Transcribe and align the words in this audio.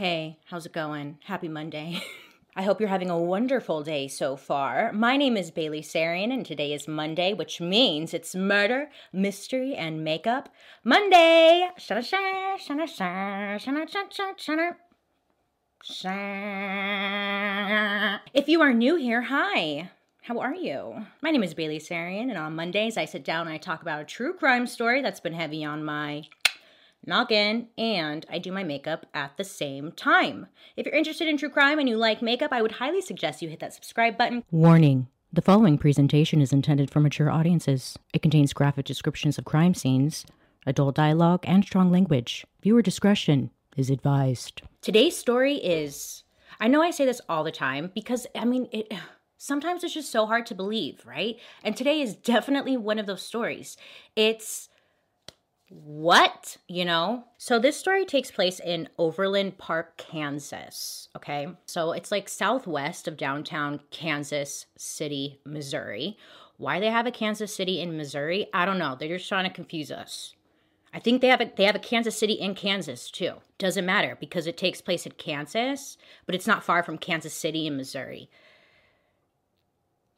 Hey, 0.00 0.38
how's 0.46 0.64
it 0.64 0.72
going? 0.72 1.18
Happy 1.24 1.46
Monday. 1.46 2.02
I 2.56 2.62
hope 2.62 2.80
you're 2.80 2.88
having 2.88 3.10
a 3.10 3.20
wonderful 3.20 3.82
day 3.82 4.08
so 4.08 4.34
far. 4.34 4.94
My 4.94 5.18
name 5.18 5.36
is 5.36 5.50
Bailey 5.50 5.82
Sarian, 5.82 6.32
and 6.32 6.46
today 6.46 6.72
is 6.72 6.88
Monday, 6.88 7.34
which 7.34 7.60
means 7.60 8.14
it's 8.14 8.34
murder, 8.34 8.88
mystery, 9.12 9.74
and 9.74 10.02
makeup 10.02 10.48
Monday. 10.84 11.68
If 18.32 18.48
you 18.48 18.62
are 18.62 18.72
new 18.72 18.96
here, 18.96 19.20
hi. 19.20 19.90
How 20.22 20.38
are 20.38 20.54
you? 20.54 21.04
My 21.20 21.30
name 21.30 21.42
is 21.42 21.52
Bailey 21.52 21.78
Sarian, 21.78 22.30
and 22.30 22.38
on 22.38 22.56
Mondays 22.56 22.96
I 22.96 23.04
sit 23.04 23.22
down 23.22 23.48
and 23.48 23.54
I 23.54 23.58
talk 23.58 23.82
about 23.82 24.00
a 24.00 24.06
true 24.06 24.32
crime 24.32 24.66
story 24.66 25.02
that's 25.02 25.20
been 25.20 25.34
heavy 25.34 25.62
on 25.62 25.84
my 25.84 26.24
noggin, 27.06 27.68
and 27.78 28.26
I 28.30 28.38
do 28.38 28.52
my 28.52 28.64
makeup 28.64 29.06
at 29.14 29.36
the 29.36 29.44
same 29.44 29.92
time. 29.92 30.46
If 30.76 30.86
you're 30.86 30.94
interested 30.94 31.28
in 31.28 31.36
true 31.36 31.50
crime 31.50 31.78
and 31.78 31.88
you 31.88 31.96
like 31.96 32.22
makeup, 32.22 32.52
I 32.52 32.62
would 32.62 32.72
highly 32.72 33.00
suggest 33.00 33.42
you 33.42 33.48
hit 33.48 33.60
that 33.60 33.74
subscribe 33.74 34.16
button. 34.16 34.44
Warning. 34.50 35.08
The 35.32 35.42
following 35.42 35.78
presentation 35.78 36.40
is 36.40 36.52
intended 36.52 36.90
for 36.90 36.98
mature 36.98 37.30
audiences. 37.30 37.96
It 38.12 38.22
contains 38.22 38.52
graphic 38.52 38.84
descriptions 38.84 39.38
of 39.38 39.44
crime 39.44 39.74
scenes, 39.74 40.26
adult 40.66 40.96
dialogue, 40.96 41.44
and 41.44 41.64
strong 41.64 41.90
language. 41.92 42.44
Viewer 42.62 42.82
discretion 42.82 43.50
is 43.76 43.90
advised. 43.90 44.62
Today's 44.82 45.16
story 45.16 45.54
is 45.54 46.24
I 46.58 46.66
know 46.66 46.82
I 46.82 46.90
say 46.90 47.04
this 47.04 47.20
all 47.28 47.44
the 47.44 47.52
time 47.52 47.92
because 47.94 48.26
I 48.34 48.44
mean 48.44 48.68
it 48.72 48.92
sometimes 49.36 49.84
it's 49.84 49.94
just 49.94 50.10
so 50.10 50.26
hard 50.26 50.46
to 50.46 50.54
believe, 50.54 51.02
right? 51.06 51.38
And 51.62 51.76
today 51.76 52.00
is 52.00 52.16
definitely 52.16 52.76
one 52.76 52.98
of 52.98 53.06
those 53.06 53.22
stories. 53.22 53.76
It's 54.16 54.68
what? 55.70 56.56
You 56.66 56.84
know? 56.84 57.24
So 57.38 57.60
this 57.60 57.76
story 57.76 58.04
takes 58.04 58.30
place 58.30 58.58
in 58.58 58.88
Overland 58.98 59.56
Park, 59.56 59.96
Kansas. 59.96 61.08
Okay. 61.16 61.46
So 61.66 61.92
it's 61.92 62.10
like 62.10 62.28
southwest 62.28 63.06
of 63.06 63.16
downtown 63.16 63.80
Kansas 63.92 64.66
City, 64.76 65.38
Missouri. 65.44 66.18
Why 66.56 66.80
they 66.80 66.90
have 66.90 67.06
a 67.06 67.12
Kansas 67.12 67.54
City 67.54 67.80
in 67.80 67.96
Missouri, 67.96 68.48
I 68.52 68.66
don't 68.66 68.78
know. 68.78 68.96
They're 68.98 69.16
just 69.16 69.28
trying 69.28 69.44
to 69.48 69.54
confuse 69.54 69.92
us. 69.92 70.34
I 70.92 70.98
think 70.98 71.20
they 71.20 71.28
have 71.28 71.40
a 71.40 71.50
they 71.56 71.64
have 71.64 71.76
a 71.76 71.80
Kansas 71.80 72.18
City 72.18 72.32
in 72.34 72.56
Kansas 72.56 73.08
too. 73.10 73.34
Doesn't 73.58 73.86
matter 73.86 74.16
because 74.18 74.48
it 74.48 74.56
takes 74.56 74.80
place 74.80 75.06
in 75.06 75.12
Kansas, 75.12 75.96
but 76.26 76.34
it's 76.34 76.48
not 76.48 76.64
far 76.64 76.82
from 76.82 76.98
Kansas 76.98 77.32
City 77.32 77.68
in 77.68 77.76
Missouri. 77.76 78.28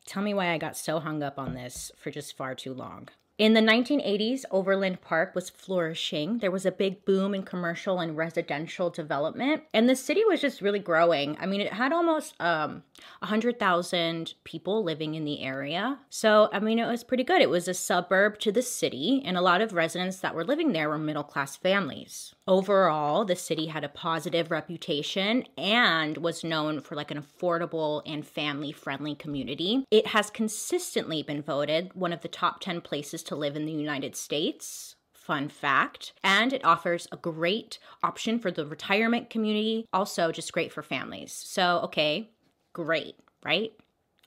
Tell 0.07 0.23
me 0.23 0.33
why 0.33 0.49
I 0.49 0.59
got 0.59 0.79
so 0.79 0.99
hung 0.99 1.23
up 1.23 1.39
on 1.39 1.53
this 1.53 1.93
for 1.99 2.11
just 2.11 2.37
far 2.37 2.55
too 2.55 2.73
long. 2.73 3.11
In 3.39 3.55
the 3.55 3.61
1980s, 3.61 4.45
Overland 4.51 5.01
Park 5.01 5.35
was 5.35 5.49
flourishing. 5.49 6.39
There 6.39 6.51
was 6.51 6.67
a 6.67 6.71
big 6.71 7.05
boom 7.07 7.35
in 7.35 7.45
commercial 7.45 7.99
and 7.99 8.15
residential 8.15 8.91
development, 8.91 9.63
and 9.73 9.89
the 9.89 9.97
city 9.97 10.23
was 10.27 10.43
just 10.43 10.61
really 10.61 10.79
growing. 10.79 11.39
I 11.41 11.47
mean, 11.47 11.63
it 11.63 11.73
had 11.73 11.93
almost 11.93 12.35
um, 12.41 12.83
100,000 13.21 14.35
people 14.45 14.85
living 14.85 15.15
in 15.15 15.25
the 15.25 15.43
area. 15.43 15.99
So, 16.11 16.51
I 16.53 16.61
mean, 16.61 16.79
it 16.79 16.87
was 16.87 17.05
pretty 17.05 17.25
good. 17.25 17.41
It 17.41 17.49
was 17.49 17.69
a 17.69 17.75
suburb 17.75 18.39
to 18.41 18.53
the 18.53 18.61
city, 18.61 19.23
and 19.25 19.37
a 19.37 19.43
lot 19.43 19.63
of 19.63 19.73
residents 19.73 20.19
that 20.19 20.35
were 20.35 20.45
living 20.45 20.73
there 20.73 20.91
were 20.91 20.99
middle 20.99 21.25
class 21.25 21.57
families. 21.57 22.35
Overall, 22.47 23.25
the 23.25 23.37
city 23.37 23.67
had 23.67 23.85
a 23.85 23.89
positive 23.89 24.51
reputation 24.51 25.45
and 25.57 26.19
was 26.19 26.45
known 26.45 26.81
for 26.81 26.97
like 26.97 27.11
an 27.11 27.23
affordable 27.23 28.03
and 28.05 28.27
family 28.27 28.73
friendly 28.73 29.15
community. 29.15 29.85
It 29.91 30.09
has 30.09 30.29
consistently 30.29 31.23
been 31.23 31.41
voted 31.41 31.95
one 31.95 32.13
of 32.13 32.21
the 32.21 32.29
top 32.29 32.61
10 32.61 32.81
places 32.83 33.22
to 33.25 33.37
live 33.37 33.57
in 33.57 33.67
the 33.67 33.73
United 33.73 34.17
States 34.17 34.97
fun 35.23 35.49
fact. 35.49 36.13
And 36.25 36.53
it 36.53 36.65
offers 36.65 37.07
a 37.13 37.17
great 37.17 37.79
option 38.03 38.39
for 38.39 38.51
the 38.51 38.67
retirement 38.67 39.31
community, 39.31 39.87
also 39.93 40.33
just 40.33 40.53
great 40.53 40.73
for 40.73 40.83
families. 40.83 41.33
So, 41.33 41.81
okay, 41.85 42.31
great, 42.73 43.15
right? 43.45 43.73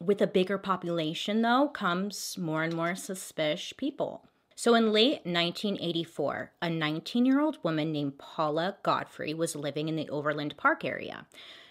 With 0.01 0.21
a 0.21 0.27
bigger 0.27 0.57
population, 0.57 1.41
though, 1.41 1.67
comes 1.67 2.37
more 2.37 2.63
and 2.63 2.73
more 2.73 2.95
suspicious 2.95 3.73
people. 3.73 4.25
So, 4.55 4.73
in 4.73 4.93
late 4.93 5.25
1984, 5.25 6.51
a 6.61 6.69
19 6.69 7.25
year 7.25 7.41
old 7.41 7.57
woman 7.61 7.91
named 7.91 8.17
Paula 8.17 8.77
Godfrey 8.83 9.33
was 9.33 9.55
living 9.55 9.89
in 9.89 9.97
the 9.97 10.09
Overland 10.09 10.55
Park 10.55 10.85
area. 10.85 11.27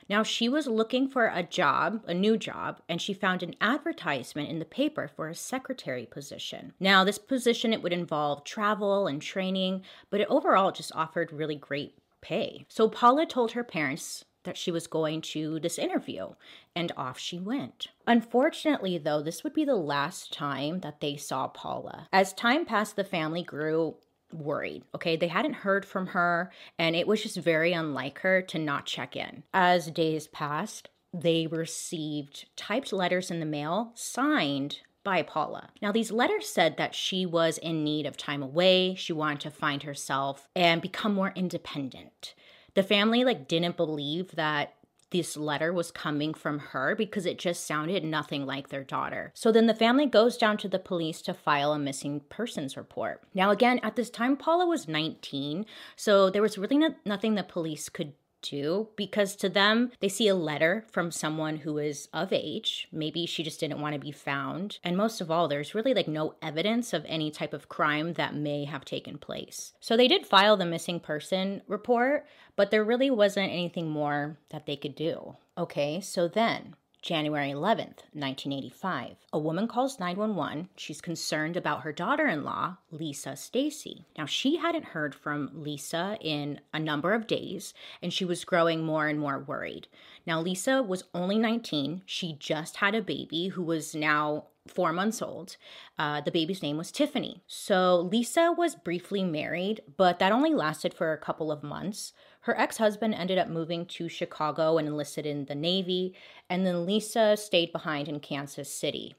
Now, 0.09 0.22
she 0.22 0.48
was 0.48 0.66
looking 0.66 1.09
for 1.09 1.26
a 1.26 1.42
job, 1.42 2.03
a 2.06 2.15
new 2.15 2.37
job, 2.37 2.81
and 2.88 3.00
she 3.00 3.15
found 3.15 3.42
an 3.42 3.54
advertisement 3.60 4.48
in 4.48 4.59
the 4.59 4.65
paper 4.65 5.09
for 5.09 5.28
a 5.28 5.34
secretary 5.34 6.06
position. 6.06 6.72
Now, 6.78 7.04
this 7.04 7.19
position 7.19 7.72
it 7.72 7.82
would 7.82 7.92
involve 7.92 8.44
travel 8.44 9.06
and 9.06 9.20
training, 9.20 9.82
but 10.10 10.20
it 10.20 10.28
overall 10.28 10.72
just 10.72 10.92
offered 10.94 11.32
really 11.32 11.56
great 11.56 11.97
pay. 12.20 12.66
So 12.69 12.88
Paula 12.88 13.26
told 13.26 13.53
her 13.53 13.65
parents 13.65 14.25
that 14.44 14.56
she 14.59 14.70
was 14.70 14.87
going 14.87 15.22
to 15.22 15.59
this 15.60 15.78
interview, 15.78 16.34
and 16.76 16.92
off 16.97 17.19
she 17.19 17.38
went. 17.38 17.88
Unfortunately, 18.06 18.98
though, 18.98 19.22
this 19.22 19.42
would 19.42 19.54
be 19.54 19.65
the 19.65 19.75
last 19.75 20.32
time 20.32 20.81
that 20.81 21.00
they 21.00 21.16
saw 21.16 21.48
Paula. 21.48 22.09
As 22.12 22.32
time 22.34 22.66
passed, 22.66 22.97
the 22.97 23.04
family 23.04 23.42
grew 23.42 23.97
worried. 24.34 24.84
Okay, 24.95 25.17
they 25.17 25.28
hadn't 25.28 25.55
heard 25.55 25.84
from 25.84 26.09
her, 26.09 26.50
and 26.78 26.95
it 26.97 27.06
was 27.06 27.22
just 27.22 27.37
very 27.37 27.72
unlike 27.72 28.21
her 28.21 28.43
to 28.43 28.59
not 28.59 28.87
check 28.87 29.17
in. 29.17 29.45
As 29.53 29.91
days 29.91 30.27
passed, 30.27 30.89
they 31.12 31.47
received 31.47 32.47
typed 32.56 32.93
letters 32.93 33.31
in 33.31 33.41
the 33.41 33.47
mail 33.47 33.93
signed 33.95 34.81
by 35.05 35.22
Paula. 35.22 35.69
Now, 35.83 35.93
these 35.93 36.11
letters 36.11 36.49
said 36.49 36.77
that 36.78 36.95
she 36.95 37.27
was 37.27 37.59
in 37.59 37.84
need 37.84 38.06
of 38.06 38.17
time 38.17 38.43
away, 38.43 38.95
she 38.95 39.12
wanted 39.12 39.41
to 39.41 39.50
find 39.50 39.83
herself 39.83 40.49
and 40.56 40.81
become 40.81 41.15
more 41.15 41.33
independent 41.37 42.34
the 42.75 42.83
family 42.83 43.25
like 43.25 43.49
didn't 43.49 43.77
believe 43.77 44.33
that 44.33 44.73
this 45.14 45.36
letter 45.36 45.72
was 45.72 45.92
coming 45.92 46.34
from 46.34 46.58
her 46.58 46.97
because 46.97 47.25
it 47.25 47.38
just 47.38 47.64
sounded 47.64 48.02
nothing 48.02 48.44
like 48.44 48.69
their 48.69 48.82
daughter. 48.82 49.30
So 49.32 49.52
then 49.52 49.66
the 49.69 49.75
family 49.75 50.06
goes 50.06 50.36
down 50.36 50.56
to 50.56 50.69
the 50.69 50.80
police 50.80 51.22
to 51.22 51.32
file 51.32 51.72
a 51.72 51.78
missing 51.78 52.22
persons 52.28 52.76
report. 52.76 53.22
Now, 53.32 53.53
again, 53.53 53.78
at 53.84 53.94
this 53.94 54.10
time, 54.10 54.36
Paula 54.36 54.66
was 54.66 54.88
19, 54.88 55.66
so 55.94 56.30
there 56.30 56.42
was 56.42 56.58
really 56.58 56.78
no- 56.78 56.97
nothing 57.04 57.36
the 57.36 57.44
police 57.44 57.88
could 57.88 58.14
too, 58.44 58.88
because 58.94 59.34
to 59.37 59.49
them, 59.49 59.91
they 59.99 60.09
see 60.09 60.28
a 60.28 60.34
letter 60.34 60.84
from 60.93 61.10
someone 61.10 61.56
who 61.56 61.78
is 61.78 62.09
of 62.12 62.32
age. 62.32 62.87
Maybe 62.93 63.27
she 63.27 63.43
just 63.43 63.59
didn't 63.59 63.81
want 63.81 63.94
to 63.94 63.99
be 63.99 64.12
found. 64.12 64.78
And 64.84 64.97
most 64.97 65.21
of 65.21 65.31
all, 65.31 65.49
there's 65.49 65.75
really 65.75 65.94
like 65.94 66.06
no 66.06 66.34
evidence 66.41 66.93
of 66.93 67.04
any 67.09 67.31
type 67.33 67.53
of 67.53 67.69
crime 67.69 68.12
that 68.12 68.37
may 68.37 68.65
have 68.65 68.84
taken 68.84 69.19
place. 69.19 69.72
So 69.81 69.97
they 69.97 70.06
did 70.06 70.27
file 70.27 70.56
the 70.56 70.66
missing 70.66 71.00
person 71.00 71.62
report, 71.66 72.27
but 72.54 72.71
there 72.71 72.84
really 72.84 73.10
wasn't 73.10 73.50
anything 73.50 73.88
more 73.88 74.38
that 74.50 74.66
they 74.66 74.77
could 74.77 74.94
do. 74.94 75.37
Okay, 75.59 76.00
so 76.00 76.28
then 76.28 76.77
January 77.04 77.50
11th, 77.50 78.00
1985. 78.15 79.16
A 79.34 79.38
woman 79.38 79.69
calls 79.69 80.00
911. 80.00 80.70
She's 80.75 81.03
concerned 81.03 81.54
about 81.54 81.82
her 81.82 81.92
daughter 81.92 82.26
in 82.26 82.44
law, 82.44 82.78
Lisa 82.91 83.32
Stasi. 83.32 84.06
Now, 84.16 84.25
she 84.25 84.56
hadn't 84.56 84.87
heard 84.87 85.15
from 85.15 85.50
Lisa 85.53 86.16
in 86.22 86.60
a 86.72 86.81
number 86.81 87.12
of 87.12 87.26
days, 87.26 87.75
and 88.00 88.10
she 88.10 88.25
was 88.25 88.47
growing 88.47 88.82
more 88.82 89.06
and 89.06 89.20
more 89.20 89.38
worried. 89.38 89.87
Now, 90.26 90.41
Lisa 90.41 90.82
was 90.82 91.04
only 91.12 91.37
19. 91.37 92.00
She 92.06 92.37
just 92.41 92.76
had 92.76 92.94
a 92.94 93.03
baby 93.03 93.48
who 93.48 93.62
was 93.62 93.94
now 93.94 94.44
four 94.66 94.91
months 94.94 95.21
old. 95.21 95.59
Uh, 95.98 96.22
the 96.22 96.31
baby's 96.31 96.62
name 96.62 96.78
was 96.78 96.91
Tiffany. 96.91 97.42
So 97.47 98.00
Lisa 98.00 98.50
was 98.56 98.75
briefly 98.75 99.22
married, 99.22 99.82
but 99.98 100.19
that 100.21 100.32
only 100.32 100.54
lasted 100.54 100.94
for 100.94 101.12
a 101.12 101.19
couple 101.19 101.53
of 101.53 101.62
months. 101.62 102.15
Her 102.44 102.60
ex 102.60 102.77
husband 102.77 103.15
ended 103.15 103.38
up 103.38 103.49
moving 103.49 103.87
to 103.87 104.06
Chicago 104.06 104.77
and 104.77 104.87
enlisted 104.87 105.25
in 105.25 105.47
the 105.47 105.55
Navy, 105.55 106.15
and 106.50 106.66
then 106.66 106.84
Lisa 106.84 107.38
stayed 107.38 107.72
behind 107.72 108.06
in 108.06 108.21
Kansas 108.21 108.71
City. 108.71 109.15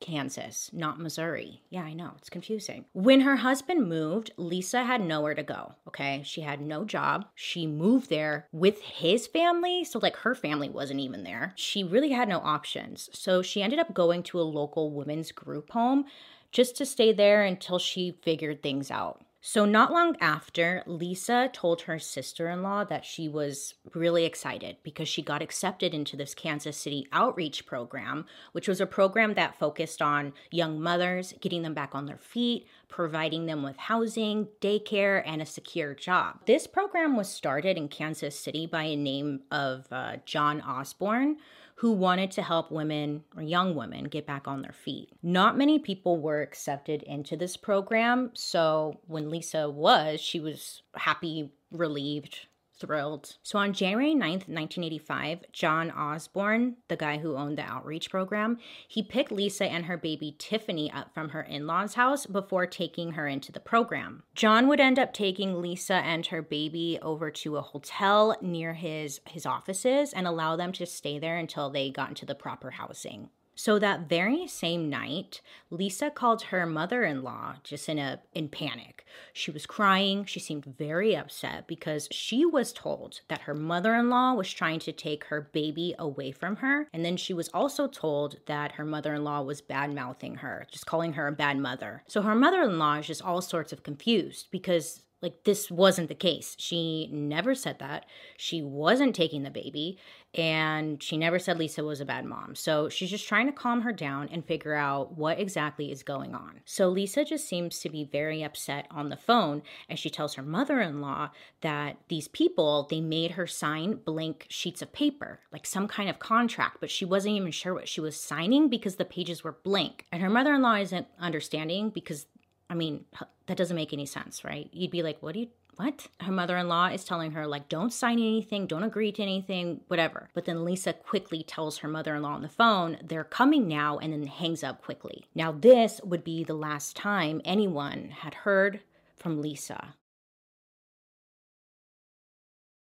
Kansas, 0.00 0.70
not 0.72 0.98
Missouri. 0.98 1.62
Yeah, 1.70 1.84
I 1.84 1.92
know, 1.92 2.14
it's 2.18 2.28
confusing. 2.28 2.84
When 2.92 3.20
her 3.20 3.36
husband 3.36 3.88
moved, 3.88 4.32
Lisa 4.36 4.82
had 4.82 5.00
nowhere 5.00 5.36
to 5.36 5.44
go, 5.44 5.76
okay? 5.86 6.22
She 6.24 6.40
had 6.40 6.60
no 6.60 6.84
job. 6.84 7.26
She 7.36 7.64
moved 7.64 8.10
there 8.10 8.48
with 8.50 8.82
his 8.82 9.28
family, 9.28 9.84
so 9.84 10.00
like 10.00 10.16
her 10.16 10.34
family 10.34 10.68
wasn't 10.68 10.98
even 10.98 11.22
there. 11.22 11.52
She 11.54 11.84
really 11.84 12.10
had 12.10 12.28
no 12.28 12.40
options. 12.40 13.08
So 13.12 13.40
she 13.40 13.62
ended 13.62 13.78
up 13.78 13.94
going 13.94 14.24
to 14.24 14.40
a 14.40 14.42
local 14.42 14.90
women's 14.90 15.30
group 15.30 15.70
home 15.70 16.06
just 16.50 16.76
to 16.78 16.86
stay 16.86 17.12
there 17.12 17.44
until 17.44 17.78
she 17.78 18.18
figured 18.22 18.64
things 18.64 18.90
out. 18.90 19.23
So, 19.46 19.66
not 19.66 19.92
long 19.92 20.16
after, 20.22 20.82
Lisa 20.86 21.50
told 21.52 21.82
her 21.82 21.98
sister 21.98 22.48
in 22.48 22.62
law 22.62 22.82
that 22.84 23.04
she 23.04 23.28
was 23.28 23.74
really 23.92 24.24
excited 24.24 24.78
because 24.82 25.06
she 25.06 25.20
got 25.20 25.42
accepted 25.42 25.92
into 25.92 26.16
this 26.16 26.34
Kansas 26.34 26.78
City 26.78 27.06
outreach 27.12 27.66
program, 27.66 28.24
which 28.52 28.66
was 28.66 28.80
a 28.80 28.86
program 28.86 29.34
that 29.34 29.58
focused 29.58 30.00
on 30.00 30.32
young 30.50 30.80
mothers, 30.80 31.34
getting 31.42 31.60
them 31.60 31.74
back 31.74 31.94
on 31.94 32.06
their 32.06 32.16
feet, 32.16 32.66
providing 32.88 33.44
them 33.44 33.62
with 33.62 33.76
housing, 33.76 34.48
daycare, 34.62 35.22
and 35.26 35.42
a 35.42 35.46
secure 35.46 35.92
job. 35.92 36.38
This 36.46 36.66
program 36.66 37.14
was 37.14 37.28
started 37.28 37.76
in 37.76 37.88
Kansas 37.88 38.40
City 38.40 38.66
by 38.66 38.84
a 38.84 38.96
name 38.96 39.40
of 39.50 39.88
uh, 39.92 40.16
John 40.24 40.62
Osborne 40.62 41.36
who 41.76 41.92
wanted 41.92 42.30
to 42.32 42.42
help 42.42 42.70
women 42.70 43.24
or 43.36 43.42
young 43.42 43.74
women 43.74 44.04
get 44.04 44.26
back 44.26 44.46
on 44.46 44.62
their 44.62 44.72
feet. 44.72 45.10
Not 45.22 45.58
many 45.58 45.78
people 45.78 46.20
were 46.20 46.40
accepted 46.40 47.02
into 47.02 47.36
this 47.36 47.56
program, 47.56 48.30
so 48.34 49.00
when 49.06 49.30
Lisa 49.30 49.68
was, 49.68 50.20
she 50.20 50.40
was 50.40 50.82
happy, 50.94 51.52
relieved, 51.72 52.46
thrilled. 52.78 53.36
So 53.42 53.58
on 53.58 53.72
January 53.72 54.14
9th, 54.14 54.48
1985, 54.48 55.44
John 55.52 55.90
Osborne, 55.90 56.76
the 56.88 56.96
guy 56.96 57.18
who 57.18 57.36
owned 57.36 57.58
the 57.58 57.62
outreach 57.62 58.10
program, 58.10 58.58
he 58.88 59.02
picked 59.02 59.32
Lisa 59.32 59.64
and 59.64 59.86
her 59.86 59.96
baby 59.96 60.34
Tiffany 60.38 60.90
up 60.90 61.12
from 61.14 61.30
her 61.30 61.42
in 61.42 61.66
law's 61.66 61.94
house 61.94 62.26
before 62.26 62.66
taking 62.66 63.12
her 63.12 63.26
into 63.26 63.52
the 63.52 63.60
program. 63.60 64.22
John 64.34 64.68
would 64.68 64.80
end 64.80 64.98
up 64.98 65.12
taking 65.12 65.60
Lisa 65.60 65.94
and 65.94 66.26
her 66.26 66.42
baby 66.42 66.98
over 67.02 67.30
to 67.30 67.56
a 67.56 67.62
hotel 67.62 68.36
near 68.40 68.74
his, 68.74 69.20
his 69.26 69.46
offices 69.46 70.12
and 70.12 70.26
allow 70.26 70.56
them 70.56 70.72
to 70.72 70.86
stay 70.86 71.18
there 71.18 71.36
until 71.36 71.70
they 71.70 71.90
got 71.90 72.10
into 72.10 72.26
the 72.26 72.34
proper 72.34 72.72
housing. 72.72 73.30
So 73.54 73.78
that 73.78 74.08
very 74.08 74.46
same 74.46 74.90
night, 74.90 75.40
Lisa 75.70 76.10
called 76.10 76.42
her 76.44 76.66
mother-in-law 76.66 77.56
just 77.62 77.88
in 77.88 77.98
a 77.98 78.20
in 78.32 78.48
panic. 78.48 79.04
She 79.32 79.50
was 79.50 79.64
crying, 79.64 80.24
she 80.24 80.40
seemed 80.40 80.64
very 80.64 81.16
upset 81.16 81.68
because 81.68 82.08
she 82.10 82.44
was 82.44 82.72
told 82.72 83.20
that 83.28 83.42
her 83.42 83.54
mother-in-law 83.54 84.34
was 84.34 84.52
trying 84.52 84.80
to 84.80 84.92
take 84.92 85.24
her 85.24 85.40
baby 85.52 85.94
away 85.98 86.32
from 86.32 86.56
her, 86.56 86.88
and 86.92 87.04
then 87.04 87.16
she 87.16 87.32
was 87.32 87.48
also 87.54 87.86
told 87.86 88.38
that 88.46 88.72
her 88.72 88.84
mother-in-law 88.84 89.42
was 89.42 89.60
bad-mouthing 89.60 90.36
her, 90.36 90.66
just 90.70 90.86
calling 90.86 91.12
her 91.12 91.28
a 91.28 91.32
bad 91.32 91.58
mother. 91.58 92.02
So 92.08 92.22
her 92.22 92.34
mother-in-law 92.34 92.98
is 92.98 93.06
just 93.06 93.22
all 93.22 93.40
sorts 93.40 93.72
of 93.72 93.84
confused 93.84 94.48
because 94.50 95.03
like, 95.24 95.42
this 95.42 95.70
wasn't 95.70 96.08
the 96.08 96.14
case. 96.14 96.54
She 96.58 97.08
never 97.10 97.56
said 97.56 97.80
that. 97.80 98.06
She 98.36 98.62
wasn't 98.62 99.16
taking 99.16 99.42
the 99.42 99.50
baby, 99.50 99.98
and 100.34 101.02
she 101.02 101.16
never 101.16 101.38
said 101.38 101.58
Lisa 101.58 101.82
was 101.82 102.00
a 102.00 102.04
bad 102.04 102.24
mom. 102.24 102.54
So 102.54 102.88
she's 102.88 103.10
just 103.10 103.26
trying 103.26 103.46
to 103.46 103.52
calm 103.52 103.80
her 103.80 103.92
down 103.92 104.28
and 104.30 104.44
figure 104.44 104.74
out 104.74 105.16
what 105.16 105.40
exactly 105.40 105.90
is 105.90 106.02
going 106.02 106.34
on. 106.34 106.60
So 106.64 106.88
Lisa 106.88 107.24
just 107.24 107.48
seems 107.48 107.80
to 107.80 107.88
be 107.88 108.04
very 108.04 108.42
upset 108.42 108.86
on 108.90 109.08
the 109.08 109.16
phone, 109.16 109.62
and 109.88 109.98
she 109.98 110.10
tells 110.10 110.34
her 110.34 110.42
mother 110.42 110.80
in 110.80 111.00
law 111.00 111.30
that 111.62 111.96
these 112.08 112.28
people, 112.28 112.86
they 112.90 113.00
made 113.00 113.32
her 113.32 113.46
sign 113.46 113.94
blank 113.94 114.46
sheets 114.48 114.82
of 114.82 114.92
paper, 114.92 115.40
like 115.52 115.66
some 115.66 115.88
kind 115.88 116.10
of 116.10 116.18
contract, 116.18 116.76
but 116.80 116.90
she 116.90 117.04
wasn't 117.04 117.34
even 117.34 117.50
sure 117.50 117.72
what 117.72 117.88
she 117.88 118.00
was 118.00 118.20
signing 118.20 118.68
because 118.68 118.96
the 118.96 119.04
pages 119.04 119.42
were 119.42 119.56
blank. 119.62 120.04
And 120.12 120.20
her 120.22 120.30
mother 120.30 120.52
in 120.52 120.62
law 120.62 120.76
isn't 120.76 121.06
understanding 121.18 121.90
because 121.90 122.26
I 122.74 122.76
mean, 122.76 123.04
that 123.46 123.56
doesn't 123.56 123.76
make 123.76 123.92
any 123.92 124.04
sense, 124.04 124.42
right? 124.42 124.68
You'd 124.72 124.90
be 124.90 125.04
like, 125.04 125.18
what 125.20 125.34
do 125.34 125.40
you, 125.40 125.48
what? 125.76 126.08
Her 126.18 126.32
mother 126.32 126.56
in 126.56 126.66
law 126.66 126.88
is 126.88 127.04
telling 127.04 127.30
her, 127.30 127.46
like, 127.46 127.68
don't 127.68 127.92
sign 127.92 128.18
anything, 128.18 128.66
don't 128.66 128.82
agree 128.82 129.12
to 129.12 129.22
anything, 129.22 129.82
whatever. 129.86 130.28
But 130.34 130.44
then 130.44 130.64
Lisa 130.64 130.92
quickly 130.92 131.44
tells 131.44 131.78
her 131.78 131.88
mother 131.88 132.16
in 132.16 132.22
law 132.22 132.32
on 132.32 132.42
the 132.42 132.48
phone, 132.48 132.98
they're 133.00 133.22
coming 133.22 133.68
now, 133.68 133.98
and 133.98 134.12
then 134.12 134.26
hangs 134.26 134.64
up 134.64 134.82
quickly. 134.82 135.26
Now, 135.36 135.52
this 135.52 136.00
would 136.02 136.24
be 136.24 136.42
the 136.42 136.54
last 136.54 136.96
time 136.96 137.40
anyone 137.44 138.08
had 138.10 138.34
heard 138.34 138.80
from 139.14 139.40
Lisa. 139.40 139.94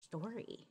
Story. 0.04 0.68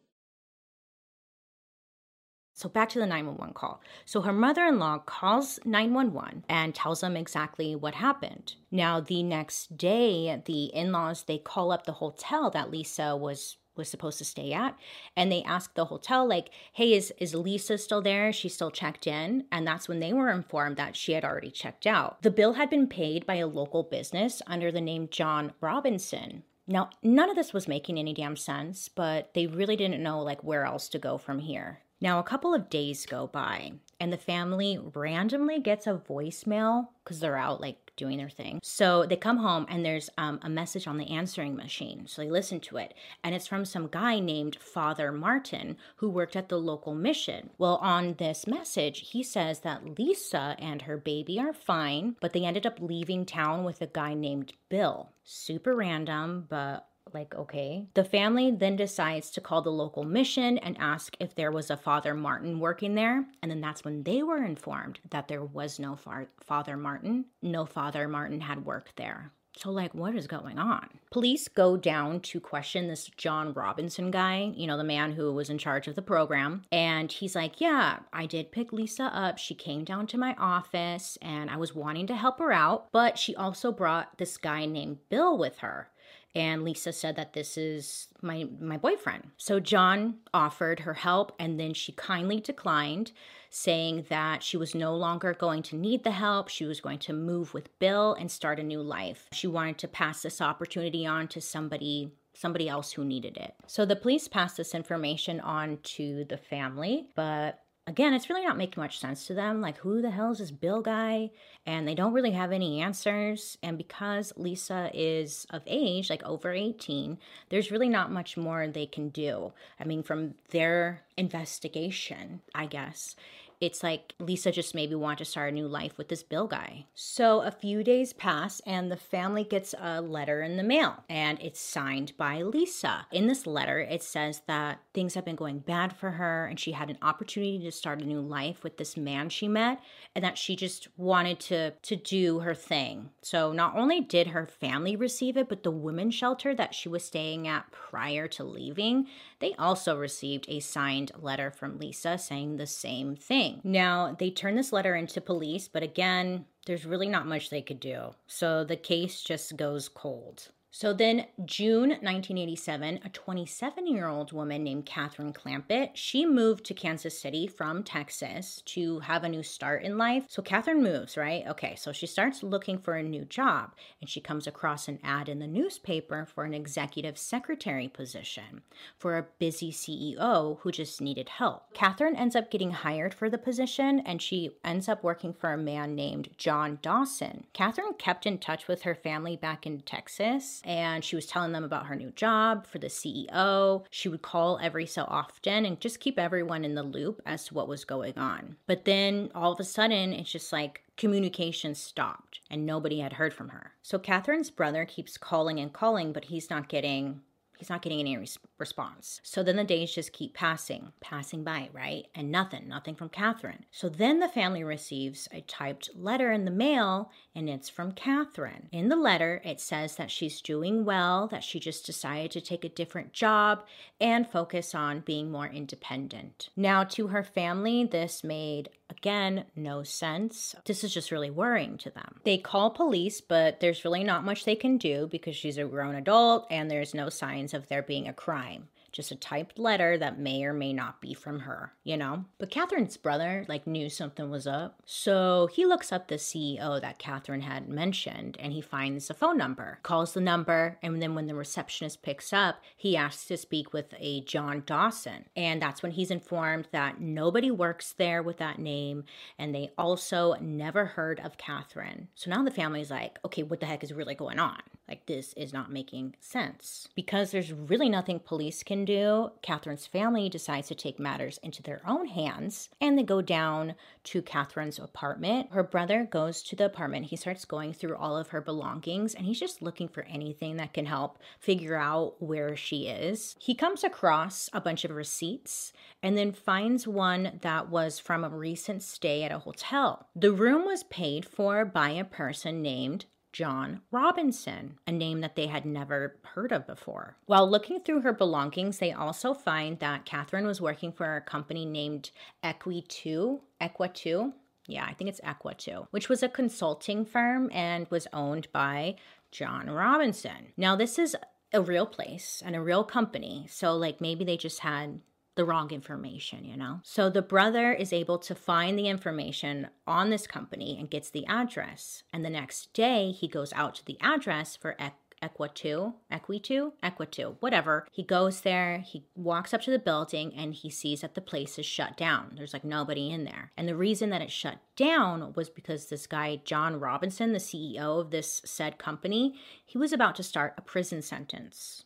So 2.59 2.67
back 2.67 2.89
to 2.89 2.99
the 2.99 3.05
911 3.05 3.53
call. 3.53 3.81
So 4.03 4.19
her 4.19 4.33
mother 4.33 4.65
in 4.65 4.79
law 4.79 4.97
calls 4.97 5.61
911 5.63 6.43
and 6.49 6.75
tells 6.75 6.99
them 6.99 7.15
exactly 7.15 7.73
what 7.73 7.95
happened. 7.95 8.55
Now, 8.69 8.99
the 8.99 9.23
next 9.23 9.77
day, 9.77 10.41
the 10.43 10.65
in 10.65 10.91
laws 10.91 11.23
they 11.23 11.37
call 11.37 11.71
up 11.71 11.85
the 11.85 11.93
hotel 11.93 12.49
that 12.49 12.69
Lisa 12.69 13.15
was 13.15 13.55
was 13.77 13.87
supposed 13.87 14.17
to 14.17 14.25
stay 14.25 14.51
at 14.51 14.77
and 15.15 15.31
they 15.31 15.41
ask 15.43 15.73
the 15.73 15.85
hotel 15.85 16.27
like 16.27 16.49
hey 16.73 16.91
is 16.91 17.13
is 17.17 17.33
lisa 17.33 17.77
still 17.77 18.01
there? 18.01 18.33
She's 18.33 18.53
still 18.53 18.71
checked 18.71 19.07
in? 19.07 19.45
And 19.53 19.65
that's 19.65 19.87
when 19.87 20.01
they 20.01 20.11
were 20.11 20.29
informed 20.29 20.75
that 20.75 20.97
she 20.97 21.13
had 21.13 21.23
already 21.23 21.49
checked 21.49 21.87
out. 21.87 22.21
The 22.21 22.29
bill 22.29 22.53
had 22.53 22.69
been 22.69 22.87
paid 22.87 23.25
by 23.25 23.35
a 23.35 23.47
local 23.47 23.83
business 23.83 24.41
under 24.47 24.69
the 24.69 24.81
name 24.81 25.07
john 25.09 25.53
robinson. 25.61 26.43
Now 26.67 26.89
none 27.01 27.29
of 27.29 27.37
this 27.37 27.53
was 27.53 27.69
making 27.69 27.97
any 27.97 28.13
damn 28.13 28.35
sense 28.35 28.89
but 28.89 29.33
they 29.33 29.47
really 29.47 29.77
didn't 29.77 30.03
know 30.03 30.19
like 30.21 30.43
where 30.43 30.65
else 30.65 30.89
to 30.89 30.99
go 30.99 31.17
from 31.17 31.39
here 31.39 31.79
now, 32.01 32.19
a 32.19 32.23
couple 32.23 32.53
of 32.53 32.69
days 32.69 33.05
go 33.05 33.27
by, 33.27 33.73
and 33.99 34.13
the 34.13 34.17
family 34.17 34.79
randomly 34.93 35.59
gets 35.59 35.85
a 35.85 35.95
voicemail 35.95 36.87
because 37.03 37.19
they're 37.19 37.35
out 37.35 37.59
like 37.59 37.91
doing 37.97 38.17
their 38.17 38.29
thing. 38.29 38.61
So 38.63 39.05
they 39.05 39.17
come 39.17 39.37
home, 39.37 39.65
and 39.67 39.83
there's 39.83 40.09
um, 40.17 40.39
a 40.41 40.49
message 40.49 40.87
on 40.87 40.97
the 40.97 41.09
answering 41.09 41.57
machine. 41.57 42.07
So 42.07 42.21
they 42.21 42.29
listen 42.29 42.61
to 42.61 42.77
it, 42.77 42.93
and 43.21 43.35
it's 43.35 43.47
from 43.47 43.65
some 43.65 43.87
guy 43.87 44.19
named 44.19 44.57
Father 44.61 45.11
Martin 45.11 45.75
who 45.97 46.09
worked 46.09 46.37
at 46.37 46.47
the 46.47 46.57
local 46.57 46.95
mission. 46.95 47.49
Well, 47.57 47.75
on 47.77 48.13
this 48.13 48.47
message, 48.47 49.09
he 49.09 49.21
says 49.21 49.59
that 49.61 49.99
Lisa 49.99 50.55
and 50.57 50.83
her 50.83 50.95
baby 50.95 51.37
are 51.37 51.53
fine, 51.53 52.15
but 52.21 52.31
they 52.31 52.45
ended 52.45 52.65
up 52.65 52.79
leaving 52.79 53.25
town 53.25 53.65
with 53.65 53.81
a 53.81 53.87
guy 53.87 54.13
named 54.13 54.53
Bill. 54.69 55.09
Super 55.25 55.75
random, 55.75 56.45
but 56.47 56.87
like, 57.13 57.35
okay. 57.35 57.87
The 57.93 58.03
family 58.03 58.51
then 58.51 58.75
decides 58.75 59.29
to 59.31 59.41
call 59.41 59.61
the 59.61 59.71
local 59.71 60.03
mission 60.03 60.57
and 60.59 60.77
ask 60.79 61.15
if 61.19 61.35
there 61.35 61.51
was 61.51 61.69
a 61.69 61.77
Father 61.77 62.13
Martin 62.13 62.59
working 62.59 62.95
there. 62.95 63.25
And 63.41 63.51
then 63.51 63.61
that's 63.61 63.83
when 63.83 64.03
they 64.03 64.23
were 64.23 64.43
informed 64.43 64.99
that 65.09 65.27
there 65.27 65.43
was 65.43 65.79
no 65.79 65.97
Father 66.41 66.77
Martin. 66.77 67.25
No 67.41 67.65
Father 67.65 68.07
Martin 68.07 68.41
had 68.41 68.65
worked 68.65 68.95
there. 68.95 69.31
So, 69.59 69.71
like, 69.71 69.93
what 69.93 70.15
is 70.15 70.25
going 70.25 70.57
on? 70.57 70.87
Police 71.11 71.49
go 71.49 71.75
down 71.75 72.21
to 72.21 72.39
question 72.39 72.87
this 72.87 73.07
John 73.17 73.51
Robinson 73.51 74.09
guy, 74.09 74.53
you 74.55 74.67
know, 74.67 74.77
the 74.77 74.85
man 74.85 75.11
who 75.11 75.33
was 75.33 75.49
in 75.49 75.57
charge 75.57 75.87
of 75.89 75.95
the 75.95 76.01
program. 76.01 76.63
And 76.71 77.11
he's 77.11 77.35
like, 77.35 77.59
Yeah, 77.59 77.99
I 78.13 78.25
did 78.25 78.53
pick 78.53 78.71
Lisa 78.71 79.05
up. 79.13 79.37
She 79.37 79.55
came 79.55 79.83
down 79.83 80.07
to 80.07 80.17
my 80.17 80.33
office 80.39 81.17
and 81.21 81.49
I 81.49 81.57
was 81.57 81.75
wanting 81.75 82.07
to 82.07 82.15
help 82.15 82.39
her 82.39 82.53
out, 82.53 82.87
but 82.93 83.17
she 83.17 83.35
also 83.35 83.73
brought 83.73 84.17
this 84.17 84.37
guy 84.37 84.65
named 84.65 84.99
Bill 85.09 85.37
with 85.37 85.57
her 85.57 85.89
and 86.35 86.63
Lisa 86.63 86.93
said 86.93 87.15
that 87.15 87.33
this 87.33 87.57
is 87.57 88.07
my 88.21 88.47
my 88.59 88.77
boyfriend. 88.77 89.29
So 89.37 89.59
John 89.59 90.15
offered 90.33 90.81
her 90.81 90.93
help 90.93 91.33
and 91.39 91.59
then 91.59 91.73
she 91.73 91.91
kindly 91.93 92.39
declined, 92.39 93.11
saying 93.49 94.05
that 94.09 94.43
she 94.43 94.57
was 94.57 94.75
no 94.75 94.95
longer 94.95 95.33
going 95.33 95.63
to 95.63 95.75
need 95.75 96.03
the 96.03 96.11
help. 96.11 96.49
She 96.49 96.65
was 96.65 96.81
going 96.81 96.99
to 96.99 97.13
move 97.13 97.53
with 97.53 97.77
Bill 97.79 98.13
and 98.13 98.29
start 98.29 98.59
a 98.59 98.63
new 98.63 98.81
life. 98.81 99.27
She 99.31 99.47
wanted 99.47 99.77
to 99.79 99.87
pass 99.87 100.21
this 100.21 100.41
opportunity 100.41 101.05
on 101.05 101.27
to 101.29 101.41
somebody 101.41 102.11
somebody 102.33 102.69
else 102.69 102.91
who 102.91 103.03
needed 103.03 103.35
it. 103.35 103.53
So 103.67 103.85
the 103.85 103.97
police 103.97 104.27
passed 104.27 104.55
this 104.55 104.73
information 104.73 105.41
on 105.41 105.79
to 105.83 106.25
the 106.29 106.37
family, 106.37 107.07
but 107.15 107.59
again, 107.89 108.13
it's 108.13 108.29
really 108.29 108.45
not 108.45 108.55
making 108.55 108.81
much 108.81 108.99
sense 108.99 109.25
to 109.25 109.33
them. 109.33 109.61
Like, 109.61 109.77
who 109.79 110.01
the 110.01 110.11
hell 110.11 110.31
is 110.31 110.37
this 110.37 110.51
Bill 110.51 110.81
guy? 110.81 111.31
And 111.65 111.87
they 111.87 111.95
don't 111.95 112.13
really 112.13 112.31
have 112.31 112.51
any 112.51 112.81
answers. 112.81 113.57
And 113.63 113.77
because 113.77 114.31
Lisa 114.37 114.91
is 114.93 115.47
of 115.49 115.63
age, 115.65 116.09
like 116.09 116.23
over 116.23 116.53
18, 116.53 117.17
there's 117.49 117.71
really 117.71 117.89
not 117.89 118.11
much 118.11 118.37
more 118.37 118.67
they 118.67 118.85
can 118.85 119.09
do. 119.09 119.53
I 119.79 119.85
mean, 119.85 120.03
from 120.03 120.35
their 120.51 121.01
investigation, 121.17 122.41
I 122.53 122.67
guess, 122.67 123.15
it's 123.61 123.83
like 123.83 124.13
Lisa 124.19 124.51
just 124.51 124.73
maybe 124.73 124.95
want 124.95 125.17
to 125.19 125.25
start 125.25 125.51
a 125.51 125.53
new 125.53 125.67
life 125.67 125.97
with 125.97 126.07
this 126.07 126.23
Bill 126.23 126.47
guy. 126.47 126.85
So 126.95 127.41
a 127.41 127.51
few 127.51 127.83
days 127.83 128.13
pass 128.13 128.61
and 128.65 128.89
the 128.89 128.97
family 128.97 129.43
gets 129.43 129.75
a 129.79 130.01
letter 130.01 130.41
in 130.41 130.55
the 130.55 130.63
mail 130.63 131.03
and 131.09 131.39
it's 131.41 131.59
signed 131.59 132.13
by 132.17 132.41
Lisa. 132.41 133.05
In 133.11 133.27
this 133.27 133.45
letter, 133.45 133.79
it 133.79 134.01
says 134.01 134.43
that 134.47 134.79
things 134.93 135.13
have 135.15 135.25
been 135.25 135.35
going 135.35 135.59
bad 135.59 135.93
for 135.93 136.11
her 136.11 136.45
and 136.45 136.59
she 136.59 136.71
had 136.71 136.89
an 136.89 136.97
opportunity 137.01 137.59
to 137.59 137.71
start 137.71 138.01
a 138.01 138.05
new 138.05 138.21
life 138.21 138.63
with 138.63 138.77
this 138.77 138.95
man 138.95 139.29
she 139.29 139.47
met 139.47 139.81
and 140.15 140.23
that 140.23 140.37
she 140.37 140.55
just 140.55 140.87
wanted 140.97 141.39
to 141.39 141.71
to 141.71 141.95
do 141.95 142.39
her 142.39 142.55
thing. 142.55 143.09
So 143.21 143.51
not 143.51 143.75
only 143.75 143.99
did 143.99 144.27
her 144.27 144.47
family 144.47 144.95
receive 144.95 145.35
it, 145.35 145.49
but 145.49 145.63
the 145.63 145.71
women's 145.71 146.15
shelter 146.15 146.55
that 146.55 146.73
she 146.73 146.87
was 146.87 147.03
staying 147.03 147.47
at 147.47 147.71
prior 147.71 148.27
to 148.29 148.43
leaving, 148.43 149.07
they 149.39 149.53
also 149.55 149.97
received 149.97 150.45
a 150.47 150.59
signed 150.59 151.11
letter 151.19 151.51
from 151.51 151.77
Lisa 151.77 152.17
saying 152.17 152.57
the 152.57 152.67
same 152.67 153.15
thing. 153.15 153.48
Now, 153.63 154.15
they 154.17 154.29
turned 154.29 154.57
this 154.57 154.73
letter 154.73 154.95
into 154.95 155.21
police, 155.21 155.67
but 155.67 155.83
again, 155.83 156.45
there's 156.65 156.85
really 156.85 157.09
not 157.09 157.27
much 157.27 157.49
they 157.49 157.61
could 157.61 157.79
do. 157.79 158.11
So 158.27 158.63
the 158.63 158.75
case 158.75 159.21
just 159.21 159.57
goes 159.57 159.89
cold. 159.89 160.49
So 160.71 160.93
then, 160.93 161.25
June 161.45 161.89
1987, 161.89 162.99
a 163.03 163.09
27 163.09 163.87
year 163.87 164.07
old 164.07 164.31
woman 164.31 164.63
named 164.63 164.85
Catherine 164.85 165.33
Clampitt, 165.33 165.91
she 165.95 166.27
moved 166.27 166.63
to 166.65 166.75
Kansas 166.75 167.19
City 167.19 167.47
from 167.47 167.83
Texas 167.83 168.61
to 168.65 168.99
have 168.99 169.23
a 169.23 169.29
new 169.29 169.41
start 169.41 169.81
in 169.83 169.97
life. 169.97 170.25
So 170.27 170.43
Catherine 170.43 170.83
moves, 170.83 171.17
right? 171.17 171.43
Okay, 171.47 171.73
so 171.75 171.91
she 171.91 172.05
starts 172.05 172.43
looking 172.43 172.77
for 172.77 172.95
a 172.95 173.03
new 173.03 173.25
job 173.25 173.73
and 173.99 174.07
she 174.07 174.21
comes 174.21 174.45
across 174.45 174.87
an 174.87 174.99
ad 175.03 175.27
in 175.27 175.39
the 175.39 175.47
newspaper 175.47 176.27
for 176.31 176.43
an 176.43 176.53
executive 176.53 177.17
secretary 177.17 177.87
position 177.87 178.61
for 178.97 179.17
a 179.17 179.25
busy 179.39 179.71
CEO 179.71 180.59
who 180.59 180.71
just 180.71 181.01
needed 181.01 181.29
help. 181.29 181.73
Catherine 181.73 182.15
ends 182.15 182.35
up 182.35 182.51
getting 182.51 182.71
hired 182.71 183.15
for 183.15 183.27
the 183.27 183.39
position 183.39 184.01
and 184.01 184.21
she 184.21 184.51
ends 184.63 184.87
up 184.87 185.03
working 185.03 185.33
for 185.33 185.51
a 185.51 185.57
man 185.57 185.95
named 185.95 186.29
John 186.37 186.77
Dawson. 186.83 187.45
Catherine 187.53 187.93
kept 187.95 188.27
in 188.27 188.37
touch 188.37 188.67
with 188.67 188.83
her 188.83 188.95
family 188.95 189.35
back 189.35 189.65
in 189.65 189.81
Texas 189.81 190.58
and 190.63 191.03
she 191.03 191.15
was 191.15 191.25
telling 191.25 191.51
them 191.51 191.63
about 191.63 191.85
her 191.87 191.95
new 191.95 192.11
job 192.11 192.65
for 192.67 192.79
the 192.79 192.87
CEO. 192.87 193.85
She 193.89 194.09
would 194.09 194.21
call 194.21 194.59
every 194.61 194.85
so 194.85 195.05
often 195.07 195.65
and 195.65 195.79
just 195.79 195.99
keep 195.99 196.19
everyone 196.19 196.65
in 196.65 196.75
the 196.75 196.83
loop 196.83 197.21
as 197.25 197.45
to 197.45 197.53
what 197.53 197.67
was 197.67 197.85
going 197.85 198.17
on. 198.17 198.55
But 198.67 198.85
then 198.85 199.31
all 199.33 199.53
of 199.53 199.59
a 199.59 199.63
sudden, 199.63 200.13
it's 200.13 200.31
just 200.31 200.51
like 200.51 200.83
communication 200.97 201.75
stopped 201.75 202.41
and 202.49 202.65
nobody 202.65 202.99
had 202.99 203.13
heard 203.13 203.33
from 203.33 203.49
her. 203.49 203.71
So 203.81 203.97
Catherine's 203.99 204.51
brother 204.51 204.85
keeps 204.85 205.17
calling 205.17 205.59
and 205.59 205.71
calling, 205.71 206.13
but 206.13 206.25
he's 206.25 206.49
not 206.49 206.69
getting 206.69 207.21
He's 207.59 207.69
not 207.69 207.81
getting 207.81 207.99
any 207.99 208.15
res- 208.15 208.39
response. 208.57 209.19
So 209.21 209.43
then 209.43 209.57
the 209.57 209.65
days 209.65 209.93
just 209.93 210.13
keep 210.13 210.33
passing, 210.33 210.93
passing 211.01 211.43
by, 211.43 211.67
right? 211.73 212.05
And 212.15 212.31
nothing, 212.31 212.69
nothing 212.69 212.95
from 212.95 213.09
Catherine. 213.09 213.65
So 213.69 213.89
then 213.89 214.19
the 214.21 214.29
family 214.29 214.63
receives 214.63 215.27
a 215.33 215.41
typed 215.41 215.89
letter 215.93 216.31
in 216.31 216.45
the 216.45 216.51
mail, 216.51 217.11
and 217.35 217.49
it's 217.49 217.69
from 217.69 217.91
Catherine. 217.91 218.69
In 218.71 218.89
the 218.89 218.95
letter, 218.95 219.41
it 219.45 219.59
says 219.59 219.95
that 219.95 220.11
she's 220.11 220.41
doing 220.41 220.85
well, 220.85 221.27
that 221.27 221.43
she 221.43 221.59
just 221.59 221.85
decided 221.85 222.31
to 222.31 222.41
take 222.41 222.65
a 222.65 222.69
different 222.69 223.13
job 223.13 223.63
and 223.99 224.27
focus 224.27 224.73
on 224.73 225.01
being 225.01 225.31
more 225.31 225.47
independent. 225.47 226.49
Now, 226.55 226.83
to 226.85 227.07
her 227.07 227.23
family, 227.23 227.85
this 227.85 228.23
made 228.23 228.69
Again, 228.89 229.45
no 229.55 229.83
sense. 229.83 230.55
This 230.65 230.83
is 230.83 230.91
just 230.91 231.11
really 231.11 231.29
worrying 231.29 231.77
to 231.77 231.91
them. 231.91 232.21
They 232.23 232.39
call 232.39 232.71
police, 232.71 233.21
but 233.21 233.59
there's 233.59 233.85
really 233.85 234.03
not 234.03 234.25
much 234.25 234.45
they 234.45 234.55
can 234.55 234.77
do 234.77 235.07
because 235.09 235.35
she's 235.35 235.59
a 235.59 235.65
grown 235.65 235.93
adult 235.93 236.47
and 236.49 236.69
there's 236.69 236.95
no 236.95 237.07
signs 237.07 237.53
of 237.53 237.67
there 237.67 237.83
being 237.83 238.07
a 238.07 238.13
crime 238.13 238.67
just 238.91 239.11
a 239.11 239.15
typed 239.15 239.59
letter 239.59 239.97
that 239.97 240.19
may 240.19 240.43
or 240.43 240.53
may 240.53 240.73
not 240.73 241.01
be 241.01 241.13
from 241.13 241.39
her, 241.41 241.73
you 241.83 241.97
know? 241.97 242.25
But 242.37 242.51
Catherine's 242.51 242.97
brother, 242.97 243.45
like, 243.47 243.67
knew 243.67 243.89
something 243.89 244.29
was 244.29 244.47
up. 244.47 244.81
So 244.85 245.49
he 245.51 245.65
looks 245.65 245.91
up 245.91 246.07
the 246.07 246.15
CEO 246.15 246.79
that 246.81 246.99
Catherine 246.99 247.41
had 247.41 247.69
mentioned 247.69 248.37
and 248.39 248.53
he 248.53 248.61
finds 248.61 249.09
a 249.09 249.13
phone 249.13 249.37
number, 249.37 249.79
calls 249.83 250.13
the 250.13 250.21
number, 250.21 250.77
and 250.81 251.01
then 251.01 251.15
when 251.15 251.27
the 251.27 251.35
receptionist 251.35 252.01
picks 252.01 252.33
up, 252.33 252.61
he 252.75 252.97
asks 252.97 253.25
to 253.25 253.37
speak 253.37 253.73
with 253.73 253.93
a 253.97 254.21
John 254.21 254.63
Dawson. 254.65 255.25
And 255.35 255.61
that's 255.61 255.81
when 255.81 255.91
he's 255.91 256.11
informed 256.11 256.67
that 256.71 256.99
nobody 256.99 257.51
works 257.51 257.93
there 257.93 258.21
with 258.23 258.37
that 258.37 258.59
name 258.59 259.03
and 259.37 259.53
they 259.53 259.71
also 259.77 260.35
never 260.39 260.85
heard 260.85 261.19
of 261.19 261.37
Catherine. 261.37 262.07
So 262.15 262.29
now 262.29 262.43
the 262.43 262.51
family's 262.51 262.91
like, 262.91 263.19
okay, 263.25 263.43
what 263.43 263.59
the 263.59 263.65
heck 263.65 263.83
is 263.83 263.93
really 263.93 264.15
going 264.15 264.39
on? 264.39 264.59
Like, 264.89 265.05
this 265.05 265.33
is 265.33 265.53
not 265.53 265.71
making 265.71 266.15
sense. 266.19 266.87
Because 266.95 267.29
there's 267.29 267.53
really 267.53 267.89
nothing 267.89 268.19
police 268.19 268.63
can 268.63 268.85
do, 268.85 269.29
Catherine's 269.43 269.85
family 269.85 270.29
decides 270.29 270.67
to 270.69 270.75
take 270.75 270.99
matters 270.99 271.39
into 271.43 271.61
their 271.61 271.81
own 271.85 272.07
hands 272.07 272.69
and 272.81 272.97
they 272.97 273.03
go 273.03 273.21
down 273.21 273.75
to 274.05 274.23
Catherine's 274.23 274.79
apartment. 274.79 275.51
Her 275.51 275.61
brother 275.61 276.07
goes 276.09 276.41
to 276.43 276.55
the 276.55 276.65
apartment. 276.65 277.05
He 277.05 277.15
starts 277.15 277.45
going 277.45 277.73
through 277.73 277.97
all 277.97 278.17
of 278.17 278.29
her 278.29 278.41
belongings 278.41 279.13
and 279.13 279.27
he's 279.27 279.39
just 279.39 279.61
looking 279.61 279.87
for 279.87 280.03
anything 280.03 280.57
that 280.57 280.73
can 280.73 280.87
help 280.87 281.19
figure 281.39 281.75
out 281.75 282.15
where 282.19 282.55
she 282.55 282.87
is. 282.87 283.35
He 283.39 283.53
comes 283.53 283.83
across 283.83 284.49
a 284.53 284.61
bunch 284.61 284.83
of 284.85 284.91
receipts 284.91 285.71
and 286.01 286.17
then 286.17 286.31
finds 286.31 286.87
one 286.87 287.39
that 287.41 287.69
was 287.69 287.99
from 287.99 288.23
a 288.23 288.29
recent 288.29 288.81
stay 288.81 289.23
at 289.23 289.31
a 289.31 289.39
hotel. 289.39 290.07
The 290.15 290.31
room 290.31 290.65
was 290.65 290.83
paid 290.83 291.25
for 291.25 291.63
by 291.63 291.91
a 291.91 292.03
person 292.03 292.63
named 292.63 293.05
John 293.31 293.81
Robinson, 293.91 294.79
a 294.87 294.91
name 294.91 295.21
that 295.21 295.35
they 295.35 295.47
had 295.47 295.65
never 295.65 296.15
heard 296.23 296.51
of 296.51 296.65
before. 296.65 297.17
While 297.25 297.49
looking 297.49 297.79
through 297.79 298.01
her 298.01 298.13
belongings, 298.13 298.79
they 298.79 298.91
also 298.91 299.33
find 299.33 299.79
that 299.79 300.05
Catherine 300.05 300.47
was 300.47 300.61
working 300.61 300.91
for 300.91 301.15
a 301.15 301.21
company 301.21 301.65
named 301.65 302.11
Equi2, 302.43 303.39
Equa2. 303.61 304.33
Yeah, 304.67 304.85
I 304.85 304.93
think 304.93 305.09
it's 305.09 305.21
Equa2, 305.21 305.87
which 305.91 306.09
was 306.09 306.23
a 306.23 306.29
consulting 306.29 307.05
firm 307.05 307.49
and 307.51 307.87
was 307.89 308.07
owned 308.13 308.47
by 308.51 308.95
John 309.31 309.69
Robinson. 309.69 310.53
Now, 310.57 310.75
this 310.75 310.99
is 310.99 311.15
a 311.53 311.61
real 311.61 311.85
place 311.85 312.43
and 312.45 312.55
a 312.55 312.61
real 312.61 312.83
company. 312.83 313.47
So, 313.49 313.75
like, 313.75 314.01
maybe 314.01 314.23
they 314.23 314.37
just 314.37 314.59
had 314.59 314.99
the 315.39 315.45
wrong 315.45 315.71
information, 315.71 316.43
you 316.43 316.57
know? 316.57 316.81
So 316.83 317.09
the 317.09 317.21
brother 317.21 317.71
is 317.71 317.93
able 317.93 318.17
to 318.19 318.35
find 318.35 318.77
the 318.77 318.89
information 318.89 319.69
on 319.87 320.09
this 320.09 320.27
company 320.27 320.75
and 320.77 320.89
gets 320.89 321.09
the 321.09 321.25
address. 321.27 322.03
And 322.11 322.25
the 322.25 322.29
next 322.29 322.73
day, 322.73 323.11
he 323.11 323.29
goes 323.29 323.53
out 323.53 323.73
to 323.75 323.85
the 323.85 323.97
address 324.01 324.57
for 324.57 324.75
Equa 325.23 325.53
2, 325.53 325.93
Equi 326.11 326.41
2, 326.41 326.73
Equa 326.83 327.09
2, 327.09 327.37
whatever. 327.39 327.87
He 327.89 328.03
goes 328.03 328.41
there, 328.41 328.79
he 328.79 329.05
walks 329.15 329.53
up 329.53 329.61
to 329.61 329.71
the 329.71 329.79
building, 329.79 330.33
and 330.35 330.53
he 330.53 330.69
sees 330.69 330.99
that 330.99 331.15
the 331.15 331.21
place 331.21 331.57
is 331.57 331.65
shut 331.65 331.95
down. 331.95 332.33
There's 332.35 332.51
like 332.51 332.65
nobody 332.65 333.09
in 333.09 333.23
there. 333.23 333.53
And 333.55 333.65
the 333.65 333.77
reason 333.77 334.09
that 334.09 334.21
it 334.21 334.31
shut 334.31 334.57
down 334.75 335.31
was 335.37 335.49
because 335.49 335.85
this 335.85 336.05
guy, 336.05 336.41
John 336.43 336.81
Robinson, 336.81 337.31
the 337.31 337.39
CEO 337.39 338.01
of 338.01 338.11
this 338.11 338.41
said 338.43 338.77
company, 338.77 339.35
he 339.65 339.77
was 339.77 339.93
about 339.93 340.15
to 340.15 340.23
start 340.23 340.55
a 340.57 340.61
prison 340.61 341.01
sentence. 341.01 341.85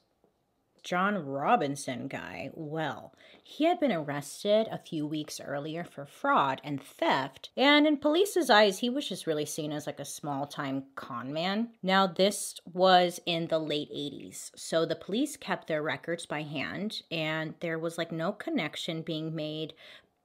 John 0.83 1.25
Robinson 1.25 2.07
guy, 2.09 2.51
well, 2.53 3.13
he 3.41 3.65
had 3.65 3.79
been 3.79 3.91
arrested 3.91 4.67
a 4.69 4.77
few 4.77 5.07
weeks 5.07 5.39
earlier 5.39 5.83
for 5.83 6.05
fraud 6.05 6.59
and 6.63 6.81
theft, 6.81 7.49
and 7.55 7.87
in 7.87 7.97
police's 7.97 8.49
eyes, 8.49 8.79
he 8.79 8.89
was 8.89 9.07
just 9.07 9.25
really 9.25 9.45
seen 9.45 9.71
as 9.71 9.87
like 9.87 10.01
a 10.01 10.05
small 10.05 10.45
time 10.45 10.83
con 10.95 11.31
man. 11.31 11.69
Now, 11.81 12.05
this 12.05 12.55
was 12.73 13.21
in 13.25 13.47
the 13.47 13.59
late 13.59 13.91
80s, 13.91 14.51
so 14.55 14.85
the 14.85 14.95
police 14.95 15.37
kept 15.37 15.67
their 15.67 15.81
records 15.81 16.25
by 16.25 16.41
hand, 16.41 17.01
and 17.09 17.53
there 17.61 17.79
was 17.79 17.97
like 17.97 18.11
no 18.11 18.33
connection 18.33 19.01
being 19.03 19.33
made 19.33 19.73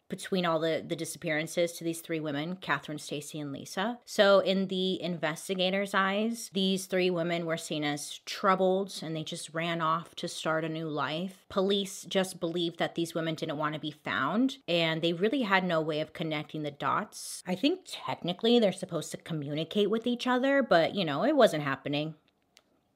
between 0.08 0.46
all 0.46 0.58
the, 0.58 0.84
the 0.86 0.96
disappearances 0.96 1.72
to 1.72 1.84
these 1.84 2.00
three 2.00 2.20
women, 2.20 2.56
Catherine, 2.56 2.98
Stacy, 2.98 3.38
and 3.38 3.52
Lisa. 3.52 3.98
So, 4.04 4.40
in 4.40 4.68
the 4.68 5.00
investigators' 5.02 5.94
eyes, 5.94 6.50
these 6.52 6.86
three 6.86 7.10
women 7.10 7.46
were 7.46 7.56
seen 7.56 7.84
as 7.84 8.18
troubled 8.24 8.98
and 9.02 9.14
they 9.14 9.22
just 9.22 9.52
ran 9.52 9.80
off 9.80 10.14
to 10.16 10.28
start 10.28 10.64
a 10.64 10.68
new 10.68 10.88
life. 10.88 11.44
Police 11.48 12.04
just 12.04 12.40
believed 12.40 12.78
that 12.78 12.94
these 12.94 13.14
women 13.14 13.34
didn't 13.34 13.58
want 13.58 13.74
to 13.74 13.80
be 13.80 13.90
found 13.90 14.58
and 14.66 15.02
they 15.02 15.12
really 15.12 15.42
had 15.42 15.64
no 15.64 15.80
way 15.80 16.00
of 16.00 16.12
connecting 16.12 16.62
the 16.62 16.70
dots. 16.70 17.42
I 17.46 17.54
think 17.54 17.80
technically 17.86 18.58
they're 18.58 18.72
supposed 18.72 19.10
to 19.10 19.16
communicate 19.18 19.90
with 19.90 20.06
each 20.06 20.26
other, 20.26 20.62
but 20.62 20.94
you 20.94 21.04
know, 21.04 21.24
it 21.24 21.36
wasn't 21.36 21.64
happening. 21.64 22.14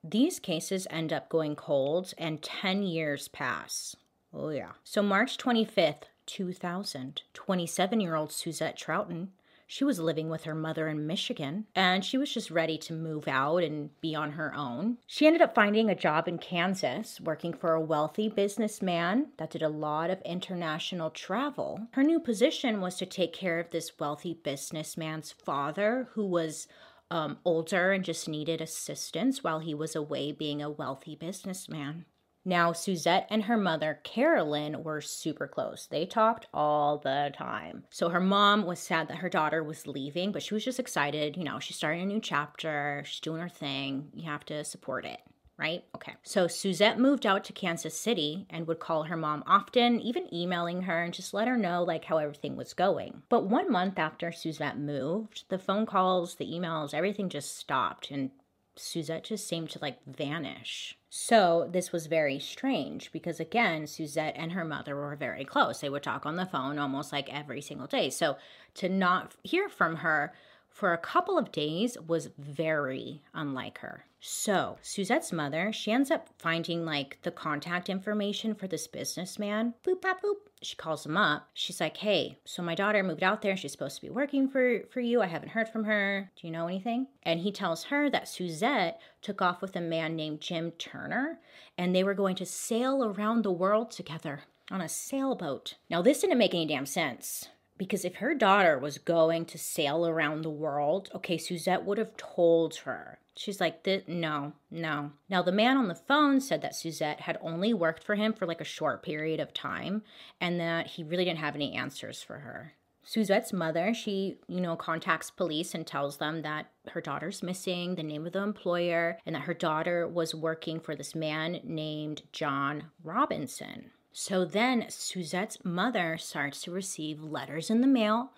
These 0.05 0.41
cases 0.41 0.89
end 0.91 1.13
up 1.13 1.29
going 1.29 1.55
cold 1.55 2.13
and 2.19 2.43
10 2.43 2.83
years 2.83 3.29
pass. 3.29 3.95
Oh, 4.35 4.49
yeah. 4.49 4.73
So, 4.83 5.03
March 5.03 5.37
25th, 5.37 6.05
2000. 6.27 7.23
27 7.35 8.01
year 8.01 8.15
old 8.15 8.33
Suzette 8.33 8.79
Trouten. 8.79 9.29
She 9.73 9.85
was 9.85 9.99
living 9.99 10.29
with 10.29 10.45
her 10.45 10.55
mother 10.55 10.87
in 10.89 11.07
Michigan 11.07 11.65
and 11.75 12.05
she 12.05 12.19
was 12.19 12.31
just 12.31 12.51
ready 12.51 12.77
to 12.77 12.93
move 12.93 13.27
out 13.27 13.63
and 13.63 13.89
be 14.03 14.15
on 14.15 14.33
her 14.33 14.55
own. 14.55 14.99
She 15.07 15.27
ended 15.27 15.41
up 15.41 15.55
finding 15.55 15.89
a 15.89 15.95
job 15.95 16.29
in 16.29 16.37
Kansas 16.37 17.19
working 17.23 17.55
for 17.55 17.73
a 17.73 17.81
wealthy 17.81 18.29
businessman 18.29 19.29
that 19.39 19.51
did 19.51 19.63
a 19.63 19.71
lot 19.71 20.11
of 20.11 20.21
international 20.27 21.09
travel. 21.09 21.89
Her 21.93 22.03
new 22.03 22.21
position 22.21 22.83
was 22.83 22.97
to 22.97 23.07
take 23.07 23.33
care 23.33 23.59
of 23.59 23.71
this 23.71 23.99
wealthy 23.99 24.35
businessman's 24.35 25.33
father 25.33 26.09
who 26.13 26.27
was 26.27 26.69
um, 27.11 27.39
older 27.45 27.93
and 27.93 28.05
just 28.05 28.29
needed 28.29 28.61
assistance 28.61 29.43
while 29.43 29.61
he 29.61 29.73
was 29.73 29.97
away 29.97 30.33
being 30.33 30.63
a 30.63 30.71
wealthy 30.71 31.15
businessman. 31.15 32.05
Now, 32.45 32.73
Suzette 32.73 33.27
and 33.31 33.45
her 33.45 33.57
mother, 33.57 34.01
Carolyn, 34.03 34.83
were 34.83 35.01
super 35.01 35.47
close. 35.47 35.87
They 35.87 36.07
talked 36.07 36.47
all 36.53 36.99
the 36.99 37.33
time. 37.37 37.85
So 37.91 38.09
her 38.09 38.21
mom 38.21 38.65
was 38.65 38.81
sad 38.81 39.09
that 39.09 39.19
her 39.19 39.29
daughter 39.29 39.63
was 39.63 39.87
leaving, 39.87 40.33
but 40.33 40.43
she 40.43 40.55
was 40.55 40.65
just 40.65 40.81
excited. 40.81 41.37
You 41.37 41.45
know, 41.45 41.61
she's 41.61 41.77
starting 41.77 42.03
a 42.03 42.07
new 42.07 42.21
chapter, 42.21 43.03
she's 43.07 43.21
doing 43.21 43.41
her 43.41 43.49
thing. 43.49 44.09
You 44.15 44.29
have 44.29 44.45
to 44.47 44.65
support 44.65 45.05
it 45.05 45.21
right? 45.63 45.85
Okay. 45.95 46.15
So 46.25 46.49
Suzette 46.49 46.99
moved 46.99 47.25
out 47.25 47.45
to 47.45 47.53
Kansas 47.53 47.99
City 47.99 48.47
and 48.51 48.67
would 48.67 48.81
call 48.81 49.05
her 49.05 49.17
mom 49.17 49.45
often, 49.47 50.01
even 50.01 50.33
emailing 50.35 50.83
her 50.83 51.05
and 51.05 51.15
just 51.15 51.33
let 51.33 51.47
her 51.47 51.57
know 51.57 51.85
like 51.85 52.05
how 52.05 52.19
everything 52.19 52.57
was 52.57 52.75
going. 52.75 53.23
But 53.29 53.47
one 53.47 53.71
month 53.71 53.97
after 53.97 54.33
Suzette 54.33 54.79
moved, 54.79 55.45
the 55.51 55.59
phone 55.59 55.87
calls, 55.87 56.35
the 56.35 56.47
emails, 56.47 56.95
everything 56.95 57.29
just 57.29 57.57
stopped 57.57 58.11
and 58.11 58.31
Suzette 58.77 59.25
just 59.25 59.47
seemed 59.47 59.71
to 59.71 59.79
like 59.81 59.99
vanish. 60.07 60.97
So 61.11 61.69
this 61.71 61.93
was 61.93 62.07
very 62.07 62.39
strange 62.39 63.13
because 63.13 63.39
again, 63.39 63.87
Suzette 63.87 64.35
and 64.37 64.53
her 64.53 64.65
mother 64.65 64.97
were 64.97 65.15
very 65.17 65.45
close. 65.45 65.81
They 65.81 65.91
would 65.91 66.03
talk 66.03 66.25
on 66.25 66.37
the 66.37 66.47
phone 66.47 66.79
almost 66.79 67.13
like 67.13 67.33
every 67.33 67.61
single 67.61 67.87
day. 67.87 68.09
So 68.11 68.37
to 68.75 68.89
not 68.89 69.35
hear 69.43 69.69
from 69.69 69.97
her 69.97 70.33
for 70.71 70.93
a 70.93 70.99
couple 70.99 71.37
of 71.37 71.53
days 71.53 71.99
was 72.07 72.31
very 72.39 73.23
unlike 73.35 73.79
her. 73.79 74.07
So, 74.25 74.79
Suzette's 74.83 75.33
mother, 75.33 75.73
she 75.73 75.91
ends 75.91 76.09
up 76.09 76.29
finding 76.39 76.85
like 76.85 77.19
the 77.23 77.33
contact 77.33 77.89
information 77.89 78.55
for 78.55 78.69
this 78.69 78.87
businessman. 78.87 79.75
Boop, 79.85 80.01
pop, 80.01 80.23
boop. 80.23 80.37
She 80.63 80.77
calls 80.77 81.05
him 81.05 81.17
up. 81.17 81.49
She's 81.55 81.81
like, 81.81 81.97
"Hey, 81.97 82.39
so 82.45 82.63
my 82.63 82.77
daughter 82.77 83.03
moved 83.03 83.25
out 83.25 83.43
there. 83.43 83.57
She's 83.57 83.73
supposed 83.73 83.97
to 83.97 84.07
be 84.07 84.11
working 84.11 84.49
for 84.49 84.85
for 84.93 85.01
you. 85.01 85.23
I 85.23 85.27
haven't 85.27 85.49
heard 85.49 85.69
from 85.69 85.83
her. 85.85 86.31
Do 86.37 86.47
you 86.47 86.53
know 86.53 86.69
anything?" 86.69 87.09
And 87.25 87.41
he 87.41 87.51
tells 87.51 87.83
her 87.87 88.09
that 88.11 88.29
Suzette 88.29 89.01
took 89.23 89.43
off 89.43 89.61
with 89.61 89.75
a 89.75 89.81
man 89.81 90.15
named 90.15 90.41
Jim 90.41 90.71
Turner, 90.79 91.41
and 91.77 91.93
they 91.93 92.05
were 92.05 92.15
going 92.15 92.37
to 92.37 92.47
sail 92.47 93.03
around 93.03 93.43
the 93.43 93.51
world 93.51 93.91
together 93.91 94.45
on 94.71 94.81
a 94.81 94.89
sailboat. 94.89 95.75
Now, 95.91 96.01
this 96.01 96.21
didn't 96.21 96.39
make 96.39 96.55
any 96.55 96.67
damn 96.67 96.87
sense 96.87 97.49
because 97.79 98.05
if 98.05 98.17
her 98.17 98.35
daughter 98.35 98.79
was 98.79 98.99
going 98.99 99.45
to 99.47 99.59
sail 99.59 100.07
around 100.07 100.43
the 100.43 100.51
world, 100.51 101.11
okay, 101.15 101.39
Suzette 101.39 101.85
would 101.85 101.99
have 101.99 102.17
told 102.17 102.77
her. 102.77 103.19
She's 103.35 103.61
like, 103.61 103.87
no, 104.07 104.53
no. 104.71 105.13
Now, 105.29 105.43
the 105.43 105.53
man 105.53 105.77
on 105.79 105.89
the 105.89 105.95
phone 105.95 106.41
said 106.41 106.61
that 106.63 106.75
Suzette 106.75 107.23
had 107.23 107.39
only 107.41 107.73
worked 107.73 108.05
for 108.05 108.15
him 108.15 108.35
for 108.35 108.47
like 108.47 108.61
a 108.61 108.65
short 108.65 109.03
period 109.03 109.41
of 109.41 109.55
time 109.55 110.03
and 110.41 110.61
that 110.61 110.87
he 110.89 111.03
really 111.03 111.25
didn't 111.25 111.39
have 111.39 111.55
any 111.55 111.75
answers 111.75 112.23
for 112.23 112.41
her. 112.41 112.75
Suzette's 113.05 113.53
mother, 113.53 113.93
she, 113.95 114.37
you 114.47 114.61
know, 114.61 114.77
contacts 114.77 115.31
police 115.31 115.75
and 115.75 115.87
tells 115.87 116.19
them 116.19 116.43
that 116.43 116.67
her 116.91 117.01
daughter's 117.01 117.43
missing, 117.43 117.97
the 117.97 118.03
name 118.03 118.27
of 118.27 118.33
the 118.33 118.43
employer, 118.43 119.19
and 119.27 119.35
that 119.35 119.43
her 119.43 119.55
daughter 119.55 120.07
was 120.07 120.35
working 120.35 120.79
for 120.79 120.95
this 120.95 121.15
man 121.15 121.61
named 121.65 122.23
John 122.31 122.85
Robinson. 123.03 123.91
So 124.13 124.45
then 124.45 124.87
Suzette's 124.89 125.65
mother 125.65 126.19
starts 126.19 126.63
to 126.63 126.71
receive 126.71 127.23
letters 127.23 127.71
in 127.71 127.81
the 127.81 127.87
mail 127.87 128.33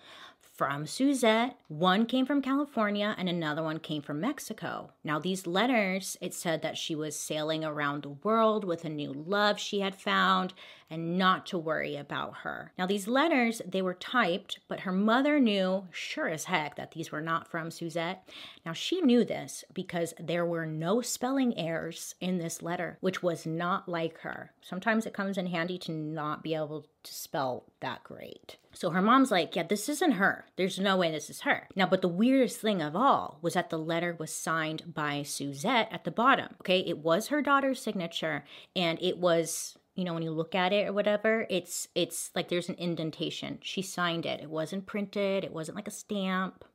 from 0.55 0.87
Suzette. 0.87 1.57
One 1.67 2.05
came 2.05 2.25
from 2.25 2.41
California 2.41 3.13
and 3.17 3.27
another 3.27 3.61
one 3.61 3.79
came 3.79 4.01
from 4.01 4.21
Mexico. 4.21 4.91
Now, 5.03 5.19
these 5.19 5.45
letters, 5.45 6.17
it 6.21 6.33
said 6.33 6.61
that 6.61 6.77
she 6.77 6.95
was 6.95 7.19
sailing 7.19 7.65
around 7.65 8.03
the 8.03 8.09
world 8.09 8.63
with 8.63 8.85
a 8.85 8.89
new 8.89 9.11
love 9.11 9.59
she 9.59 9.81
had 9.81 9.95
found 9.95 10.53
and 10.89 11.17
not 11.17 11.45
to 11.47 11.57
worry 11.57 11.95
about 11.97 12.37
her. 12.43 12.71
Now, 12.77 12.85
these 12.85 13.07
letters, 13.07 13.61
they 13.67 13.81
were 13.81 13.93
typed, 13.93 14.59
but 14.67 14.81
her 14.81 14.91
mother 14.91 15.39
knew 15.39 15.87
sure 15.91 16.27
as 16.27 16.45
heck 16.45 16.75
that 16.75 16.91
these 16.91 17.11
were 17.11 17.21
not 17.21 17.49
from 17.49 17.71
Suzette. 17.71 18.29
Now, 18.65 18.73
she 18.73 19.01
knew 19.01 19.25
this 19.25 19.65
because 19.73 20.13
there 20.19 20.45
were 20.45 20.65
no 20.65 21.01
spelling 21.01 21.57
errors 21.57 22.15
in 22.21 22.37
this 22.37 22.61
letter, 22.61 22.97
which 23.01 23.23
was 23.23 23.45
not 23.45 23.89
like 23.89 24.19
her. 24.19 24.51
Sometimes 24.61 25.05
it 25.05 25.13
comes 25.13 25.37
in 25.37 25.47
handy 25.47 25.77
to 25.79 25.91
not 25.91 26.43
be 26.43 26.55
able 26.55 26.85
to 27.05 27.13
spell 27.13 27.63
that 27.79 28.03
great. 28.03 28.57
So 28.73 28.89
her 28.89 29.01
mom's 29.01 29.31
like, 29.31 29.55
Yeah, 29.55 29.63
this 29.63 29.87
isn't 29.87 30.13
her. 30.13 30.45
There's 30.57 30.79
no 30.79 30.97
way 30.97 31.11
this 31.11 31.29
is 31.29 31.41
her. 31.41 31.67
Now, 31.75 31.85
but 31.87 32.01
the 32.01 32.07
weirdest 32.07 32.59
thing 32.59 32.81
of 32.81 32.95
all 32.95 33.39
was 33.41 33.53
that 33.53 33.69
the 33.69 33.79
letter 33.79 34.15
was 34.19 34.33
signed 34.33 34.93
by 34.93 35.23
Suzette 35.23 35.89
at 35.91 36.03
the 36.03 36.11
bottom. 36.11 36.55
Okay, 36.61 36.79
it 36.79 36.99
was 36.99 37.27
her 37.27 37.41
daughter's 37.41 37.81
signature 37.81 38.43
and 38.75 39.01
it 39.01 39.17
was 39.17 39.77
you 39.95 40.03
know 40.03 40.13
when 40.13 40.23
you 40.23 40.31
look 40.31 40.53
at 40.53 40.73
it 40.73 40.87
or 40.87 40.93
whatever 40.93 41.47
it's 41.49 41.87
it's 41.95 42.29
like 42.35 42.49
there's 42.49 42.69
an 42.69 42.75
indentation 42.77 43.57
she 43.61 43.81
signed 43.81 44.25
it 44.25 44.41
it 44.41 44.49
wasn't 44.49 44.85
printed 44.85 45.43
it 45.43 45.53
wasn't 45.53 45.75
like 45.75 45.87
a 45.87 45.91
stamp 45.91 46.65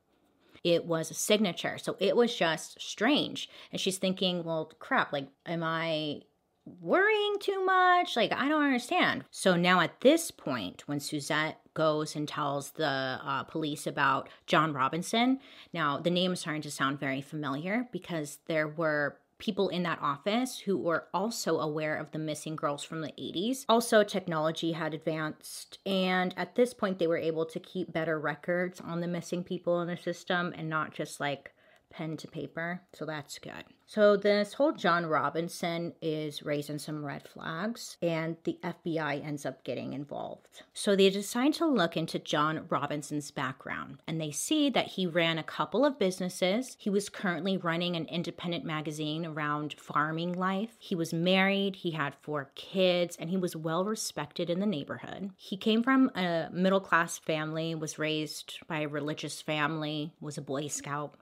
it 0.64 0.84
was 0.86 1.10
a 1.10 1.14
signature 1.14 1.78
so 1.78 1.96
it 2.00 2.16
was 2.16 2.34
just 2.34 2.80
strange 2.80 3.48
and 3.70 3.80
she's 3.80 3.98
thinking 3.98 4.42
well 4.42 4.72
crap 4.78 5.12
like 5.12 5.28
am 5.46 5.62
i 5.62 6.20
worrying 6.64 7.36
too 7.40 7.64
much 7.64 8.16
like 8.16 8.32
i 8.32 8.48
don't 8.48 8.64
understand 8.64 9.24
so 9.30 9.56
now 9.56 9.80
at 9.80 10.00
this 10.00 10.30
point 10.30 10.86
when 10.86 11.00
suzette 11.00 11.58
goes 11.74 12.14
and 12.14 12.28
tells 12.28 12.72
the 12.72 12.84
uh, 12.84 13.42
police 13.44 13.86
about 13.86 14.28
john 14.46 14.72
robinson 14.72 15.38
now 15.72 15.98
the 15.98 16.10
name 16.10 16.32
is 16.32 16.40
starting 16.40 16.62
to 16.62 16.70
sound 16.70 17.00
very 17.00 17.22
familiar 17.22 17.88
because 17.92 18.38
there 18.46 18.68
were 18.68 19.16
people 19.40 19.70
in 19.70 19.82
that 19.82 19.98
office 20.00 20.60
who 20.60 20.78
were 20.78 21.08
also 21.12 21.58
aware 21.58 21.96
of 21.96 22.12
the 22.12 22.18
missing 22.18 22.54
girls 22.54 22.84
from 22.84 23.00
the 23.00 23.12
80s. 23.18 23.64
Also, 23.68 24.04
technology 24.04 24.72
had 24.72 24.94
advanced, 24.94 25.78
and 25.84 26.32
at 26.36 26.54
this 26.54 26.72
point, 26.72 26.98
they 26.98 27.06
were 27.08 27.16
able 27.16 27.46
to 27.46 27.58
keep 27.58 27.92
better 27.92 28.20
records 28.20 28.80
on 28.80 29.00
the 29.00 29.08
missing 29.08 29.42
people 29.42 29.80
in 29.80 29.88
the 29.88 29.96
system 29.96 30.52
and 30.56 30.68
not 30.68 30.94
just 30.94 31.18
like 31.18 31.52
pen 31.90 32.16
to 32.18 32.28
paper. 32.28 32.80
So 32.94 33.04
that's 33.04 33.38
good. 33.38 33.64
So 33.86 34.16
this 34.16 34.52
whole 34.52 34.70
John 34.70 35.06
Robinson 35.06 35.94
is 36.00 36.44
raising 36.44 36.78
some 36.78 37.04
red 37.04 37.26
flags 37.26 37.96
and 38.00 38.36
the 38.44 38.56
FBI 38.62 39.26
ends 39.26 39.44
up 39.44 39.64
getting 39.64 39.94
involved. 39.94 40.62
So 40.72 40.94
they 40.94 41.10
decide 41.10 41.54
to 41.54 41.66
look 41.66 41.96
into 41.96 42.20
John 42.20 42.66
Robinson's 42.68 43.32
background 43.32 43.98
and 44.06 44.20
they 44.20 44.30
see 44.30 44.70
that 44.70 44.86
he 44.86 45.08
ran 45.08 45.38
a 45.38 45.42
couple 45.42 45.84
of 45.84 45.98
businesses. 45.98 46.76
He 46.78 46.88
was 46.88 47.08
currently 47.08 47.56
running 47.56 47.96
an 47.96 48.06
independent 48.06 48.64
magazine 48.64 49.26
around 49.26 49.74
farming 49.76 50.34
life. 50.34 50.76
He 50.78 50.94
was 50.94 51.12
married, 51.12 51.74
he 51.74 51.90
had 51.90 52.14
four 52.22 52.52
kids, 52.54 53.16
and 53.18 53.28
he 53.28 53.36
was 53.36 53.56
well 53.56 53.84
respected 53.84 54.50
in 54.50 54.60
the 54.60 54.66
neighborhood. 54.66 55.30
He 55.36 55.56
came 55.56 55.82
from 55.82 56.10
a 56.14 56.48
middle 56.52 56.80
class 56.80 57.18
family, 57.18 57.74
was 57.74 57.98
raised 57.98 58.60
by 58.68 58.82
a 58.82 58.88
religious 58.88 59.42
family, 59.42 60.14
was 60.20 60.38
a 60.38 60.42
Boy 60.42 60.68
Scout 60.68 61.16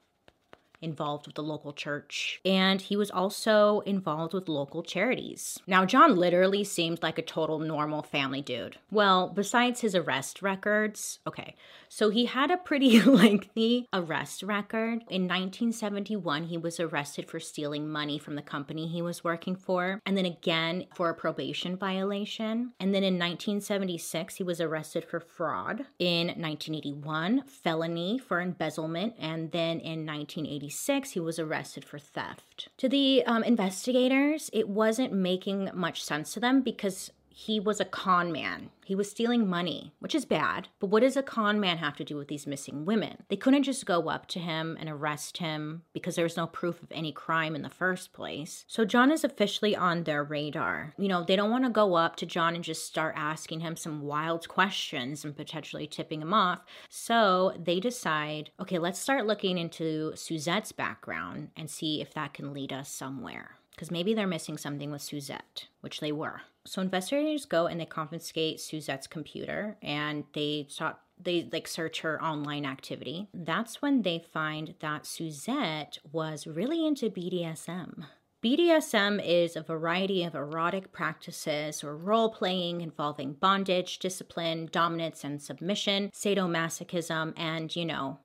involved 0.80 1.26
with 1.26 1.34
the 1.34 1.42
local 1.42 1.72
church, 1.72 2.40
and 2.44 2.80
he 2.80 2.96
was 2.96 3.10
also 3.10 3.80
involved 3.80 4.34
with 4.34 4.48
local 4.48 4.82
charities. 4.82 5.58
Now, 5.66 5.84
John 5.84 6.16
literally 6.16 6.64
seemed 6.64 7.02
like 7.02 7.18
a 7.18 7.22
total 7.22 7.58
normal 7.58 8.02
family 8.02 8.42
dude. 8.42 8.78
Well, 8.90 9.28
besides 9.28 9.80
his 9.80 9.94
arrest 9.94 10.42
records, 10.42 11.18
okay, 11.26 11.54
so 11.88 12.10
he 12.10 12.26
had 12.26 12.50
a 12.50 12.56
pretty 12.56 13.00
lengthy 13.02 13.88
arrest 13.92 14.42
record. 14.42 15.04
In 15.08 15.22
1971, 15.22 16.44
he 16.44 16.56
was 16.56 16.78
arrested 16.78 17.28
for 17.28 17.40
stealing 17.40 17.88
money 17.88 18.18
from 18.18 18.36
the 18.36 18.42
company 18.42 18.86
he 18.86 19.02
was 19.02 19.24
working 19.24 19.56
for, 19.56 20.00
and 20.04 20.16
then 20.16 20.26
again 20.26 20.86
for 20.94 21.10
a 21.10 21.14
probation 21.14 21.76
violation. 21.76 22.72
And 22.78 22.94
then 22.94 23.02
in 23.02 23.14
1976, 23.14 24.36
he 24.36 24.42
was 24.42 24.60
arrested 24.60 25.04
for 25.04 25.20
fraud. 25.20 25.86
In 25.98 26.28
1981, 26.28 27.44
felony 27.46 28.18
for 28.18 28.40
embezzlement, 28.40 29.14
and 29.18 29.50
then 29.50 29.80
in 29.80 30.06
1980 30.06 30.67
1986, 30.68 31.10
he 31.12 31.20
was 31.20 31.38
arrested 31.38 31.84
for 31.84 31.98
theft. 31.98 32.68
To 32.76 32.88
the 32.88 33.24
um, 33.24 33.42
investigators, 33.42 34.50
it 34.52 34.68
wasn't 34.68 35.12
making 35.12 35.70
much 35.72 36.02
sense 36.02 36.34
to 36.34 36.40
them 36.40 36.60
because 36.60 37.10
he 37.38 37.60
was 37.60 37.78
a 37.78 37.84
con 37.84 38.32
man. 38.32 38.70
He 38.84 38.96
was 38.96 39.08
stealing 39.08 39.46
money, 39.46 39.92
which 40.00 40.12
is 40.12 40.24
bad. 40.24 40.66
But 40.80 40.88
what 40.88 41.04
does 41.04 41.16
a 41.16 41.22
con 41.22 41.60
man 41.60 41.78
have 41.78 41.96
to 41.98 42.04
do 42.04 42.16
with 42.16 42.26
these 42.26 42.48
missing 42.48 42.84
women? 42.84 43.22
They 43.28 43.36
couldn't 43.36 43.62
just 43.62 43.86
go 43.86 44.08
up 44.08 44.26
to 44.28 44.40
him 44.40 44.76
and 44.80 44.88
arrest 44.88 45.36
him 45.38 45.82
because 45.92 46.16
there 46.16 46.24
was 46.24 46.36
no 46.36 46.48
proof 46.48 46.82
of 46.82 46.90
any 46.90 47.12
crime 47.12 47.54
in 47.54 47.62
the 47.62 47.70
first 47.70 48.12
place. 48.12 48.64
So 48.66 48.84
John 48.84 49.12
is 49.12 49.22
officially 49.22 49.76
on 49.76 50.02
their 50.02 50.24
radar. 50.24 50.94
You 50.98 51.06
know, 51.06 51.22
they 51.22 51.36
don't 51.36 51.52
want 51.52 51.62
to 51.62 51.70
go 51.70 51.94
up 51.94 52.16
to 52.16 52.26
John 52.26 52.56
and 52.56 52.64
just 52.64 52.86
start 52.86 53.14
asking 53.16 53.60
him 53.60 53.76
some 53.76 54.02
wild 54.02 54.48
questions 54.48 55.24
and 55.24 55.36
potentially 55.36 55.86
tipping 55.86 56.20
him 56.20 56.34
off. 56.34 56.64
So 56.88 57.54
they 57.56 57.78
decide, 57.78 58.50
okay, 58.58 58.80
let's 58.80 58.98
start 58.98 59.28
looking 59.28 59.58
into 59.58 60.10
Suzette's 60.16 60.72
background 60.72 61.50
and 61.56 61.70
see 61.70 62.00
if 62.00 62.12
that 62.14 62.34
can 62.34 62.52
lead 62.52 62.72
us 62.72 62.90
somewhere 62.90 63.58
because 63.78 63.92
maybe 63.92 64.12
they're 64.12 64.26
missing 64.26 64.58
something 64.58 64.90
with 64.90 65.02
Suzette, 65.02 65.68
which 65.82 66.00
they 66.00 66.10
were. 66.10 66.40
So 66.68 66.82
investigators 66.82 67.46
go 67.46 67.66
and 67.66 67.80
they 67.80 67.86
confiscate 67.86 68.60
Suzette's 68.60 69.06
computer 69.06 69.76
and 69.82 70.24
they 70.34 70.66
start 70.68 70.96
they 71.20 71.48
like 71.52 71.66
search 71.66 72.00
her 72.02 72.22
online 72.22 72.64
activity. 72.64 73.28
That's 73.34 73.82
when 73.82 74.02
they 74.02 74.24
find 74.32 74.74
that 74.80 75.04
Suzette 75.04 75.98
was 76.12 76.46
really 76.46 76.86
into 76.86 77.10
BDSM. 77.10 78.04
BDSM 78.44 79.20
is 79.24 79.56
a 79.56 79.62
variety 79.62 80.22
of 80.22 80.36
erotic 80.36 80.92
practices 80.92 81.82
or 81.82 81.96
role 81.96 82.30
playing 82.30 82.82
involving 82.82 83.32
bondage, 83.32 83.98
discipline, 83.98 84.68
dominance 84.70 85.24
and 85.24 85.42
submission, 85.42 86.10
sadomasochism, 86.14 87.32
and 87.36 87.74
you 87.74 87.84
know, 87.84 88.20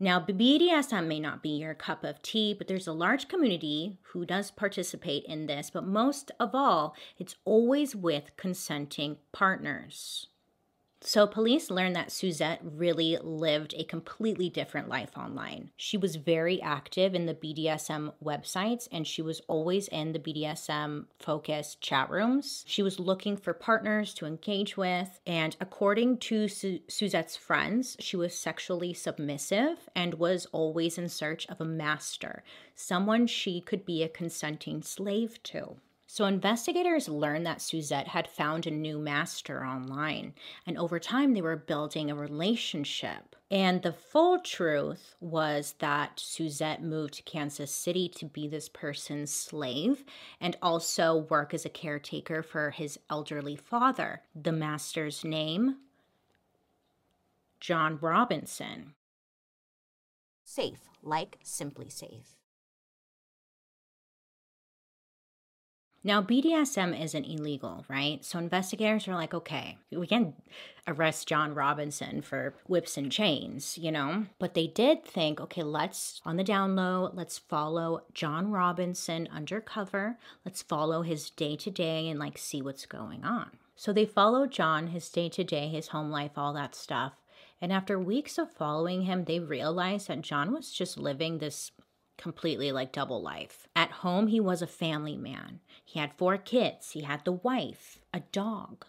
now, 0.00 0.18
BDSM 0.18 1.06
may 1.06 1.20
not 1.20 1.42
be 1.42 1.50
your 1.50 1.74
cup 1.74 2.02
of 2.02 2.20
tea, 2.20 2.52
but 2.52 2.66
there's 2.66 2.88
a 2.88 2.92
large 2.92 3.28
community 3.28 3.98
who 4.12 4.26
does 4.26 4.50
participate 4.50 5.24
in 5.24 5.46
this, 5.46 5.70
but 5.70 5.86
most 5.86 6.32
of 6.40 6.52
all, 6.52 6.96
it's 7.16 7.36
always 7.44 7.94
with 7.94 8.36
consenting 8.36 9.18
partners. 9.30 10.26
So, 11.06 11.26
police 11.26 11.70
learned 11.70 11.94
that 11.96 12.10
Suzette 12.10 12.60
really 12.64 13.18
lived 13.22 13.74
a 13.76 13.84
completely 13.84 14.48
different 14.48 14.88
life 14.88 15.10
online. 15.18 15.70
She 15.76 15.98
was 15.98 16.16
very 16.16 16.62
active 16.62 17.14
in 17.14 17.26
the 17.26 17.34
BDSM 17.34 18.14
websites 18.24 18.88
and 18.90 19.06
she 19.06 19.20
was 19.20 19.42
always 19.46 19.86
in 19.88 20.12
the 20.12 20.18
BDSM 20.18 21.04
focused 21.18 21.82
chat 21.82 22.08
rooms. 22.08 22.64
She 22.66 22.82
was 22.82 22.98
looking 22.98 23.36
for 23.36 23.52
partners 23.52 24.14
to 24.14 24.24
engage 24.24 24.78
with, 24.78 25.20
and 25.26 25.54
according 25.60 26.18
to 26.20 26.48
Su- 26.48 26.80
Suzette's 26.88 27.36
friends, 27.36 27.98
she 28.00 28.16
was 28.16 28.34
sexually 28.34 28.94
submissive 28.94 29.90
and 29.94 30.14
was 30.14 30.46
always 30.52 30.96
in 30.96 31.10
search 31.10 31.46
of 31.48 31.60
a 31.60 31.66
master, 31.66 32.42
someone 32.74 33.26
she 33.26 33.60
could 33.60 33.84
be 33.84 34.02
a 34.02 34.08
consenting 34.08 34.80
slave 34.80 35.42
to. 35.42 35.76
So, 36.14 36.26
investigators 36.26 37.08
learned 37.08 37.44
that 37.46 37.60
Suzette 37.60 38.06
had 38.06 38.28
found 38.28 38.68
a 38.68 38.70
new 38.70 39.00
master 39.00 39.66
online, 39.66 40.34
and 40.64 40.78
over 40.78 41.00
time 41.00 41.34
they 41.34 41.42
were 41.42 41.56
building 41.56 42.08
a 42.08 42.14
relationship. 42.14 43.34
And 43.50 43.82
the 43.82 43.92
full 43.92 44.38
truth 44.38 45.16
was 45.18 45.74
that 45.80 46.20
Suzette 46.20 46.84
moved 46.84 47.14
to 47.14 47.22
Kansas 47.24 47.74
City 47.74 48.08
to 48.10 48.26
be 48.26 48.46
this 48.46 48.68
person's 48.68 49.32
slave 49.32 50.04
and 50.40 50.56
also 50.62 51.16
work 51.16 51.52
as 51.52 51.64
a 51.64 51.68
caretaker 51.68 52.44
for 52.44 52.70
his 52.70 52.96
elderly 53.10 53.56
father. 53.56 54.22
The 54.40 54.52
master's 54.52 55.24
name? 55.24 55.78
John 57.58 57.98
Robinson. 58.00 58.94
Safe, 60.44 60.78
like 61.02 61.40
SimpliSafe. 61.44 62.36
Now, 66.06 66.20
BDSM 66.20 67.02
isn't 67.02 67.24
illegal, 67.24 67.86
right? 67.88 68.22
So 68.22 68.38
investigators 68.38 69.08
are 69.08 69.14
like, 69.14 69.32
okay, 69.32 69.78
we 69.90 70.06
can 70.06 70.34
arrest 70.86 71.26
John 71.26 71.54
Robinson 71.54 72.20
for 72.20 72.54
whips 72.66 72.98
and 72.98 73.10
chains, 73.10 73.78
you 73.78 73.90
know? 73.90 74.26
But 74.38 74.52
they 74.52 74.66
did 74.66 75.02
think, 75.02 75.40
okay, 75.40 75.62
let's, 75.62 76.20
on 76.26 76.36
the 76.36 76.44
down 76.44 76.76
low, 76.76 77.10
let's 77.14 77.38
follow 77.38 78.02
John 78.12 78.50
Robinson 78.50 79.30
undercover. 79.32 80.18
Let's 80.44 80.60
follow 80.60 81.00
his 81.00 81.30
day 81.30 81.56
to 81.56 81.70
day 81.70 82.10
and 82.10 82.20
like 82.20 82.36
see 82.36 82.60
what's 82.60 82.84
going 82.84 83.24
on. 83.24 83.52
So 83.74 83.90
they 83.90 84.04
followed 84.04 84.50
John, 84.50 84.88
his 84.88 85.08
day 85.08 85.30
to 85.30 85.42
day, 85.42 85.68
his 85.68 85.88
home 85.88 86.10
life, 86.10 86.32
all 86.36 86.52
that 86.52 86.74
stuff. 86.74 87.14
And 87.62 87.72
after 87.72 87.98
weeks 87.98 88.36
of 88.36 88.52
following 88.52 89.02
him, 89.02 89.24
they 89.24 89.40
realized 89.40 90.08
that 90.08 90.20
John 90.20 90.52
was 90.52 90.70
just 90.70 90.98
living 90.98 91.38
this 91.38 91.70
completely 92.18 92.72
like 92.72 92.92
double 92.92 93.22
life. 93.22 93.66
At 93.74 93.90
home, 93.90 94.28
he 94.28 94.40
was 94.40 94.62
a 94.62 94.66
family 94.66 95.16
man. 95.16 95.60
He 95.84 95.98
had 95.98 96.16
four 96.16 96.36
kids, 96.36 96.92
he 96.92 97.02
had 97.02 97.24
the 97.24 97.32
wife, 97.32 97.98
a 98.12 98.20
dog. 98.32 98.86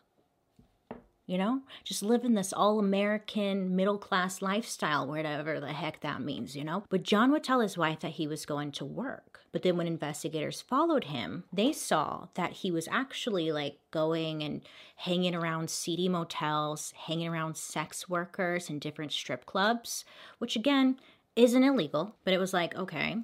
You 1.27 1.39
know, 1.39 1.61
just 1.83 2.03
living 2.03 2.35
this 2.35 2.53
all 2.53 2.77
American 2.77 3.75
middle 3.75 3.97
class 3.97 4.43
lifestyle, 4.43 5.07
whatever 5.07 5.59
the 5.59 5.73
heck 5.73 6.01
that 6.01 6.21
means, 6.21 6.55
you 6.55 6.63
know? 6.63 6.83
But 6.89 7.01
John 7.01 7.31
would 7.31 7.43
tell 7.43 7.61
his 7.61 7.79
wife 7.79 8.01
that 8.01 8.11
he 8.11 8.27
was 8.27 8.45
going 8.45 8.71
to 8.73 8.85
work. 8.85 9.41
But 9.51 9.63
then 9.63 9.77
when 9.77 9.87
investigators 9.87 10.61
followed 10.61 11.05
him, 11.05 11.45
they 11.51 11.71
saw 11.71 12.27
that 12.35 12.51
he 12.51 12.69
was 12.69 12.89
actually 12.91 13.51
like 13.51 13.79
going 13.89 14.43
and 14.43 14.61
hanging 14.97 15.33
around 15.33 15.69
seedy 15.69 16.09
motels, 16.09 16.93
hanging 17.07 17.29
around 17.29 17.57
sex 17.57 18.07
workers 18.09 18.69
and 18.69 18.81
different 18.81 19.13
strip 19.13 19.45
clubs, 19.45 20.05
which 20.39 20.55
again, 20.55 20.99
isn't 21.35 21.63
illegal, 21.63 22.15
but 22.23 22.33
it 22.33 22.39
was 22.39 22.53
like, 22.53 22.75
okay. 22.75 23.17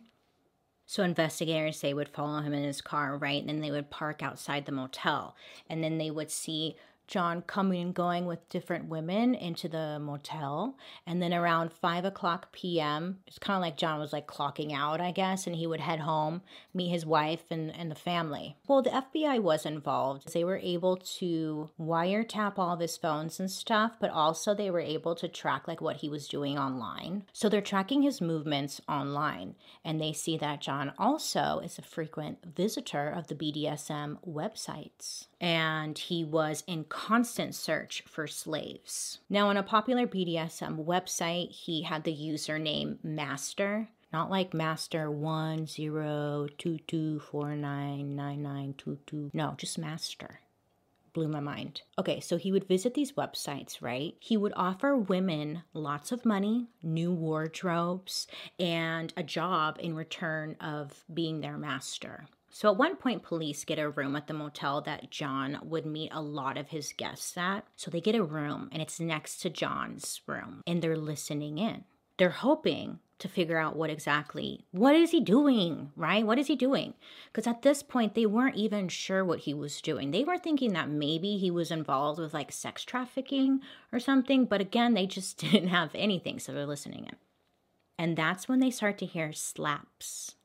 So 0.86 1.04
investigators, 1.04 1.80
they 1.80 1.94
would 1.94 2.10
follow 2.10 2.42
him 2.42 2.54
in 2.54 2.64
his 2.64 2.82
car, 2.82 3.18
right? 3.18 3.40
And 3.40 3.48
then 3.48 3.62
they 3.62 3.72
would 3.72 3.90
park 3.90 4.22
outside 4.22 4.66
the 4.66 4.74
motel. 4.74 5.36
And 5.70 5.84
then 5.84 5.98
they 5.98 6.12
would 6.12 6.30
see 6.30 6.76
John 7.12 7.42
coming 7.42 7.82
and 7.82 7.94
going 7.94 8.26
with 8.26 8.48
different 8.48 8.86
women 8.86 9.36
into 9.36 9.68
the 9.68 10.00
motel. 10.00 10.78
And 11.06 11.22
then 11.22 11.34
around 11.34 11.74
five 11.74 12.06
o'clock 12.06 12.54
p.m., 12.54 13.20
it's 13.28 13.38
kind 13.38 13.58
of 13.58 13.62
like 13.62 13.76
John 13.76 14.00
was 14.00 14.14
like 14.14 14.28
clocking 14.28 14.74
out, 14.74 15.02
I 15.02 15.12
guess, 15.12 15.46
and 15.46 15.54
he 15.54 15.68
would 15.68 15.82
head 15.82 16.00
home, 16.00 16.42
meet 16.74 16.88
his 16.88 17.06
wife 17.06 17.44
and, 17.52 17.70
and 17.76 17.92
the 17.92 17.96
family. 17.96 18.56
Well, 18.66 18.82
the 18.82 18.92
FBI 18.92 19.42
was 19.42 19.66
involved. 19.66 20.32
They 20.32 20.46
were 20.46 20.62
able 20.64 20.96
to 21.20 21.70
wiretap 21.78 22.58
all 22.58 22.76
of 22.76 22.80
his 22.80 22.96
phones 22.96 23.42
and 23.42 23.52
stuff, 23.52 23.98
but 24.00 24.10
also 24.10 24.56
they 24.56 24.72
were 24.72 24.80
able 24.80 25.14
to 25.16 25.28
track 25.28 25.68
like 25.68 25.82
what 25.82 25.98
he 25.98 26.08
was 26.08 26.30
doing 26.30 26.58
online. 26.58 27.26
So 27.34 27.50
they're 27.50 27.60
tracking 27.60 28.04
his 28.04 28.22
movements 28.22 28.80
online. 28.88 29.56
And 29.84 30.00
they 30.00 30.14
see 30.14 30.38
that 30.38 30.62
John 30.62 30.94
also 30.98 31.60
is 31.62 31.78
a 31.78 31.82
frequent 31.82 32.56
visitor 32.56 33.10
of 33.10 33.28
the 33.28 33.36
BDSM 33.36 34.18
websites 34.26 35.26
and 35.42 35.98
he 35.98 36.24
was 36.24 36.64
in 36.68 36.84
constant 36.84 37.56
search 37.56 38.04
for 38.08 38.28
slaves. 38.28 39.18
Now, 39.28 39.50
on 39.50 39.58
a 39.58 39.64
popular 39.64 40.06
BDSM 40.06 40.86
website, 40.86 41.52
he 41.52 41.82
had 41.82 42.04
the 42.04 42.16
username 42.16 43.04
Master, 43.04 43.90
not 44.14 44.30
like 44.30 44.54
Master 44.54 45.10
one 45.10 45.66
zero 45.66 46.48
two 46.60 46.78
two 46.88 47.20
four 47.20 47.56
nine 47.56 48.16
nine 48.16 48.44
nine 48.44 48.76
two 48.78 49.00
two. 49.08 49.32
No, 49.34 49.56
just 49.58 49.80
Master. 49.80 50.42
Blew 51.14 51.28
my 51.28 51.42
mind. 51.42 51.82
Okay, 52.00 52.22
so 52.22 52.38
he 52.38 52.54
would 52.54 52.68
visit 52.68 52.94
these 52.94 53.14
websites, 53.14 53.82
right? 53.82 54.14
He 54.20 54.38
would 54.38 54.54
offer 54.56 54.96
women 54.96 55.64
lots 55.74 56.14
of 56.14 56.24
money, 56.24 56.68
new 56.84 57.12
wardrobes, 57.12 58.28
and 58.58 59.12
a 59.18 59.24
job 59.24 59.78
in 59.82 59.94
return 59.96 60.56
of 60.62 61.04
being 61.14 61.42
their 61.42 61.58
master. 61.58 62.28
So 62.54 62.70
at 62.70 62.78
one 62.78 62.98
point, 62.98 63.24
police 63.24 63.64
get 63.64 63.80
a 63.80 63.90
room 63.90 64.16
at 64.18 64.28
the 64.28 64.34
motel 64.34 64.82
that 64.82 65.10
John 65.10 65.58
would 65.64 65.86
meet 65.86 66.12
a 66.14 66.22
lot 66.22 66.58
of 66.58 66.68
his 66.68 66.94
guests 66.94 67.38
at. 67.38 67.66
So 67.78 67.90
they 67.90 68.02
get 68.02 68.14
a 68.14 68.24
room 68.24 68.70
and 68.74 68.82
it's 68.82 69.00
next 69.00 69.38
to 69.42 69.50
John's 69.50 70.20
room 70.28 70.62
and 70.68 70.82
they're 70.82 70.98
listening 70.98 71.58
in. 71.58 71.86
They're 72.18 72.30
hoping 72.30 73.00
to 73.20 73.30
figure 73.30 73.58
out 73.58 73.76
what 73.76 73.90
exactly 73.90 74.66
what 74.72 74.96
is 74.96 75.12
he 75.12 75.22
doing 75.22 75.92
right? 75.96 76.26
What 76.26 76.40
is 76.40 76.48
he 76.48 76.56
doing? 76.56 76.94
Because 77.32 77.48
at 77.48 77.62
this 77.62 77.84
point 77.84 78.16
they 78.16 78.26
weren't 78.26 78.58
even 78.58 78.90
sure 78.90 79.24
what 79.24 79.40
he 79.40 79.54
was 79.54 79.80
doing. 79.80 80.12
They 80.12 80.26
were 80.26 80.38
thinking 80.38 80.74
that 80.74 80.90
maybe 80.90 81.38
he 81.38 81.50
was 81.50 81.72
involved 81.72 82.20
with 82.20 82.34
like 82.34 82.52
sex 82.52 82.84
trafficking 82.84 83.62
or 83.94 84.00
something 84.00 84.44
but 84.46 84.60
again 84.60 84.94
they 84.94 85.08
just 85.08 85.38
didn't 85.52 85.70
have 85.70 85.92
anything 85.96 86.38
so 86.38 86.52
they're 86.52 86.66
listening 86.66 87.06
in. 87.06 87.16
And 87.98 88.18
that's 88.18 88.50
when 88.50 88.60
they 88.60 88.72
start 88.72 88.98
to 88.98 89.06
hear 89.06 89.32
slaps 89.32 90.36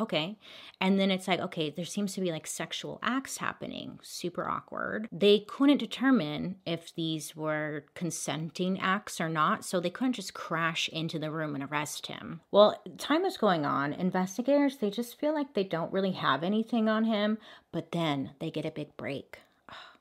Okay. 0.00 0.36
And 0.80 0.98
then 0.98 1.10
it's 1.10 1.28
like, 1.28 1.40
okay, 1.40 1.68
there 1.68 1.84
seems 1.84 2.14
to 2.14 2.22
be 2.22 2.32
like 2.32 2.46
sexual 2.46 2.98
acts 3.02 3.36
happening. 3.36 4.00
Super 4.02 4.48
awkward. 4.48 5.08
They 5.12 5.40
couldn't 5.40 5.76
determine 5.76 6.56
if 6.64 6.94
these 6.94 7.36
were 7.36 7.84
consenting 7.94 8.80
acts 8.80 9.20
or 9.20 9.28
not, 9.28 9.62
so 9.62 9.78
they 9.78 9.90
couldn't 9.90 10.14
just 10.14 10.32
crash 10.32 10.88
into 10.88 11.18
the 11.18 11.30
room 11.30 11.54
and 11.54 11.62
arrest 11.62 12.06
him. 12.06 12.40
Well, 12.50 12.82
time 12.96 13.26
is 13.26 13.36
going 13.36 13.66
on. 13.66 13.92
Investigators, 13.92 14.78
they 14.78 14.88
just 14.88 15.20
feel 15.20 15.34
like 15.34 15.52
they 15.52 15.64
don't 15.64 15.92
really 15.92 16.12
have 16.12 16.42
anything 16.42 16.88
on 16.88 17.04
him, 17.04 17.36
but 17.70 17.92
then 17.92 18.30
they 18.40 18.50
get 18.50 18.64
a 18.64 18.70
big 18.70 18.96
break. 18.96 19.40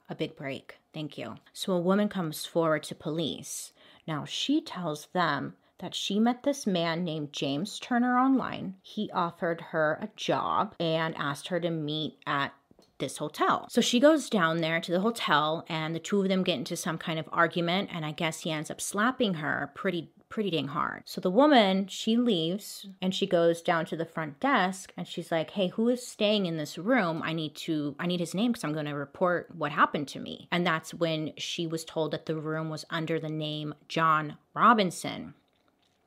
A 0.09 0.15
big 0.15 0.35
break. 0.35 0.77
Thank 0.93 1.17
you. 1.17 1.35
So 1.53 1.73
a 1.73 1.79
woman 1.79 2.07
comes 2.07 2.45
forward 2.45 2.83
to 2.83 2.95
police. 2.95 3.73
Now 4.07 4.25
she 4.25 4.61
tells 4.61 5.07
them 5.07 5.55
that 5.79 5.95
she 5.95 6.19
met 6.19 6.43
this 6.43 6.67
man 6.67 7.03
named 7.03 7.33
James 7.33 7.79
Turner 7.79 8.17
online. 8.17 8.75
He 8.81 9.09
offered 9.11 9.61
her 9.71 9.97
a 10.01 10.09
job 10.15 10.75
and 10.79 11.15
asked 11.17 11.47
her 11.47 11.59
to 11.59 11.69
meet 11.69 12.17
at 12.27 12.53
this 12.99 13.17
hotel. 13.17 13.65
So 13.69 13.81
she 13.81 13.99
goes 13.99 14.29
down 14.29 14.57
there 14.57 14.79
to 14.79 14.91
the 14.91 14.99
hotel 14.99 15.65
and 15.67 15.95
the 15.95 15.99
two 15.99 16.21
of 16.21 16.27
them 16.27 16.43
get 16.43 16.57
into 16.57 16.75
some 16.75 16.97
kind 16.97 17.17
of 17.17 17.27
argument 17.31 17.89
and 17.91 18.05
I 18.05 18.11
guess 18.11 18.41
he 18.41 18.51
ends 18.51 18.69
up 18.69 18.79
slapping 18.79 19.35
her 19.35 19.71
pretty 19.73 20.11
pretty 20.29 20.51
dang 20.51 20.67
hard. 20.67 21.01
So 21.05 21.19
the 21.19 21.31
woman, 21.31 21.87
she 21.87 22.15
leaves 22.15 22.85
and 23.01 23.15
she 23.15 23.25
goes 23.25 23.63
down 23.63 23.85
to 23.87 23.97
the 23.97 24.05
front 24.05 24.39
desk 24.39 24.93
and 24.95 25.07
she's 25.07 25.31
like, 25.31 25.51
"Hey, 25.51 25.69
who 25.69 25.89
is 25.89 26.05
staying 26.05 26.45
in 26.45 26.57
this 26.57 26.77
room? 26.77 27.23
I 27.23 27.33
need 27.33 27.55
to 27.55 27.95
I 27.99 28.05
need 28.05 28.19
his 28.19 28.35
name 28.35 28.53
cuz 28.53 28.63
I'm 28.63 28.73
going 28.73 28.85
to 28.85 28.93
report 28.93 29.49
what 29.55 29.71
happened 29.71 30.07
to 30.09 30.19
me." 30.19 30.47
And 30.51 30.67
that's 30.67 30.93
when 30.93 31.33
she 31.37 31.65
was 31.65 31.83
told 31.83 32.11
that 32.11 32.27
the 32.27 32.35
room 32.35 32.69
was 32.69 32.85
under 32.91 33.19
the 33.19 33.29
name 33.29 33.73
John 33.87 34.37
Robinson. 34.53 35.33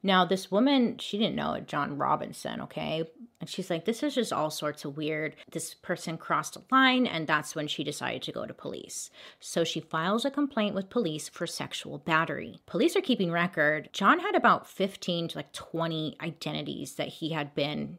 Now, 0.02 0.24
this 0.24 0.50
woman, 0.50 0.98
she 0.98 1.18
didn't 1.18 1.36
know 1.36 1.60
John 1.60 1.96
Robinson, 1.96 2.60
okay? 2.62 3.04
And 3.40 3.48
she's 3.48 3.70
like, 3.70 3.84
this 3.84 4.02
is 4.02 4.14
just 4.14 4.32
all 4.32 4.50
sorts 4.50 4.84
of 4.84 4.96
weird. 4.96 5.36
This 5.50 5.74
person 5.74 6.16
crossed 6.16 6.56
a 6.56 6.62
line, 6.70 7.06
and 7.06 7.26
that's 7.26 7.54
when 7.54 7.68
she 7.68 7.84
decided 7.84 8.22
to 8.22 8.32
go 8.32 8.46
to 8.46 8.54
police. 8.54 9.10
So 9.40 9.64
she 9.64 9.80
files 9.80 10.24
a 10.24 10.30
complaint 10.30 10.74
with 10.74 10.90
police 10.90 11.28
for 11.28 11.46
sexual 11.46 11.98
battery. 11.98 12.60
Police 12.66 12.96
are 12.96 13.00
keeping 13.00 13.30
record. 13.30 13.88
John 13.92 14.20
had 14.20 14.34
about 14.34 14.68
15 14.68 15.28
to 15.28 15.38
like 15.38 15.52
20 15.52 16.16
identities 16.20 16.94
that 16.94 17.08
he 17.08 17.30
had 17.30 17.54
been 17.54 17.98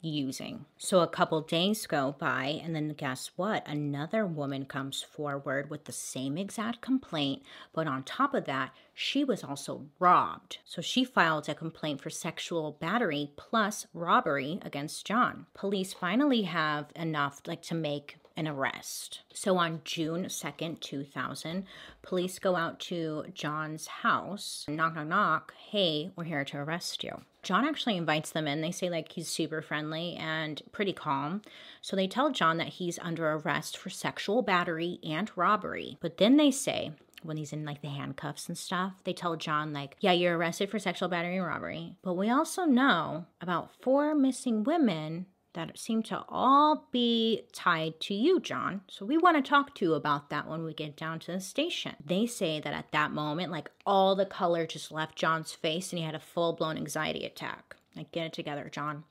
using. 0.00 0.64
So 0.76 1.00
a 1.00 1.08
couple 1.08 1.40
days 1.40 1.86
go 1.86 2.14
by, 2.18 2.60
and 2.62 2.74
then 2.74 2.88
guess 2.94 3.30
what? 3.36 3.66
Another 3.66 4.26
woman 4.26 4.64
comes 4.64 5.02
forward 5.02 5.70
with 5.70 5.84
the 5.84 5.92
same 5.92 6.38
exact 6.38 6.80
complaint, 6.80 7.42
but 7.72 7.86
on 7.86 8.02
top 8.04 8.34
of 8.34 8.44
that, 8.44 8.72
she 8.94 9.24
was 9.24 9.44
also 9.44 9.86
robbed. 9.98 10.58
So 10.64 10.80
she 10.82 11.04
filed 11.04 11.48
a 11.48 11.54
complaint 11.54 12.00
for 12.00 12.10
sexual 12.10 12.72
battery 12.72 13.32
plus 13.36 13.86
robbery 13.92 14.58
against 14.62 15.06
John. 15.06 15.46
Police 15.54 15.92
finally 15.92 16.42
have 16.42 16.86
enough 16.94 17.40
like 17.46 17.62
to 17.62 17.74
make 17.74 18.16
an 18.38 18.46
arrest. 18.46 19.20
So 19.34 19.58
on 19.58 19.80
June 19.84 20.26
2nd, 20.26 20.80
2000, 20.80 21.64
police 22.02 22.38
go 22.38 22.54
out 22.54 22.78
to 22.80 23.24
John's 23.34 23.88
house, 23.88 24.64
knock, 24.68 24.94
knock, 24.94 25.06
knock, 25.08 25.54
hey, 25.70 26.10
we're 26.14 26.24
here 26.24 26.44
to 26.44 26.58
arrest 26.58 27.02
you. 27.02 27.20
John 27.42 27.66
actually 27.66 27.96
invites 27.96 28.30
them 28.30 28.46
in. 28.46 28.60
They 28.60 28.70
say 28.70 28.88
like 28.88 29.10
he's 29.12 29.28
super 29.28 29.60
friendly 29.60 30.14
and 30.14 30.62
pretty 30.70 30.92
calm. 30.92 31.42
So 31.82 31.96
they 31.96 32.06
tell 32.06 32.30
John 32.30 32.58
that 32.58 32.68
he's 32.68 32.98
under 33.00 33.32
arrest 33.32 33.76
for 33.76 33.90
sexual 33.90 34.42
battery 34.42 35.00
and 35.02 35.30
robbery. 35.34 35.98
But 36.00 36.18
then 36.18 36.36
they 36.36 36.52
say, 36.52 36.92
when 37.24 37.36
he's 37.36 37.52
in 37.52 37.64
like 37.64 37.82
the 37.82 37.88
handcuffs 37.88 38.48
and 38.48 38.56
stuff, 38.56 38.92
they 39.02 39.12
tell 39.12 39.34
John, 39.34 39.72
like, 39.72 39.96
yeah, 40.00 40.12
you're 40.12 40.38
arrested 40.38 40.70
for 40.70 40.78
sexual 40.78 41.08
battery 41.08 41.38
and 41.38 41.46
robbery. 41.46 41.96
But 42.02 42.14
we 42.14 42.30
also 42.30 42.64
know 42.64 43.26
about 43.40 43.70
four 43.82 44.14
missing 44.14 44.62
women 44.62 45.26
that 45.58 45.76
seem 45.76 46.04
to 46.04 46.24
all 46.28 46.86
be 46.92 47.42
tied 47.52 47.98
to 48.00 48.14
you, 48.14 48.38
John. 48.38 48.82
So 48.88 49.04
we 49.04 49.18
want 49.18 49.36
to 49.36 49.48
talk 49.48 49.74
to 49.74 49.84
you 49.84 49.94
about 49.94 50.30
that 50.30 50.48
when 50.48 50.62
we 50.62 50.72
get 50.72 50.96
down 50.96 51.18
to 51.20 51.32
the 51.32 51.40
station. 51.40 51.96
They 52.04 52.26
say 52.26 52.60
that 52.60 52.72
at 52.72 52.92
that 52.92 53.10
moment, 53.10 53.50
like 53.50 53.68
all 53.84 54.14
the 54.14 54.24
color 54.24 54.66
just 54.66 54.92
left 54.92 55.16
John's 55.16 55.52
face 55.52 55.92
and 55.92 55.98
he 55.98 56.04
had 56.04 56.14
a 56.14 56.20
full 56.20 56.52
blown 56.52 56.76
anxiety 56.76 57.24
attack. 57.24 57.74
Like, 57.96 58.12
get 58.12 58.26
it 58.26 58.32
together, 58.32 58.70
John. 58.72 59.02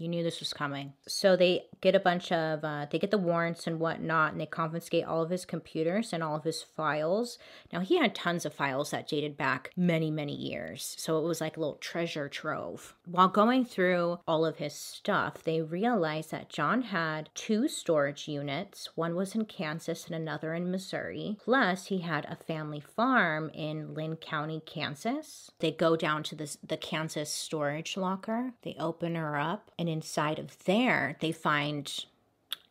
You 0.00 0.08
knew 0.08 0.22
this 0.22 0.40
was 0.40 0.54
coming. 0.54 0.94
So 1.06 1.36
they 1.36 1.66
get 1.82 1.94
a 1.94 2.00
bunch 2.00 2.32
of, 2.32 2.64
uh, 2.64 2.86
they 2.90 2.98
get 2.98 3.10
the 3.10 3.18
warrants 3.18 3.66
and 3.66 3.78
whatnot, 3.78 4.32
and 4.32 4.40
they 4.40 4.46
confiscate 4.46 5.04
all 5.04 5.22
of 5.22 5.28
his 5.28 5.44
computers 5.44 6.14
and 6.14 6.22
all 6.22 6.36
of 6.36 6.44
his 6.44 6.62
files. 6.62 7.36
Now, 7.70 7.80
he 7.80 7.98
had 7.98 8.14
tons 8.14 8.46
of 8.46 8.54
files 8.54 8.92
that 8.92 9.06
dated 9.06 9.36
back 9.36 9.72
many, 9.76 10.10
many 10.10 10.34
years. 10.34 10.94
So 10.96 11.18
it 11.18 11.28
was 11.28 11.42
like 11.42 11.58
a 11.58 11.60
little 11.60 11.76
treasure 11.76 12.30
trove. 12.30 12.94
While 13.04 13.28
going 13.28 13.66
through 13.66 14.20
all 14.26 14.46
of 14.46 14.56
his 14.56 14.72
stuff, 14.72 15.44
they 15.44 15.60
realized 15.60 16.30
that 16.30 16.48
John 16.48 16.80
had 16.80 17.28
two 17.34 17.68
storage 17.68 18.26
units. 18.26 18.88
One 18.94 19.14
was 19.14 19.34
in 19.34 19.44
Kansas 19.44 20.06
and 20.06 20.14
another 20.14 20.54
in 20.54 20.70
Missouri. 20.70 21.36
Plus, 21.44 21.86
he 21.86 21.98
had 21.98 22.24
a 22.24 22.36
family 22.36 22.80
farm 22.80 23.50
in 23.52 23.92
Linn 23.92 24.16
County, 24.16 24.62
Kansas. 24.64 25.50
They 25.58 25.72
go 25.72 25.94
down 25.94 26.22
to 26.22 26.34
the, 26.34 26.56
the 26.66 26.78
Kansas 26.78 27.30
storage 27.30 27.98
locker. 27.98 28.54
They 28.62 28.76
open 28.80 29.14
her 29.14 29.36
up 29.36 29.70
and 29.78 29.89
inside 29.90 30.38
of 30.38 30.64
there, 30.64 31.16
they 31.20 31.32
find 31.32 32.04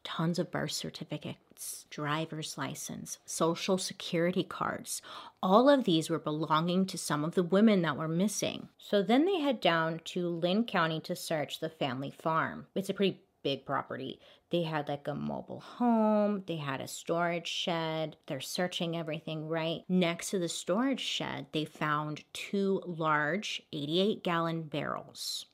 tons 0.03 0.39
of 0.39 0.49
birth 0.49 0.71
certificates 0.71 1.85
driver's 1.89 2.57
license, 2.57 3.17
social 3.25 3.77
security 3.77 4.43
cards. 4.43 5.01
All 5.43 5.69
of 5.69 5.83
these 5.83 6.09
were 6.09 6.19
belonging 6.19 6.85
to 6.87 6.97
some 6.97 7.25
of 7.25 7.35
the 7.35 7.43
women 7.43 7.81
that 7.81 7.97
were 7.97 8.07
missing. 8.07 8.69
So 8.77 9.01
then 9.01 9.25
they 9.25 9.39
head 9.39 9.59
down 9.59 10.01
to 10.05 10.29
Linn 10.29 10.63
County 10.63 10.99
to 11.01 11.15
search 11.15 11.59
the 11.59 11.69
family 11.69 12.11
farm. 12.11 12.67
It's 12.75 12.89
a 12.89 12.93
pretty 12.93 13.21
big 13.43 13.65
property. 13.65 14.19
They 14.51 14.63
had 14.63 14.87
like 14.87 15.07
a 15.07 15.15
mobile 15.15 15.59
home, 15.59 16.43
they 16.47 16.57
had 16.57 16.81
a 16.81 16.87
storage 16.87 17.47
shed. 17.47 18.17
They're 18.25 18.41
searching 18.41 18.97
everything 18.97 19.47
right. 19.47 19.81
Next 19.87 20.31
to 20.31 20.39
the 20.39 20.49
storage 20.49 21.01
shed, 21.01 21.47
they 21.51 21.65
found 21.65 22.23
two 22.33 22.81
large 22.85 23.61
88 23.71 24.23
gallon 24.23 24.63
barrels. 24.63 25.45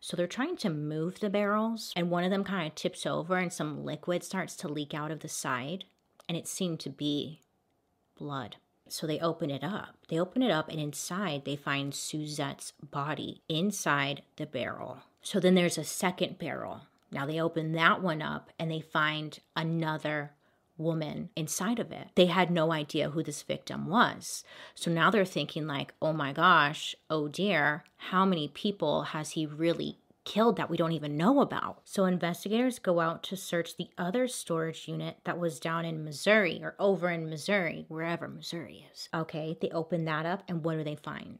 So 0.00 0.16
they're 0.16 0.26
trying 0.26 0.56
to 0.58 0.70
move 0.70 1.20
the 1.20 1.30
barrels, 1.30 1.92
and 1.94 2.10
one 2.10 2.24
of 2.24 2.30
them 2.30 2.42
kind 2.42 2.66
of 2.66 2.74
tips 2.74 3.04
over, 3.04 3.36
and 3.36 3.52
some 3.52 3.84
liquid 3.84 4.24
starts 4.24 4.56
to 4.56 4.68
leak 4.68 4.94
out 4.94 5.10
of 5.10 5.20
the 5.20 5.28
side, 5.28 5.84
and 6.28 6.36
it 6.36 6.48
seemed 6.48 6.80
to 6.80 6.90
be 6.90 7.40
blood. 8.18 8.56
So 8.88 9.06
they 9.06 9.20
open 9.20 9.50
it 9.50 9.62
up. 9.62 9.96
They 10.08 10.18
open 10.18 10.42
it 10.42 10.50
up, 10.50 10.68
and 10.68 10.80
inside 10.80 11.44
they 11.44 11.54
find 11.54 11.92
Suzette's 11.92 12.72
body 12.90 13.42
inside 13.48 14.22
the 14.36 14.46
barrel. 14.46 14.98
So 15.22 15.38
then 15.38 15.54
there's 15.54 15.78
a 15.78 15.84
second 15.84 16.38
barrel. 16.38 16.82
Now 17.12 17.26
they 17.26 17.40
open 17.40 17.72
that 17.72 18.02
one 18.02 18.22
up, 18.22 18.50
and 18.58 18.70
they 18.70 18.80
find 18.80 19.38
another 19.54 20.32
woman 20.80 21.30
inside 21.36 21.78
of 21.78 21.92
it. 21.92 22.08
They 22.14 22.26
had 22.26 22.50
no 22.50 22.72
idea 22.72 23.10
who 23.10 23.22
this 23.22 23.42
victim 23.42 23.86
was. 23.86 24.42
So 24.74 24.90
now 24.90 25.10
they're 25.10 25.24
thinking 25.24 25.66
like, 25.66 25.94
"Oh 26.02 26.12
my 26.12 26.32
gosh, 26.32 26.96
oh 27.08 27.28
dear, 27.28 27.84
how 27.96 28.24
many 28.24 28.48
people 28.48 29.02
has 29.14 29.32
he 29.32 29.46
really 29.46 29.98
killed 30.24 30.56
that 30.56 30.70
we 30.70 30.76
don't 30.76 30.92
even 30.92 31.16
know 31.16 31.40
about?" 31.40 31.82
So 31.84 32.04
investigators 32.06 32.78
go 32.78 33.00
out 33.00 33.22
to 33.24 33.36
search 33.36 33.76
the 33.76 33.90
other 33.96 34.26
storage 34.26 34.88
unit 34.88 35.18
that 35.24 35.38
was 35.38 35.60
down 35.60 35.84
in 35.84 36.04
Missouri 36.04 36.60
or 36.62 36.74
over 36.78 37.10
in 37.10 37.30
Missouri, 37.30 37.84
wherever 37.88 38.26
Missouri 38.26 38.86
is. 38.92 39.08
Okay, 39.14 39.56
they 39.60 39.70
open 39.70 40.04
that 40.06 40.26
up 40.26 40.42
and 40.48 40.64
what 40.64 40.76
do 40.76 40.84
they 40.84 40.96
find? 40.96 41.38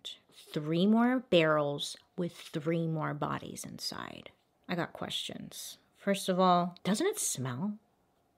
Three 0.53 0.87
more 0.87 1.21
barrels 1.31 1.97
with 2.17 2.33
three 2.37 2.87
more 2.87 3.15
bodies 3.15 3.65
inside. 3.65 4.31
I 4.69 4.75
got 4.75 4.93
questions. 4.93 5.79
First 5.97 6.29
of 6.29 6.41
all, 6.41 6.77
doesn't 6.83 7.07
it 7.07 7.19
smell? 7.19 7.75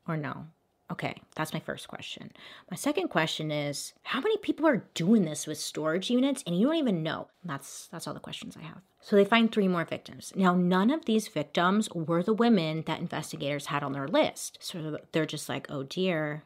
Or 0.08 0.16
no? 0.16 0.46
Okay, 0.92 1.16
that's 1.34 1.54
my 1.54 1.60
first 1.60 1.88
question. 1.88 2.30
My 2.70 2.76
second 2.76 3.08
question 3.08 3.50
is 3.50 3.94
how 4.02 4.20
many 4.20 4.36
people 4.36 4.66
are 4.66 4.84
doing 4.92 5.24
this 5.24 5.46
with 5.46 5.56
storage 5.56 6.10
units 6.10 6.44
and 6.46 6.58
you 6.58 6.66
don't 6.66 6.76
even 6.76 7.02
know? 7.02 7.28
That's 7.44 7.88
that's 7.90 8.06
all 8.06 8.12
the 8.12 8.20
questions 8.20 8.58
I 8.58 8.64
have. 8.64 8.82
So 9.00 9.16
they 9.16 9.24
find 9.24 9.50
three 9.50 9.68
more 9.68 9.86
victims. 9.86 10.34
Now 10.36 10.54
none 10.54 10.90
of 10.90 11.06
these 11.06 11.28
victims 11.28 11.88
were 11.94 12.22
the 12.22 12.34
women 12.34 12.84
that 12.86 13.00
investigators 13.00 13.66
had 13.66 13.82
on 13.82 13.92
their 13.92 14.06
list. 14.06 14.58
So 14.60 14.98
they're 15.12 15.24
just 15.24 15.48
like, 15.48 15.66
"Oh 15.70 15.82
dear, 15.82 16.44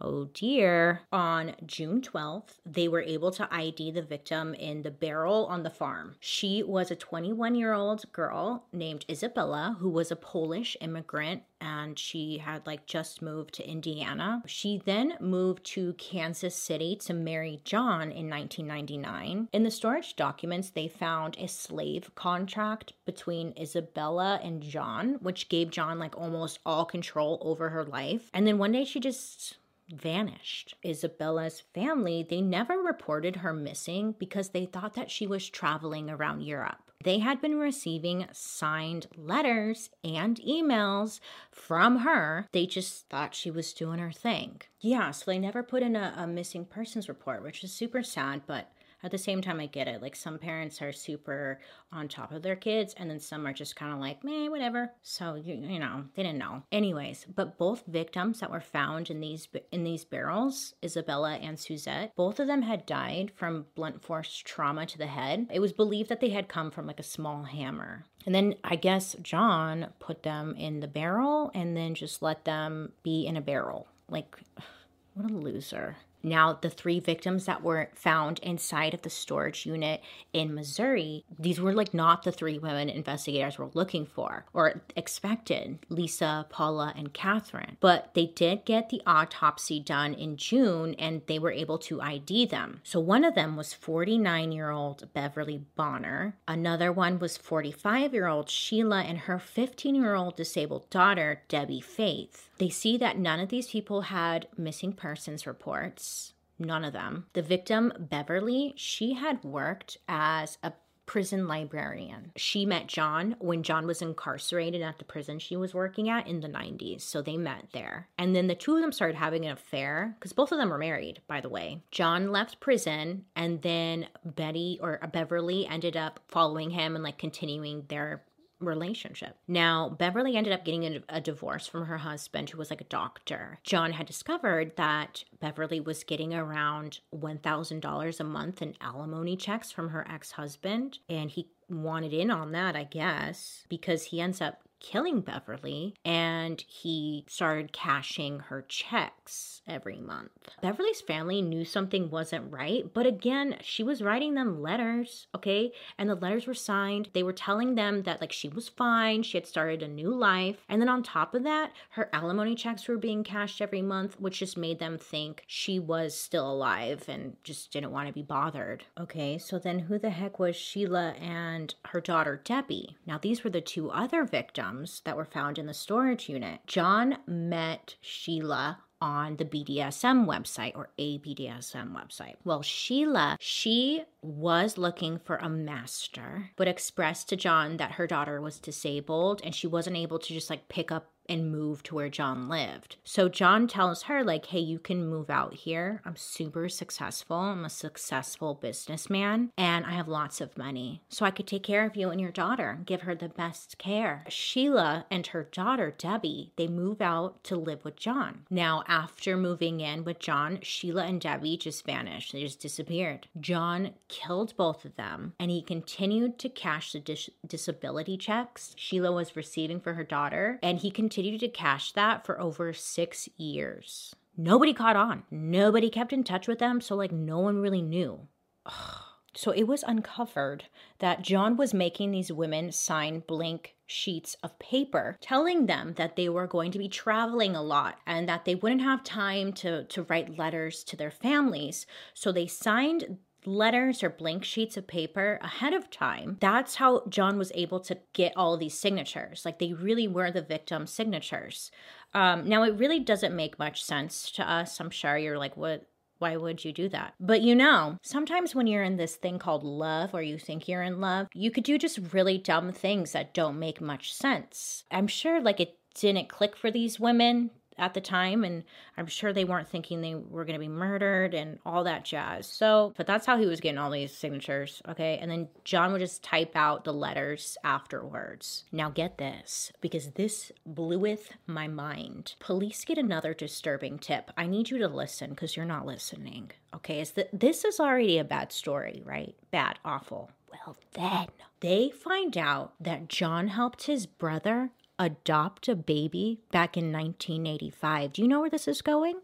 Oh 0.00 0.26
dear. 0.26 1.00
On 1.10 1.54
June 1.64 2.02
12th, 2.02 2.58
they 2.66 2.86
were 2.86 3.00
able 3.00 3.30
to 3.32 3.48
ID 3.50 3.92
the 3.92 4.02
victim 4.02 4.54
in 4.54 4.82
the 4.82 4.90
barrel 4.90 5.46
on 5.46 5.62
the 5.62 5.70
farm. 5.70 6.16
She 6.20 6.62
was 6.62 6.90
a 6.90 6.96
21 6.96 7.54
year 7.54 7.72
old 7.72 8.10
girl 8.12 8.66
named 8.72 9.06
Isabella, 9.10 9.76
who 9.80 9.88
was 9.88 10.10
a 10.10 10.16
Polish 10.16 10.76
immigrant 10.80 11.42
and 11.60 11.98
she 11.98 12.38
had 12.38 12.66
like 12.66 12.86
just 12.86 13.22
moved 13.22 13.54
to 13.54 13.68
Indiana. 13.68 14.42
She 14.46 14.82
then 14.84 15.14
moved 15.20 15.64
to 15.64 15.94
Kansas 15.94 16.54
City 16.54 16.96
to 16.96 17.14
marry 17.14 17.60
John 17.64 18.12
in 18.12 18.28
1999. 18.28 19.48
In 19.52 19.62
the 19.62 19.70
storage 19.70 20.16
documents, 20.16 20.70
they 20.70 20.88
found 20.88 21.36
a 21.38 21.48
slave 21.48 22.14
contract 22.14 22.92
between 23.06 23.54
Isabella 23.58 24.40
and 24.42 24.62
John, 24.62 25.14
which 25.20 25.48
gave 25.48 25.70
John 25.70 25.98
like 25.98 26.16
almost 26.16 26.58
all 26.66 26.84
control 26.84 27.38
over 27.40 27.70
her 27.70 27.84
life. 27.84 28.30
And 28.34 28.46
then 28.46 28.58
one 28.58 28.72
day 28.72 28.84
she 28.84 29.00
just 29.00 29.56
vanished. 29.90 30.74
Isabella's 30.84 31.62
family, 31.74 32.26
they 32.28 32.40
never 32.40 32.78
reported 32.78 33.36
her 33.36 33.52
missing 33.52 34.14
because 34.18 34.50
they 34.50 34.66
thought 34.66 34.94
that 34.94 35.10
she 35.10 35.26
was 35.26 35.48
traveling 35.48 36.10
around 36.10 36.42
Europe. 36.42 36.86
They 37.04 37.18
had 37.18 37.40
been 37.40 37.58
receiving 37.58 38.26
signed 38.32 39.06
letters 39.16 39.90
and 40.02 40.40
emails 40.40 41.20
from 41.52 41.98
her. 41.98 42.48
They 42.52 42.66
just 42.66 43.08
thought 43.08 43.34
she 43.34 43.50
was 43.50 43.72
doing 43.72 43.98
her 43.98 44.12
thing. 44.12 44.62
Yeah, 44.80 45.10
so 45.10 45.30
they 45.30 45.38
never 45.38 45.62
put 45.62 45.82
in 45.82 45.94
a, 45.94 46.14
a 46.16 46.26
missing 46.26 46.64
persons 46.64 47.08
report, 47.08 47.42
which 47.42 47.62
is 47.62 47.72
super 47.72 48.02
sad, 48.02 48.42
but 48.46 48.72
at 49.06 49.12
the 49.12 49.18
same 49.18 49.40
time, 49.40 49.60
I 49.60 49.66
get 49.66 49.88
it. 49.88 50.02
Like 50.02 50.16
some 50.16 50.38
parents 50.38 50.82
are 50.82 50.92
super 50.92 51.60
on 51.92 52.08
top 52.08 52.32
of 52.32 52.42
their 52.42 52.56
kids, 52.56 52.94
and 52.98 53.08
then 53.08 53.20
some 53.20 53.46
are 53.46 53.52
just 53.52 53.76
kind 53.76 53.92
of 53.92 54.00
like, 54.00 54.22
meh, 54.22 54.48
whatever. 54.48 54.92
So 55.02 55.36
you, 55.36 55.54
you 55.54 55.78
know, 55.78 56.04
they 56.14 56.22
didn't 56.22 56.38
know. 56.38 56.62
Anyways, 56.72 57.26
but 57.34 57.56
both 57.56 57.84
victims 57.86 58.40
that 58.40 58.50
were 58.50 58.60
found 58.60 59.08
in 59.08 59.20
these 59.20 59.48
in 59.72 59.84
these 59.84 60.04
barrels, 60.04 60.74
Isabella 60.84 61.36
and 61.36 61.58
Suzette, 61.58 62.14
both 62.16 62.40
of 62.40 62.48
them 62.48 62.62
had 62.62 62.84
died 62.84 63.32
from 63.34 63.66
blunt 63.74 64.02
force 64.02 64.42
trauma 64.44 64.84
to 64.86 64.98
the 64.98 65.06
head. 65.06 65.46
It 65.50 65.60
was 65.60 65.72
believed 65.72 66.08
that 66.10 66.20
they 66.20 66.30
had 66.30 66.48
come 66.48 66.70
from 66.70 66.86
like 66.86 67.00
a 67.00 67.04
small 67.04 67.44
hammer. 67.44 68.04
And 68.26 68.34
then 68.34 68.56
I 68.64 68.74
guess 68.74 69.14
John 69.22 69.92
put 70.00 70.24
them 70.24 70.56
in 70.56 70.80
the 70.80 70.88
barrel 70.88 71.52
and 71.54 71.76
then 71.76 71.94
just 71.94 72.22
let 72.22 72.44
them 72.44 72.92
be 73.04 73.24
in 73.24 73.36
a 73.36 73.40
barrel. 73.40 73.86
Like, 74.08 74.36
what 75.14 75.30
a 75.30 75.34
loser. 75.34 75.96
Now, 76.26 76.58
the 76.60 76.70
three 76.70 76.98
victims 76.98 77.46
that 77.46 77.62
were 77.62 77.88
found 77.94 78.40
inside 78.40 78.94
of 78.94 79.02
the 79.02 79.10
storage 79.10 79.64
unit 79.64 80.02
in 80.32 80.56
Missouri, 80.56 81.24
these 81.38 81.60
were 81.60 81.72
like 81.72 81.94
not 81.94 82.24
the 82.24 82.32
three 82.32 82.58
women 82.58 82.88
investigators 82.88 83.58
were 83.58 83.70
looking 83.74 84.06
for 84.06 84.44
or 84.52 84.82
expected 84.96 85.78
Lisa, 85.88 86.46
Paula, 86.50 86.92
and 86.96 87.14
Catherine. 87.14 87.76
But 87.78 88.10
they 88.14 88.26
did 88.26 88.64
get 88.64 88.88
the 88.88 89.02
autopsy 89.06 89.78
done 89.78 90.14
in 90.14 90.36
June 90.36 90.96
and 90.98 91.22
they 91.28 91.38
were 91.38 91.52
able 91.52 91.78
to 91.78 92.02
ID 92.02 92.46
them. 92.46 92.80
So 92.82 92.98
one 92.98 93.22
of 93.22 93.36
them 93.36 93.56
was 93.56 93.72
49 93.72 94.50
year 94.50 94.70
old 94.70 95.12
Beverly 95.14 95.62
Bonner, 95.76 96.36
another 96.48 96.90
one 96.90 97.20
was 97.20 97.36
45 97.36 98.12
year 98.12 98.26
old 98.26 98.50
Sheila, 98.50 99.02
and 99.02 99.18
her 99.18 99.38
15 99.38 99.94
year 99.94 100.16
old 100.16 100.34
disabled 100.34 100.90
daughter, 100.90 101.42
Debbie 101.46 101.80
Faith. 101.80 102.50
They 102.58 102.70
see 102.70 102.96
that 102.98 103.18
none 103.18 103.38
of 103.38 103.50
these 103.50 103.68
people 103.68 104.02
had 104.02 104.48
missing 104.56 104.92
persons 104.92 105.46
reports. 105.46 106.15
None 106.58 106.84
of 106.84 106.92
them. 106.92 107.26
The 107.32 107.42
victim, 107.42 107.92
Beverly, 107.98 108.74
she 108.76 109.14
had 109.14 109.44
worked 109.44 109.98
as 110.08 110.58
a 110.62 110.72
prison 111.06 111.46
librarian. 111.46 112.32
She 112.36 112.66
met 112.66 112.88
John 112.88 113.36
when 113.38 113.62
John 113.62 113.86
was 113.86 114.02
incarcerated 114.02 114.82
at 114.82 114.98
the 114.98 115.04
prison 115.04 115.38
she 115.38 115.56
was 115.56 115.72
working 115.72 116.10
at 116.10 116.26
in 116.26 116.40
the 116.40 116.48
90s. 116.48 117.02
So 117.02 117.22
they 117.22 117.36
met 117.36 117.68
there. 117.72 118.08
And 118.18 118.34
then 118.34 118.48
the 118.48 118.54
two 118.54 118.74
of 118.74 118.82
them 118.82 118.92
started 118.92 119.16
having 119.16 119.46
an 119.46 119.52
affair 119.52 120.16
because 120.18 120.32
both 120.32 120.52
of 120.52 120.58
them 120.58 120.68
were 120.68 120.78
married, 120.78 121.22
by 121.28 121.40
the 121.40 121.48
way. 121.48 121.82
John 121.92 122.32
left 122.32 122.60
prison 122.60 123.24
and 123.36 123.62
then 123.62 124.08
Betty 124.24 124.78
or 124.82 124.98
Beverly 125.12 125.66
ended 125.66 125.96
up 125.96 126.20
following 126.28 126.70
him 126.70 126.96
and 126.96 127.04
like 127.04 127.18
continuing 127.18 127.84
their 127.88 128.24
relationship. 128.60 129.36
Now, 129.46 129.88
Beverly 129.88 130.36
ended 130.36 130.52
up 130.52 130.64
getting 130.64 131.02
a, 131.08 131.20
divorce 131.20 131.66
from 131.66 131.86
her 131.86 131.98
husband, 131.98 132.50
who 132.50 132.58
was 132.58 132.70
like 132.70 132.80
a 132.80 132.84
doctor. 132.84 133.58
John 133.64 133.92
had 133.92 134.06
discovered 134.06 134.76
that 134.76 135.24
Beverly 135.40 135.80
was 135.80 136.04
getting 136.04 136.32
around 136.32 137.00
$1,000 137.14 138.20
a 138.20 138.24
month 138.24 138.62
in 138.62 138.74
alimony 138.80 139.36
checks 139.36 139.72
from 139.72 139.90
her 139.90 140.06
ex 140.08 140.32
husband, 140.32 140.98
and 141.08 141.30
he 141.30 141.48
wanted 141.68 142.12
in 142.12 142.30
on 142.30 142.52
that, 142.52 142.76
I 142.76 142.84
guess, 142.84 143.64
because 143.68 144.04
he 144.04 144.20
ends 144.20 144.40
up 144.40 144.60
killing 144.80 145.20
Beverly 145.20 145.94
and 146.04 146.64
he 146.68 147.24
started 147.28 147.72
cashing 147.72 148.40
her 148.40 148.64
checks 148.68 149.62
every 149.66 149.98
month. 149.98 150.30
Beverly's 150.62 151.00
family 151.00 151.42
knew 151.42 151.64
something 151.64 152.10
wasn't 152.10 152.52
right, 152.52 152.84
but 152.92 153.06
again, 153.06 153.56
she 153.62 153.82
was 153.82 154.02
writing 154.02 154.34
them 154.34 154.62
letters, 154.62 155.26
okay? 155.34 155.72
And 155.98 156.08
the 156.08 156.14
letters 156.14 156.46
were 156.46 156.54
signed. 156.54 157.08
They 157.12 157.22
were 157.22 157.32
telling 157.32 157.74
them 157.74 158.02
that 158.02 158.20
like 158.20 158.32
she 158.32 158.48
was 158.48 158.68
fine, 158.68 159.22
she 159.22 159.36
had 159.38 159.46
started 159.46 159.82
a 159.82 159.88
new 159.88 160.14
life. 160.14 160.58
And 160.68 160.80
then 160.80 160.88
on 160.88 161.02
top 161.02 161.34
of 161.34 161.42
that, 161.44 161.72
her 161.90 162.08
alimony 162.12 162.54
checks 162.54 162.86
were 162.86 162.98
being 162.98 163.24
cashed 163.24 163.60
every 163.60 163.82
month, 163.82 164.20
which 164.20 164.38
just 164.38 164.56
made 164.56 164.78
them 164.78 164.98
think 164.98 165.44
she 165.46 165.78
was 165.78 166.16
still 166.16 166.50
alive 166.50 167.04
and 167.08 167.36
just 167.42 167.72
didn't 167.72 167.92
want 167.92 168.08
to 168.08 168.14
be 168.14 168.22
bothered. 168.22 168.84
Okay, 169.00 169.38
so 169.38 169.58
then 169.58 169.80
who 169.80 169.98
the 169.98 170.10
heck 170.10 170.38
was 170.38 170.56
Sheila 170.56 171.10
and 171.20 171.74
her 171.86 172.00
daughter 172.00 172.40
Debbie? 172.44 172.96
Now, 173.06 173.18
these 173.18 173.42
were 173.42 173.50
the 173.50 173.60
two 173.60 173.90
other 173.90 174.24
victims 174.24 174.65
that 175.04 175.16
were 175.16 175.24
found 175.24 175.58
in 175.58 175.66
the 175.66 175.74
storage 175.74 176.28
unit. 176.28 176.60
John 176.66 177.18
met 177.26 177.96
Sheila 178.00 178.78
on 179.00 179.36
the 179.36 179.44
BDSM 179.44 180.26
website 180.26 180.74
or 180.74 180.88
a 180.98 181.18
BDSM 181.18 181.94
website. 181.94 182.36
Well, 182.44 182.62
Sheila, 182.62 183.36
she 183.40 184.04
was 184.22 184.78
looking 184.78 185.18
for 185.18 185.36
a 185.36 185.48
master, 185.48 186.50
but 186.56 186.68
expressed 186.68 187.28
to 187.28 187.36
John 187.36 187.76
that 187.76 187.92
her 187.92 188.06
daughter 188.06 188.40
was 188.40 188.58
disabled 188.58 189.40
and 189.44 189.54
she 189.54 189.66
wasn't 189.66 189.96
able 189.96 190.18
to 190.18 190.32
just 190.32 190.50
like 190.50 190.68
pick 190.68 190.90
up 190.90 191.12
and 191.28 191.50
move 191.50 191.82
to 191.84 191.94
where 191.94 192.08
John 192.08 192.48
lived. 192.48 192.96
So 193.04 193.28
John 193.28 193.66
tells 193.66 194.04
her, 194.04 194.24
like, 194.24 194.46
hey, 194.46 194.60
you 194.60 194.78
can 194.78 195.08
move 195.08 195.30
out 195.30 195.54
here. 195.54 196.00
I'm 196.04 196.16
super 196.16 196.68
successful. 196.68 197.36
I'm 197.36 197.64
a 197.64 197.70
successful 197.70 198.54
businessman 198.54 199.50
and 199.56 199.84
I 199.84 199.92
have 199.92 200.08
lots 200.08 200.40
of 200.40 200.56
money. 200.56 201.02
So 201.08 201.24
I 201.24 201.30
could 201.30 201.46
take 201.46 201.62
care 201.62 201.86
of 201.86 201.96
you 201.96 202.10
and 202.10 202.20
your 202.20 202.30
daughter, 202.30 202.80
give 202.84 203.02
her 203.02 203.14
the 203.14 203.28
best 203.28 203.78
care. 203.78 204.24
Sheila 204.28 205.06
and 205.10 205.26
her 205.28 205.44
daughter, 205.44 205.94
Debbie, 205.96 206.52
they 206.56 206.68
move 206.68 207.00
out 207.00 207.42
to 207.44 207.56
live 207.56 207.84
with 207.84 207.96
John. 207.96 208.42
Now, 208.50 208.84
after 208.86 209.36
moving 209.36 209.80
in 209.80 210.04
with 210.04 210.18
John, 210.18 210.58
Sheila 210.62 211.04
and 211.04 211.20
Debbie 211.20 211.56
just 211.56 211.84
vanished. 211.84 212.32
They 212.32 212.40
just 212.40 212.60
disappeared. 212.60 213.28
John 213.40 213.90
killed 214.08 214.56
both 214.56 214.84
of 214.84 214.96
them 214.96 215.34
and 215.38 215.50
he 215.50 215.62
continued 215.62 216.38
to 216.38 216.48
cash 216.48 216.92
the 216.92 217.00
dis- 217.00 217.30
disability 217.46 218.16
checks 218.16 218.56
Sheila 218.76 219.12
was 219.12 219.36
receiving 219.36 219.80
for 219.80 219.94
her 219.94 220.04
daughter, 220.04 220.58
and 220.62 220.78
he 220.78 220.90
continued 220.90 221.15
to 221.22 221.48
cash 221.48 221.92
that 221.92 222.24
for 222.24 222.40
over 222.40 222.72
six 222.72 223.28
years. 223.36 224.14
Nobody 224.36 224.72
caught 224.72 224.96
on. 224.96 225.24
Nobody 225.30 225.90
kept 225.90 226.12
in 226.12 226.24
touch 226.24 226.46
with 226.46 226.58
them, 226.58 226.80
so 226.80 226.94
like 226.94 227.12
no 227.12 227.38
one 227.38 227.58
really 227.58 227.82
knew. 227.82 228.28
Ugh. 228.66 229.02
So 229.36 229.50
it 229.50 229.64
was 229.64 229.84
uncovered 229.86 230.64
that 230.98 231.20
John 231.20 231.58
was 231.58 231.74
making 231.74 232.10
these 232.10 232.32
women 232.32 232.72
sign 232.72 233.22
blank 233.26 233.74
sheets 233.86 234.34
of 234.42 234.58
paper 234.58 235.18
telling 235.20 235.66
them 235.66 235.92
that 235.98 236.16
they 236.16 236.30
were 236.30 236.46
going 236.46 236.72
to 236.72 236.78
be 236.78 236.88
traveling 236.88 237.54
a 237.54 237.62
lot 237.62 237.98
and 238.06 238.26
that 238.28 238.46
they 238.46 238.54
wouldn't 238.54 238.80
have 238.80 239.04
time 239.04 239.52
to 239.52 239.84
to 239.84 240.02
write 240.04 240.38
letters 240.38 240.82
to 240.84 240.96
their 240.96 241.10
families. 241.10 241.86
So 242.14 242.32
they 242.32 242.46
signed 242.46 243.18
letters 243.46 244.02
or 244.02 244.10
blank 244.10 244.44
sheets 244.44 244.76
of 244.76 244.86
paper 244.86 245.38
ahead 245.42 245.72
of 245.72 245.90
time. 245.90 246.36
That's 246.40 246.76
how 246.76 247.04
John 247.08 247.38
was 247.38 247.52
able 247.54 247.80
to 247.80 247.98
get 248.12 248.32
all 248.36 248.56
these 248.56 248.78
signatures. 248.78 249.44
Like 249.44 249.58
they 249.58 249.72
really 249.72 250.08
were 250.08 250.30
the 250.30 250.42
victim's 250.42 250.92
signatures. 250.92 251.70
Um, 252.14 252.48
now, 252.48 252.62
it 252.62 252.78
really 252.78 253.00
doesn't 253.00 253.36
make 253.36 253.58
much 253.58 253.84
sense 253.84 254.30
to 254.32 254.50
us. 254.50 254.80
I'm 254.80 254.90
sure 254.90 255.18
you're 255.18 255.38
like, 255.38 255.56
what? 255.56 255.86
Why 256.18 256.38
would 256.38 256.64
you 256.64 256.72
do 256.72 256.88
that? 256.88 257.12
But 257.20 257.42
you 257.42 257.54
know, 257.54 257.98
sometimes 258.02 258.54
when 258.54 258.66
you're 258.66 258.82
in 258.82 258.96
this 258.96 259.16
thing 259.16 259.38
called 259.38 259.62
love 259.62 260.14
or 260.14 260.22
you 260.22 260.38
think 260.38 260.66
you're 260.66 260.82
in 260.82 260.98
love, 260.98 261.28
you 261.34 261.50
could 261.50 261.64
do 261.64 261.76
just 261.76 262.14
really 262.14 262.38
dumb 262.38 262.72
things 262.72 263.12
that 263.12 263.34
don't 263.34 263.58
make 263.58 263.82
much 263.82 264.14
sense. 264.14 264.84
I'm 264.90 265.08
sure 265.08 265.42
like 265.42 265.60
it 265.60 265.78
didn't 265.94 266.30
click 266.30 266.56
for 266.56 266.70
these 266.70 266.98
women 266.98 267.50
at 267.78 267.94
the 267.94 268.00
time 268.00 268.44
and 268.44 268.64
i'm 268.96 269.06
sure 269.06 269.32
they 269.32 269.44
weren't 269.44 269.68
thinking 269.68 270.00
they 270.00 270.14
were 270.14 270.44
going 270.44 270.54
to 270.54 270.60
be 270.60 270.68
murdered 270.68 271.34
and 271.34 271.58
all 271.64 271.84
that 271.84 272.04
jazz. 272.04 272.46
So 272.46 272.92
but 272.96 273.06
that's 273.06 273.26
how 273.26 273.38
he 273.38 273.46
was 273.46 273.60
getting 273.60 273.78
all 273.78 273.90
these 273.90 274.16
signatures 274.16 274.82
okay? 274.88 275.18
And 275.20 275.30
then 275.30 275.48
john 275.64 275.92
would 275.92 276.00
just 276.00 276.22
type 276.22 276.52
out 276.54 276.84
the 276.84 276.92
letters 276.92 277.56
afterwards. 277.64 278.64
Now 278.72 278.90
get 278.90 279.18
this 279.18 279.72
because 279.80 280.12
this 280.12 280.52
bleweth 280.64 281.32
my 281.46 281.68
mind. 281.68 282.34
Police 282.38 282.84
get 282.84 282.98
another 282.98 283.34
disturbing 283.34 283.98
tip. 283.98 284.30
I 284.36 284.46
need 284.46 284.70
you 284.70 284.78
to 284.78 284.88
listen 284.88 285.30
because 285.30 285.56
you're 285.56 285.66
not 285.66 285.86
listening 285.86 286.52
okay? 286.74 287.00
Is 287.00 287.12
that 287.12 287.28
this 287.32 287.64
is 287.64 287.80
already 287.80 288.18
a 288.18 288.24
bad 288.24 288.52
story 288.52 289.02
right? 289.04 289.34
Bad 289.50 289.78
awful. 289.84 290.30
Well 290.50 290.76
then 290.92 291.28
they 291.60 291.90
find 291.90 292.36
out 292.36 292.74
that 292.80 293.08
john 293.08 293.48
helped 293.48 293.84
his 293.84 294.06
brother 294.06 294.70
adopt 294.98 295.68
a 295.68 295.74
baby 295.74 296.40
back 296.50 296.76
in 296.76 296.92
1985. 296.92 298.12
Do 298.12 298.22
you 298.22 298.28
know 298.28 298.40
where 298.40 298.50
this 298.50 298.68
is 298.68 298.82
going? 298.82 299.20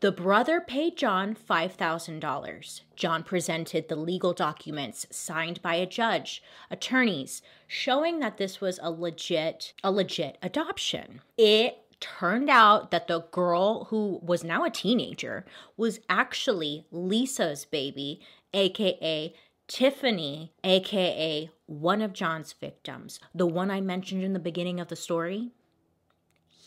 The 0.00 0.10
brother 0.10 0.60
paid 0.60 0.96
John 0.96 1.36
$5,000. 1.36 2.80
John 2.96 3.22
presented 3.22 3.88
the 3.88 3.94
legal 3.94 4.32
documents 4.32 5.06
signed 5.12 5.62
by 5.62 5.76
a 5.76 5.86
judge, 5.86 6.42
attorneys, 6.72 7.40
showing 7.68 8.18
that 8.18 8.36
this 8.36 8.60
was 8.60 8.80
a 8.82 8.90
legit 8.90 9.74
a 9.84 9.92
legit 9.92 10.38
adoption. 10.42 11.20
It 11.38 11.78
turned 12.00 12.50
out 12.50 12.90
that 12.90 13.06
the 13.06 13.20
girl 13.30 13.84
who 13.90 14.18
was 14.20 14.42
now 14.42 14.64
a 14.64 14.70
teenager 14.70 15.44
was 15.76 16.00
actually 16.08 16.84
Lisa's 16.90 17.64
baby, 17.64 18.20
aka 18.52 19.32
Tiffany, 19.72 20.52
aka 20.64 21.50
one 21.64 22.02
of 22.02 22.12
John's 22.12 22.52
victims, 22.52 23.18
the 23.34 23.46
one 23.46 23.70
I 23.70 23.80
mentioned 23.80 24.22
in 24.22 24.34
the 24.34 24.38
beginning 24.38 24.78
of 24.78 24.88
the 24.88 24.96
story? 24.96 25.52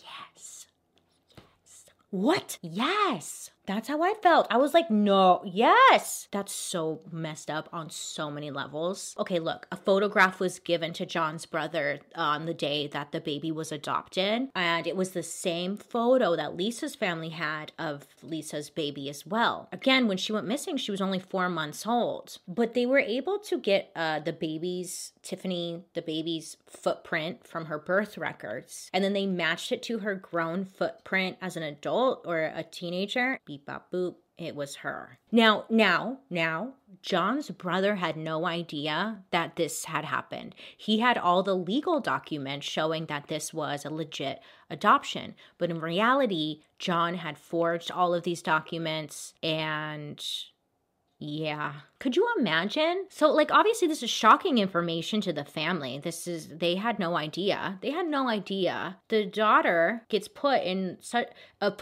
Yes. 0.02 0.66
Yes. 1.38 1.86
What? 2.10 2.58
Yes. 2.64 3.52
That's 3.66 3.88
how 3.88 4.04
I 4.04 4.14
felt. 4.22 4.48
I 4.50 4.58
was 4.58 4.74
like, 4.74 4.90
no, 4.90 5.42
yes. 5.44 6.28
That's 6.32 6.54
so 6.54 7.02
messed 7.12 7.50
up 7.50 7.70
on 7.74 7.90
so 7.90 8.30
many 8.30 8.52
levels. 8.52 9.16
Okay, 9.18 9.40
look, 9.40 9.68
a 9.72 9.76
photograph 9.76 10.40
was 10.40 10.60
given 10.60 10.94
to 10.94 11.06
John's 11.06 11.46
brother 11.46 12.00
on 12.16 12.46
the 12.46 12.54
day 12.54 12.88
that 12.88 13.12
the 13.12 13.22
baby 13.22 13.52
was 13.52 13.72
adopted. 13.72 14.50
And 14.56 14.88
it 14.88 14.96
was 14.96 15.12
the 15.12 15.24
same 15.24 15.78
photo 15.78 16.36
that 16.36 16.56
Lisa's 16.56 16.96
family 16.96 17.30
had 17.30 17.72
of 17.80 18.08
Lisa's 18.22 18.70
baby 18.70 19.10
as 19.10 19.26
well. 19.26 19.70
Again, 19.72 20.08
when 20.08 20.18
she 20.18 20.32
went 20.32 20.48
missing, 20.48 20.78
she 20.78 20.92
was 20.92 21.02
only 21.02 21.20
four 21.20 21.50
months 21.50 21.86
old. 21.86 22.38
But 22.48 22.74
they 22.74 22.86
were 22.86 23.00
able 23.00 23.40
to 23.40 23.58
get 23.58 23.92
uh, 23.96 24.20
the 24.20 24.34
baby's, 24.34 25.14
Tiffany, 25.24 25.84
the 25.94 26.02
baby's 26.02 26.58
footprint 26.68 27.48
from 27.48 27.66
her 27.66 27.80
birth 27.80 28.18
records. 28.18 28.90
And 28.94 29.04
then 29.04 29.14
they 29.14 29.26
matched 29.26 29.72
it 29.72 29.82
to 29.84 30.00
her 30.00 30.16
grown 30.16 30.66
footprint 30.66 31.38
as 31.42 31.58
an 31.58 31.64
adult 31.64 32.24
or 32.26 32.42
a 32.42 32.64
teenager 32.64 33.40
beep 33.56 33.66
bop 33.66 33.92
boop 33.92 34.16
it 34.38 34.54
was 34.54 34.76
her. 34.78 35.18
Now, 35.32 35.64
now, 35.70 36.20
now, 36.30 36.74
John's 37.02 37.50
brother 37.52 37.96
had 37.96 38.18
no 38.18 38.46
idea 38.46 39.24
that 39.32 39.56
this 39.56 39.86
had 39.86 40.04
happened. 40.04 40.56
He 40.76 41.00
had 41.00 41.18
all 41.18 41.42
the 41.42 41.56
legal 41.56 42.02
documents 42.02 42.68
showing 42.68 43.06
that 43.06 43.28
this 43.28 43.54
was 43.54 43.86
a 43.86 43.90
legit 43.90 44.42
adoption. 44.70 45.36
But 45.58 45.70
in 45.70 45.80
reality, 45.80 46.64
John 46.80 47.16
had 47.16 47.38
forged 47.38 47.92
all 47.92 48.14
of 48.14 48.24
these 48.24 48.42
documents 48.42 49.34
and 49.42 50.22
yeah. 51.20 51.74
Could 52.00 52.16
you 52.16 52.28
imagine? 52.38 53.06
So, 53.10 53.32
like, 53.32 53.52
obviously, 53.52 53.88
this 53.88 54.04
is 54.04 54.10
shocking 54.10 54.58
information 54.58 55.22
to 55.22 55.34
the 55.34 55.46
family. 55.46 56.00
This 56.04 56.28
is, 56.28 56.50
they 56.50 56.76
had 56.76 57.00
no 57.00 57.16
idea. 57.16 57.80
They 57.82 57.92
had 57.92 58.08
no 58.08 58.28
idea. 58.28 58.98
The 59.08 59.26
daughter 59.26 60.06
gets 60.10 60.28
put 60.28 60.62
in 60.64 60.98
such 61.00 61.30
a, 61.62 61.74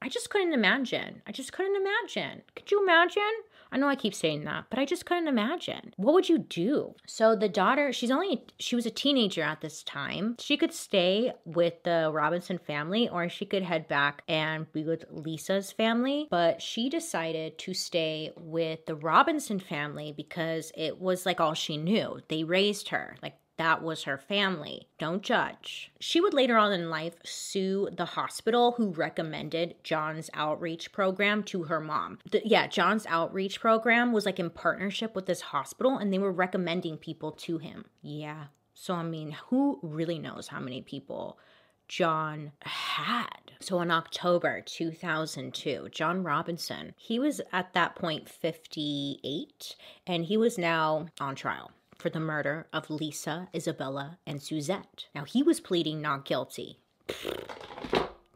I 0.00 0.08
just 0.08 0.30
couldn't 0.30 0.52
imagine. 0.52 1.22
I 1.26 1.32
just 1.32 1.52
couldn't 1.52 1.76
imagine. 1.76 2.42
Could 2.54 2.70
you 2.70 2.82
imagine? 2.82 3.22
I 3.70 3.76
know 3.76 3.88
I 3.88 3.96
keep 3.96 4.14
saying 4.14 4.44
that, 4.44 4.66
but 4.70 4.78
I 4.78 4.84
just 4.84 5.06
couldn't 5.06 5.28
imagine. 5.28 5.92
What 5.96 6.14
would 6.14 6.28
you 6.28 6.38
do? 6.38 6.94
So 7.06 7.36
the 7.36 7.48
daughter, 7.48 7.92
she's 7.92 8.10
only, 8.10 8.44
she 8.58 8.76
was 8.76 8.86
a 8.86 8.90
teenager 8.90 9.42
at 9.42 9.60
this 9.60 9.82
time. 9.82 10.36
She 10.38 10.56
could 10.56 10.72
stay 10.72 11.32
with 11.44 11.82
the 11.84 12.10
Robinson 12.12 12.58
family 12.58 13.08
or 13.08 13.28
she 13.28 13.44
could 13.44 13.62
head 13.62 13.88
back 13.88 14.22
and 14.28 14.70
be 14.72 14.84
with 14.84 15.04
Lisa's 15.10 15.72
family. 15.72 16.28
But 16.30 16.62
she 16.62 16.88
decided 16.88 17.58
to 17.58 17.74
stay 17.74 18.32
with 18.36 18.86
the 18.86 18.94
Robinson 18.94 19.58
family 19.58 20.12
because 20.16 20.72
it 20.74 20.98
was 20.98 21.26
like 21.26 21.40
all 21.40 21.54
she 21.54 21.76
knew. 21.76 22.20
They 22.28 22.44
raised 22.44 22.88
her. 22.88 23.16
Like 23.22 23.34
that 23.58 23.82
was 23.82 24.04
her 24.04 24.16
family. 24.16 24.88
Don't 24.98 25.22
judge. 25.22 25.92
She 26.00 26.20
would 26.20 26.32
later 26.32 26.56
on 26.56 26.72
in 26.72 26.90
life 26.90 27.14
sue 27.24 27.88
the 27.92 28.04
hospital 28.04 28.72
who 28.72 28.90
recommended 28.90 29.74
John's 29.82 30.30
outreach 30.32 30.92
program 30.92 31.42
to 31.44 31.64
her 31.64 31.80
mom. 31.80 32.20
The, 32.30 32.40
yeah, 32.44 32.68
John's 32.68 33.06
outreach 33.06 33.60
program 33.60 34.12
was 34.12 34.24
like 34.24 34.38
in 34.38 34.50
partnership 34.50 35.14
with 35.14 35.26
this 35.26 35.40
hospital 35.40 35.98
and 35.98 36.12
they 36.12 36.18
were 36.18 36.32
recommending 36.32 36.96
people 36.96 37.32
to 37.32 37.58
him. 37.58 37.84
Yeah. 38.00 38.44
So, 38.74 38.94
I 38.94 39.02
mean, 39.02 39.36
who 39.48 39.80
really 39.82 40.20
knows 40.20 40.48
how 40.48 40.60
many 40.60 40.80
people 40.80 41.38
John 41.88 42.52
had. 42.60 43.52
So 43.60 43.80
in 43.80 43.90
October 43.90 44.60
2002, 44.60 45.88
John 45.90 46.22
Robinson, 46.22 46.94
he 46.96 47.18
was 47.18 47.40
at 47.52 47.72
that 47.72 47.96
point 47.96 48.28
58 48.28 49.74
and 50.06 50.26
he 50.26 50.36
was 50.36 50.58
now 50.58 51.06
on 51.18 51.34
trial 51.34 51.72
for 51.98 52.10
the 52.10 52.20
murder 52.20 52.66
of 52.72 52.90
Lisa, 52.90 53.48
Isabella, 53.54 54.18
and 54.26 54.42
Suzette. 54.42 55.06
Now, 55.14 55.24
he 55.24 55.42
was 55.42 55.60
pleading 55.60 56.00
not 56.00 56.24
guilty. 56.24 56.78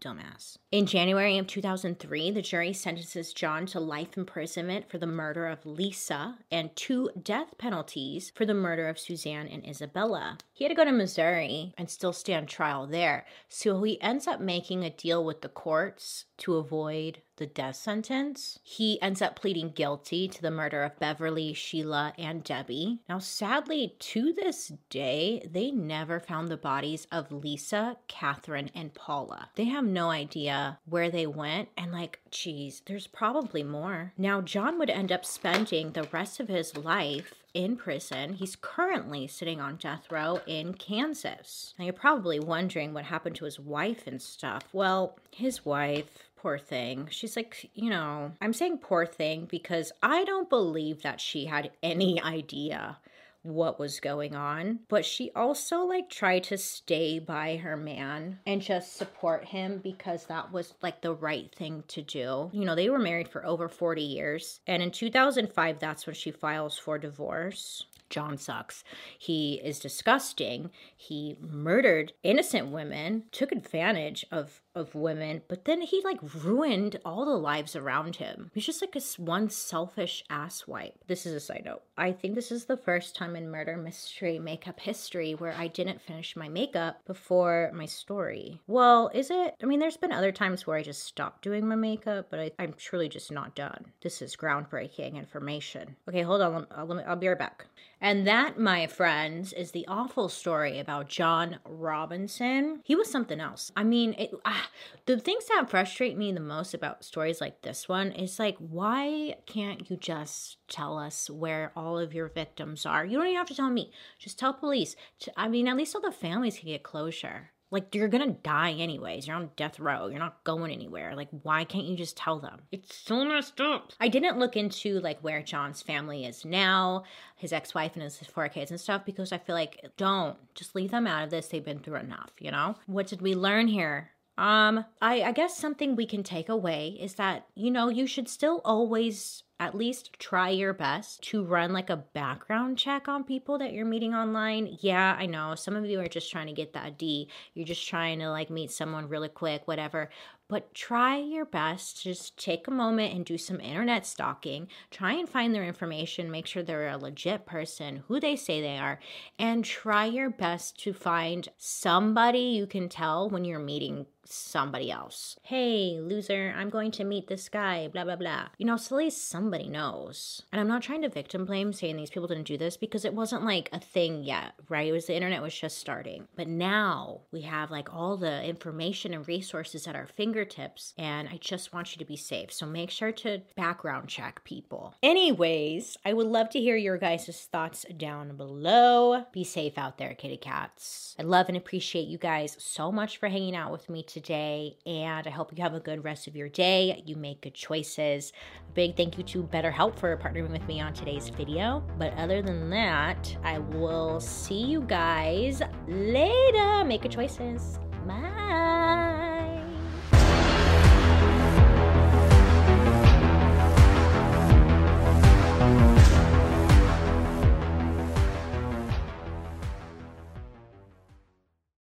Dumbass. 0.02 0.56
In 0.72 0.86
January 0.86 1.38
of 1.38 1.46
2003, 1.46 2.32
the 2.32 2.42
jury 2.42 2.72
sentences 2.72 3.32
John 3.32 3.66
to 3.66 3.78
life 3.78 4.16
imprisonment 4.16 4.90
for 4.90 4.98
the 4.98 5.06
murder 5.06 5.46
of 5.46 5.64
Lisa 5.64 6.38
and 6.50 6.74
two 6.74 7.10
death 7.22 7.56
penalties 7.56 8.32
for 8.34 8.44
the 8.44 8.54
murder 8.54 8.88
of 8.88 8.98
Suzanne 8.98 9.46
and 9.46 9.64
Isabella. 9.64 10.38
He 10.62 10.68
had 10.68 10.76
to 10.76 10.76
go 10.76 10.84
to 10.84 10.92
Missouri 10.92 11.74
and 11.76 11.90
still 11.90 12.12
stand 12.12 12.46
trial 12.46 12.86
there, 12.86 13.26
so 13.48 13.82
he 13.82 14.00
ends 14.00 14.28
up 14.28 14.40
making 14.40 14.84
a 14.84 14.90
deal 14.90 15.24
with 15.24 15.40
the 15.40 15.48
courts 15.48 16.26
to 16.36 16.54
avoid 16.54 17.20
the 17.34 17.46
death 17.46 17.74
sentence. 17.74 18.60
He 18.62 19.02
ends 19.02 19.20
up 19.20 19.34
pleading 19.34 19.70
guilty 19.70 20.28
to 20.28 20.40
the 20.40 20.52
murder 20.52 20.84
of 20.84 21.00
Beverly, 21.00 21.52
Sheila, 21.52 22.12
and 22.16 22.44
Debbie. 22.44 23.00
Now, 23.08 23.18
sadly, 23.18 23.96
to 23.98 24.32
this 24.32 24.70
day, 24.88 25.44
they 25.50 25.72
never 25.72 26.20
found 26.20 26.46
the 26.46 26.56
bodies 26.56 27.08
of 27.10 27.32
Lisa, 27.32 27.96
Catherine, 28.06 28.70
and 28.72 28.94
Paula. 28.94 29.48
They 29.56 29.64
have 29.64 29.84
no 29.84 30.10
idea 30.10 30.78
where 30.84 31.10
they 31.10 31.26
went, 31.26 31.70
and 31.76 31.90
like, 31.90 32.20
geez, 32.30 32.82
there's 32.86 33.08
probably 33.08 33.64
more. 33.64 34.12
Now, 34.16 34.40
John 34.40 34.78
would 34.78 34.90
end 34.90 35.10
up 35.10 35.24
spending 35.24 35.90
the 35.90 36.08
rest 36.12 36.38
of 36.38 36.46
his 36.46 36.76
life 36.76 37.41
in 37.54 37.76
prison. 37.76 38.34
He's 38.34 38.56
currently 38.56 39.26
sitting 39.26 39.60
on 39.60 39.76
death 39.76 40.10
row 40.10 40.40
in 40.46 40.74
Kansas. 40.74 41.74
Now, 41.78 41.84
you're 41.84 41.92
probably 41.92 42.40
wondering 42.40 42.94
what 42.94 43.04
happened 43.04 43.36
to 43.36 43.44
his 43.44 43.60
wife 43.60 44.06
and 44.06 44.20
stuff. 44.20 44.64
Well, 44.72 45.18
his 45.30 45.64
wife, 45.64 46.30
poor 46.36 46.58
thing. 46.58 47.08
She's 47.10 47.36
like, 47.36 47.70
you 47.74 47.90
know, 47.90 48.32
I'm 48.40 48.52
saying 48.52 48.78
poor 48.78 49.06
thing 49.06 49.46
because 49.50 49.92
I 50.02 50.24
don't 50.24 50.48
believe 50.48 51.02
that 51.02 51.20
she 51.20 51.46
had 51.46 51.70
any 51.82 52.20
idea 52.22 52.98
what 53.42 53.78
was 53.78 54.00
going 54.00 54.34
on 54.34 54.78
but 54.88 55.04
she 55.04 55.30
also 55.34 55.80
like 55.84 56.08
tried 56.08 56.44
to 56.44 56.56
stay 56.56 57.18
by 57.18 57.56
her 57.56 57.76
man 57.76 58.38
and 58.46 58.62
just 58.62 58.96
support 58.96 59.44
him 59.46 59.80
because 59.82 60.26
that 60.26 60.52
was 60.52 60.74
like 60.82 61.00
the 61.00 61.14
right 61.14 61.54
thing 61.54 61.82
to 61.88 62.02
do 62.02 62.50
you 62.52 62.64
know 62.64 62.74
they 62.74 62.90
were 62.90 62.98
married 62.98 63.28
for 63.28 63.44
over 63.44 63.68
40 63.68 64.02
years 64.02 64.60
and 64.66 64.82
in 64.82 64.90
2005 64.90 65.78
that's 65.78 66.06
when 66.06 66.14
she 66.14 66.30
files 66.30 66.78
for 66.78 66.98
divorce 66.98 67.86
John 68.12 68.36
sucks. 68.36 68.84
He 69.18 69.54
is 69.64 69.80
disgusting. 69.80 70.70
He 70.94 71.36
murdered 71.40 72.12
innocent 72.22 72.68
women, 72.68 73.24
took 73.32 73.50
advantage 73.50 74.26
of 74.30 74.60
of 74.74 74.94
women, 74.94 75.42
but 75.48 75.64
then 75.64 75.80
he 75.82 76.00
like 76.04 76.18
ruined 76.44 76.98
all 77.04 77.24
the 77.24 77.36
lives 77.36 77.76
around 77.76 78.16
him. 78.16 78.50
He's 78.54 78.66
just 78.66 78.82
like 78.82 78.96
a 78.96 79.02
one 79.20 79.50
selfish 79.50 80.24
asswipe. 80.30 80.94
This 81.06 81.26
is 81.26 81.34
a 81.34 81.40
side 81.40 81.62
note. 81.64 81.82
I 81.96 82.12
think 82.12 82.34
this 82.34 82.50
is 82.50 82.64
the 82.64 82.76
first 82.76 83.14
time 83.14 83.36
in 83.36 83.50
murder 83.50 83.76
mystery 83.76 84.38
makeup 84.38 84.80
history 84.80 85.34
where 85.34 85.54
I 85.56 85.68
didn't 85.68 86.00
finish 86.00 86.36
my 86.36 86.48
makeup 86.48 87.00
before 87.06 87.70
my 87.74 87.86
story. 87.86 88.60
Well, 88.66 89.10
is 89.14 89.30
it? 89.30 89.54
I 89.62 89.66
mean, 89.66 89.80
there's 89.80 89.96
been 89.96 90.12
other 90.12 90.32
times 90.32 90.66
where 90.66 90.76
I 90.76 90.82
just 90.82 91.04
stopped 91.04 91.42
doing 91.42 91.66
my 91.66 91.74
makeup, 91.74 92.28
but 92.30 92.40
I, 92.40 92.50
am 92.58 92.72
truly 92.74 93.08
just 93.08 93.30
not 93.30 93.54
done. 93.54 93.92
This 94.02 94.22
is 94.22 94.36
groundbreaking 94.36 95.16
information. 95.16 95.96
Okay, 96.08 96.22
hold 96.22 96.40
on. 96.40 96.66
I'll, 96.70 96.92
I'll, 96.92 97.04
I'll 97.08 97.16
be 97.16 97.28
right 97.28 97.38
back. 97.38 97.66
And 98.00 98.26
that, 98.26 98.58
my 98.58 98.88
friends, 98.88 99.52
is 99.52 99.70
the 99.70 99.86
awful 99.86 100.28
story 100.28 100.80
about 100.80 101.08
John 101.08 101.60
Robinson. 101.64 102.80
He 102.82 102.96
was 102.96 103.08
something 103.08 103.38
else. 103.38 103.70
I 103.76 103.84
mean, 103.84 104.14
it, 104.18 104.32
ah, 104.44 104.61
the 105.06 105.18
things 105.18 105.46
that 105.46 105.70
frustrate 105.70 106.16
me 106.16 106.32
the 106.32 106.40
most 106.40 106.74
about 106.74 107.04
stories 107.04 107.40
like 107.40 107.62
this 107.62 107.88
one 107.88 108.12
is 108.12 108.38
like, 108.38 108.56
why 108.58 109.36
can't 109.46 109.90
you 109.90 109.96
just 109.96 110.56
tell 110.68 110.98
us 110.98 111.28
where 111.30 111.72
all 111.76 111.98
of 111.98 112.14
your 112.14 112.28
victims 112.28 112.86
are? 112.86 113.04
You 113.04 113.18
don't 113.18 113.26
even 113.26 113.38
have 113.38 113.48
to 113.48 113.54
tell 113.54 113.70
me. 113.70 113.92
Just 114.18 114.38
tell 114.38 114.52
police. 114.52 114.96
I 115.36 115.48
mean, 115.48 115.68
at 115.68 115.76
least 115.76 115.94
all 115.94 116.00
the 116.00 116.12
families 116.12 116.58
can 116.58 116.68
get 116.68 116.82
closure. 116.82 117.50
Like, 117.72 117.94
you're 117.94 118.08
gonna 118.08 118.32
die 118.32 118.72
anyways. 118.72 119.26
You're 119.26 119.36
on 119.36 119.50
death 119.56 119.80
row. 119.80 120.08
You're 120.08 120.18
not 120.18 120.44
going 120.44 120.70
anywhere. 120.70 121.16
Like, 121.16 121.30
why 121.42 121.64
can't 121.64 121.86
you 121.86 121.96
just 121.96 122.18
tell 122.18 122.38
them? 122.38 122.60
It's 122.70 122.94
so 122.94 123.24
messed 123.24 123.62
up. 123.62 123.92
I 123.98 124.08
didn't 124.08 124.38
look 124.38 124.58
into, 124.58 125.00
like, 125.00 125.18
where 125.20 125.42
John's 125.42 125.80
family 125.80 126.26
is 126.26 126.44
now, 126.44 127.04
his 127.34 127.50
ex 127.50 127.74
wife 127.74 127.92
and 127.94 128.02
his 128.02 128.18
four 128.18 128.50
kids 128.50 128.70
and 128.70 128.78
stuff, 128.78 129.06
because 129.06 129.32
I 129.32 129.38
feel 129.38 129.54
like, 129.54 129.90
don't. 129.96 130.36
Just 130.54 130.74
leave 130.74 130.90
them 130.90 131.06
out 131.06 131.24
of 131.24 131.30
this. 131.30 131.48
They've 131.48 131.64
been 131.64 131.78
through 131.78 131.96
enough, 131.96 132.32
you 132.38 132.50
know? 132.50 132.76
What 132.84 133.06
did 133.06 133.22
we 133.22 133.34
learn 133.34 133.68
here? 133.68 134.10
Um, 134.38 134.84
I, 135.00 135.22
I 135.22 135.32
guess 135.32 135.56
something 135.56 135.94
we 135.94 136.06
can 136.06 136.22
take 136.22 136.48
away 136.48 136.96
is 137.00 137.14
that, 137.14 137.46
you 137.54 137.70
know, 137.70 137.88
you 137.88 138.06
should 138.06 138.28
still 138.28 138.60
always 138.64 139.42
at 139.60 139.76
least 139.76 140.18
try 140.18 140.48
your 140.48 140.72
best 140.72 141.22
to 141.22 141.44
run 141.44 141.72
like 141.72 141.88
a 141.88 141.96
background 141.96 142.76
check 142.76 143.06
on 143.06 143.22
people 143.22 143.58
that 143.58 143.72
you're 143.72 143.86
meeting 143.86 144.12
online. 144.12 144.76
Yeah, 144.80 145.16
I 145.16 145.26
know 145.26 145.54
some 145.54 145.76
of 145.76 145.84
you 145.86 146.00
are 146.00 146.08
just 146.08 146.32
trying 146.32 146.48
to 146.48 146.52
get 146.52 146.72
that 146.72 146.98
D. 146.98 147.28
You're 147.54 147.66
just 147.66 147.86
trying 147.86 148.18
to 148.18 148.30
like 148.30 148.50
meet 148.50 148.72
someone 148.72 149.08
really 149.08 149.28
quick, 149.28 149.68
whatever. 149.68 150.10
But 150.48 150.74
try 150.74 151.18
your 151.18 151.44
best. 151.44 152.02
Just 152.02 152.36
take 152.36 152.66
a 152.66 152.72
moment 152.72 153.14
and 153.14 153.24
do 153.24 153.38
some 153.38 153.60
internet 153.60 154.04
stalking. 154.04 154.66
Try 154.90 155.12
and 155.12 155.28
find 155.28 155.54
their 155.54 155.64
information, 155.64 156.30
make 156.30 156.46
sure 156.46 156.64
they're 156.64 156.88
a 156.88 156.98
legit 156.98 157.46
person, 157.46 158.02
who 158.08 158.18
they 158.18 158.34
say 158.34 158.60
they 158.60 158.78
are, 158.78 158.98
and 159.38 159.64
try 159.64 160.06
your 160.06 160.28
best 160.28 160.78
to 160.80 160.92
find 160.92 161.48
somebody 161.56 162.40
you 162.40 162.66
can 162.66 162.88
tell 162.88 163.30
when 163.30 163.44
you're 163.44 163.60
meeting 163.60 164.06
somebody 164.24 164.90
else. 164.90 165.36
Hey, 165.42 165.98
loser, 166.00 166.54
I'm 166.56 166.70
going 166.70 166.90
to 166.92 167.04
meet 167.04 167.28
this 167.28 167.48
guy, 167.48 167.88
blah, 167.88 168.04
blah, 168.04 168.16
blah. 168.16 168.48
You 168.58 168.66
know, 168.66 168.76
so 168.76 168.96
at 168.96 169.04
least 169.04 169.28
somebody 169.28 169.68
knows. 169.68 170.42
And 170.52 170.60
I'm 170.60 170.68
not 170.68 170.82
trying 170.82 171.02
to 171.02 171.08
victim 171.08 171.44
blame 171.44 171.72
saying 171.72 171.96
these 171.96 172.10
people 172.10 172.28
didn't 172.28 172.46
do 172.46 172.58
this 172.58 172.76
because 172.76 173.04
it 173.04 173.14
wasn't 173.14 173.44
like 173.44 173.68
a 173.72 173.80
thing 173.80 174.24
yet, 174.24 174.54
right? 174.68 174.88
It 174.88 174.92
was 174.92 175.06
the 175.06 175.14
internet 175.14 175.42
was 175.42 175.58
just 175.58 175.78
starting. 175.78 176.28
But 176.36 176.48
now 176.48 177.22
we 177.30 177.42
have 177.42 177.70
like 177.70 177.92
all 177.92 178.16
the 178.16 178.44
information 178.44 179.14
and 179.14 179.26
resources 179.26 179.86
at 179.86 179.96
our 179.96 180.06
fingertips. 180.06 180.94
And 180.96 181.28
I 181.28 181.38
just 181.38 181.72
want 181.72 181.94
you 181.94 181.98
to 181.98 182.04
be 182.04 182.16
safe. 182.16 182.52
So 182.52 182.66
make 182.66 182.90
sure 182.90 183.12
to 183.12 183.42
background 183.56 184.08
check 184.08 184.44
people. 184.44 184.94
Anyways, 185.02 185.96
I 186.04 186.12
would 186.12 186.26
love 186.26 186.50
to 186.50 186.60
hear 186.60 186.76
your 186.76 186.98
guys' 186.98 187.48
thoughts 187.50 187.84
down 187.96 188.36
below. 188.36 189.26
Be 189.32 189.44
safe 189.44 189.78
out 189.78 189.98
there, 189.98 190.14
kitty 190.14 190.36
cats. 190.36 191.16
I 191.18 191.22
love 191.22 191.48
and 191.48 191.56
appreciate 191.56 192.08
you 192.08 192.18
guys 192.18 192.56
so 192.58 192.92
much 192.92 193.18
for 193.18 193.28
hanging 193.28 193.56
out 193.56 193.72
with 193.72 193.88
me 193.88 194.02
today, 194.12 194.76
and 194.86 195.26
I 195.26 195.30
hope 195.30 195.56
you 195.56 195.62
have 195.62 195.74
a 195.74 195.80
good 195.80 196.04
rest 196.04 196.26
of 196.26 196.36
your 196.36 196.48
day. 196.48 197.02
You 197.06 197.16
make 197.16 197.42
good 197.42 197.54
choices. 197.54 198.32
A 198.68 198.72
big 198.72 198.96
thank 198.96 199.16
you 199.18 199.24
to 199.24 199.42
BetterHelp 199.44 199.98
for 199.98 200.16
partnering 200.16 200.50
with 200.50 200.66
me 200.66 200.80
on 200.80 200.92
today's 200.92 201.28
video. 201.28 201.82
But 201.98 202.12
other 202.16 202.42
than 202.42 202.70
that, 202.70 203.36
I 203.42 203.58
will 203.58 204.20
see 204.20 204.62
you 204.62 204.82
guys 204.82 205.62
later. 205.88 206.84
Make 206.84 207.02
good 207.02 207.12
choices. 207.12 207.78
Bye. 208.06 209.11